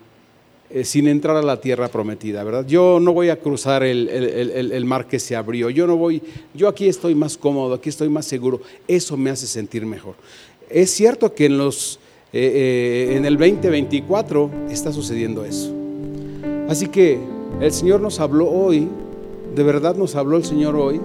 sin 0.82 1.08
entrar 1.08 1.36
a 1.36 1.42
la 1.42 1.60
tierra 1.60 1.88
prometida, 1.88 2.44
¿verdad? 2.44 2.66
Yo 2.66 2.98
no 3.00 3.12
voy 3.12 3.30
a 3.30 3.38
cruzar 3.40 3.82
el, 3.82 4.84
mar 4.84 5.06
que 5.06 5.18
se 5.18 5.34
abrió, 5.34 5.70
yo 5.70 5.86
no 5.86 5.96
voy, 5.96 6.22
yo 6.54 6.68
aquí 6.68 6.88
estoy 6.88 7.14
más 7.14 7.38
cómodo, 7.38 7.74
aquí 7.74 7.88
estoy 7.88 8.08
más 8.08 8.26
seguro, 8.26 8.60
eso 8.86 9.16
me 9.16 9.30
hace 9.30 9.46
sentir 9.46 9.86
mejor. 9.86 10.14
Es 10.68 10.90
cierto 10.90 11.34
que 11.34 11.46
en, 11.46 11.56
los, 11.56 11.98
eh, 12.32 13.14
en 13.16 13.24
el 13.24 13.38
2024 13.38 14.50
está 14.68 14.92
sucediendo 14.92 15.44
eso. 15.44 15.72
Así 16.68 16.88
que 16.88 17.18
el 17.60 17.72
Señor 17.72 18.00
nos 18.00 18.20
habló 18.20 18.50
hoy 18.50 18.88
de 19.54 19.62
verdad 19.62 19.96
nos 19.96 20.14
habló 20.16 20.36
el 20.36 20.44
Señor 20.44 20.76
hoy 20.76 21.00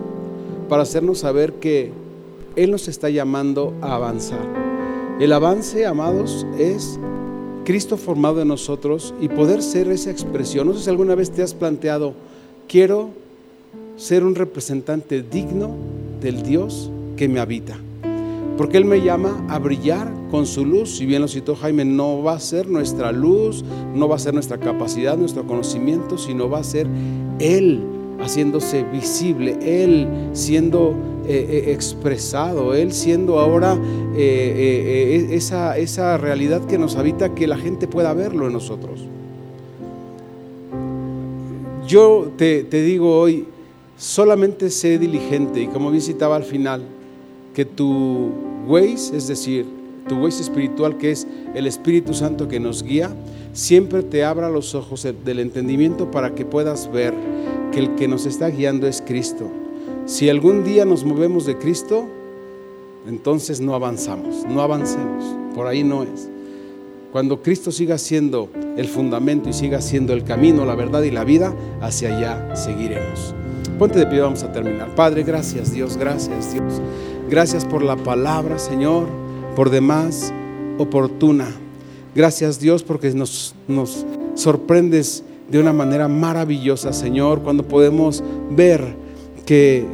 para 0.69 0.83
hacernos 0.83 1.19
saber 1.19 1.53
que 1.53 1.91
Él 2.55 2.71
nos 2.71 2.87
está 2.87 3.09
llamando 3.09 3.73
a 3.81 3.95
avanzar. 3.95 4.45
El 5.19 5.31
avance, 5.31 5.85
amados, 5.85 6.45
es 6.57 6.99
Cristo 7.65 7.97
formado 7.97 8.41
en 8.41 8.47
nosotros 8.47 9.13
y 9.21 9.29
poder 9.29 9.61
ser 9.61 9.87
esa 9.89 10.11
expresión. 10.11 10.67
No 10.67 10.73
sé 10.73 10.83
si 10.83 10.89
alguna 10.89 11.15
vez 11.15 11.31
te 11.31 11.43
has 11.43 11.53
planteado, 11.53 12.13
quiero 12.67 13.09
ser 13.95 14.23
un 14.23 14.35
representante 14.35 15.21
digno 15.21 15.71
del 16.19 16.43
Dios 16.43 16.89
que 17.15 17.27
me 17.27 17.39
habita. 17.39 17.77
Porque 18.57 18.77
Él 18.77 18.85
me 18.85 19.01
llama 19.01 19.45
a 19.49 19.59
brillar 19.59 20.11
con 20.29 20.45
su 20.45 20.65
luz. 20.65 20.97
Si 20.97 21.05
bien 21.05 21.21
lo 21.21 21.27
citó 21.27 21.55
Jaime, 21.55 21.85
no 21.85 22.21
va 22.21 22.33
a 22.33 22.39
ser 22.39 22.67
nuestra 22.67 23.11
luz, 23.11 23.63
no 23.95 24.07
va 24.07 24.15
a 24.15 24.19
ser 24.19 24.33
nuestra 24.33 24.59
capacidad, 24.59 25.17
nuestro 25.17 25.45
conocimiento, 25.47 26.17
sino 26.17 26.49
va 26.49 26.59
a 26.59 26.63
ser 26.63 26.87
Él 27.39 27.83
haciéndose 28.19 28.83
visible, 28.83 29.57
Él 29.61 30.07
siendo 30.33 30.93
eh, 31.27 31.63
eh, 31.67 31.71
expresado, 31.71 32.73
Él 32.73 32.93
siendo 32.93 33.39
ahora 33.39 33.77
eh, 34.15 35.29
esa, 35.31 35.77
esa 35.77 36.17
realidad 36.17 36.65
que 36.65 36.77
nos 36.77 36.95
habita, 36.95 37.33
que 37.33 37.47
la 37.47 37.57
gente 37.57 37.87
pueda 37.87 38.13
verlo 38.13 38.47
en 38.47 38.53
nosotros. 38.53 39.01
Yo 41.87 42.31
te, 42.37 42.63
te 42.63 42.81
digo 42.81 43.19
hoy, 43.19 43.45
solamente 43.97 44.69
sé 44.69 44.97
diligente 44.97 45.61
y 45.61 45.67
como 45.67 45.91
visitaba 45.91 46.35
al 46.35 46.43
final, 46.43 46.81
que 47.53 47.65
tu 47.65 48.31
Waze, 48.67 49.15
es 49.15 49.27
decir, 49.27 49.65
tu 50.07 50.15
Waze 50.23 50.41
espiritual, 50.41 50.97
que 50.97 51.11
es 51.11 51.27
el 51.53 51.67
Espíritu 51.67 52.13
Santo 52.13 52.47
que 52.47 52.59
nos 52.59 52.83
guía, 52.83 53.13
siempre 53.53 54.03
te 54.03 54.23
abra 54.23 54.49
los 54.49 54.75
ojos 54.75 55.07
del 55.25 55.39
entendimiento 55.39 56.11
para 56.11 56.33
que 56.35 56.45
puedas 56.45 56.91
ver 56.91 57.13
que 57.73 57.79
el 57.79 57.95
que 57.95 58.07
nos 58.07 58.25
está 58.25 58.49
guiando 58.49 58.87
es 58.87 59.01
Cristo. 59.01 59.49
Si 60.05 60.29
algún 60.29 60.63
día 60.63 60.85
nos 60.85 61.03
movemos 61.03 61.45
de 61.45 61.57
Cristo, 61.57 62.05
entonces 63.07 63.59
no 63.59 63.73
avanzamos, 63.73 64.45
no 64.47 64.61
avancemos, 64.61 65.35
por 65.55 65.67
ahí 65.67 65.83
no 65.83 66.03
es. 66.03 66.29
Cuando 67.11 67.41
Cristo 67.41 67.71
siga 67.71 67.97
siendo 67.97 68.49
el 68.77 68.87
fundamento 68.87 69.49
y 69.49 69.53
siga 69.53 69.81
siendo 69.81 70.13
el 70.13 70.23
camino, 70.23 70.65
la 70.65 70.75
verdad 70.75 71.03
y 71.03 71.11
la 71.11 71.23
vida, 71.23 71.53
hacia 71.81 72.15
allá 72.15 72.55
seguiremos. 72.55 73.33
Ponte 73.77 73.99
de 73.99 74.07
pie, 74.07 74.19
vamos 74.21 74.43
a 74.43 74.51
terminar. 74.51 74.93
Padre, 74.95 75.23
gracias 75.23 75.71
Dios, 75.73 75.97
gracias 75.97 76.53
Dios. 76.53 76.81
Gracias 77.29 77.65
por 77.65 77.81
la 77.81 77.95
palabra, 77.95 78.59
Señor, 78.59 79.07
por 79.55 79.69
demás 79.69 80.33
oportuna. 80.77 81.47
Gracias 82.15 82.59
Dios 82.59 82.83
porque 82.83 83.11
nos, 83.11 83.55
nos 83.67 84.05
sorprendes 84.35 85.23
de 85.49 85.59
una 85.59 85.73
manera 85.73 86.07
maravillosa, 86.07 86.93
Señor, 86.93 87.41
cuando 87.41 87.63
podemos 87.63 88.23
ver 88.49 88.95
que 89.45 89.85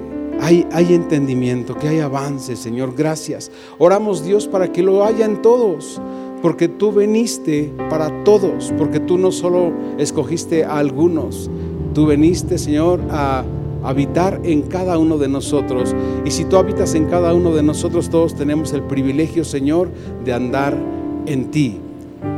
hay, 0.42 0.66
hay, 0.72 0.94
entendimiento, 0.94 1.76
que 1.76 1.88
hay 1.88 2.00
avance, 2.00 2.56
Señor. 2.56 2.94
Gracias. 2.96 3.52
Oramos, 3.78 4.24
Dios, 4.24 4.48
para 4.48 4.72
que 4.72 4.84
lo 4.84 5.04
haya 5.04 5.26
en 5.26 5.42
todos, 5.42 6.02
porque 6.42 6.68
tú 6.68 6.92
veniste 6.92 7.72
para 7.90 8.24
todos, 8.24 8.74
porque 8.78 9.00
tú 9.00 9.18
no 9.18 9.32
solo 9.32 9.74
escogiste 9.98 10.64
a 10.64 10.78
algunos, 10.78 11.50
tú 11.94 12.06
veniste, 12.06 12.58
Señor, 12.58 13.02
a 13.10 13.44
habitar 13.84 14.40
en 14.44 14.62
cada 14.64 14.98
uno 14.98 15.18
de 15.18 15.28
nosotros. 15.28 15.96
Y 16.26 16.32
si 16.32 16.46
tú 16.46 16.58
habitas 16.58 16.96
en 16.96 17.06
cada 17.08 17.34
uno 17.34 17.54
de 17.54 17.64
nosotros, 17.64 18.10
todos 18.10 18.36
tenemos 18.36 18.72
el 18.74 18.84
privilegio, 18.84 19.44
Señor, 19.44 19.90
de 20.24 20.34
andar 20.34 20.78
en 21.26 21.52
ti, 21.52 21.78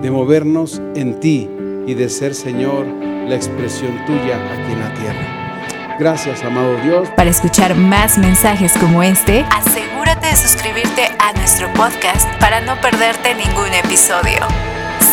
de 0.01 0.09
movernos 0.09 0.81
en 0.95 1.19
ti 1.19 1.47
y 1.91 1.93
de 1.93 2.09
ser, 2.09 2.33
Señor, 2.33 2.85
la 2.85 3.35
expresión 3.35 4.05
tuya 4.05 4.37
aquí 4.53 4.71
en 4.71 4.79
la 4.79 4.93
tierra. 4.93 5.97
Gracias, 5.99 6.41
amado 6.43 6.77
Dios. 6.77 7.09
Para 7.17 7.29
escuchar 7.29 7.75
más 7.75 8.17
mensajes 8.17 8.73
como 8.77 9.03
este, 9.03 9.45
asegúrate 9.51 10.27
de 10.27 10.35
suscribirte 10.37 11.09
a 11.19 11.33
nuestro 11.33 11.71
podcast 11.73 12.27
para 12.39 12.61
no 12.61 12.79
perderte 12.79 13.35
ningún 13.35 13.73
episodio. 13.73 14.39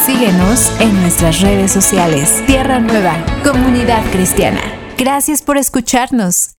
Síguenos 0.06 0.72
en 0.80 0.94
nuestras 1.02 1.40
redes 1.40 1.72
sociales. 1.72 2.42
Tierra 2.46 2.78
Nueva, 2.78 3.16
Comunidad 3.42 4.02
Cristiana. 4.12 4.62
Gracias 4.96 5.42
por 5.42 5.58
escucharnos. 5.58 6.52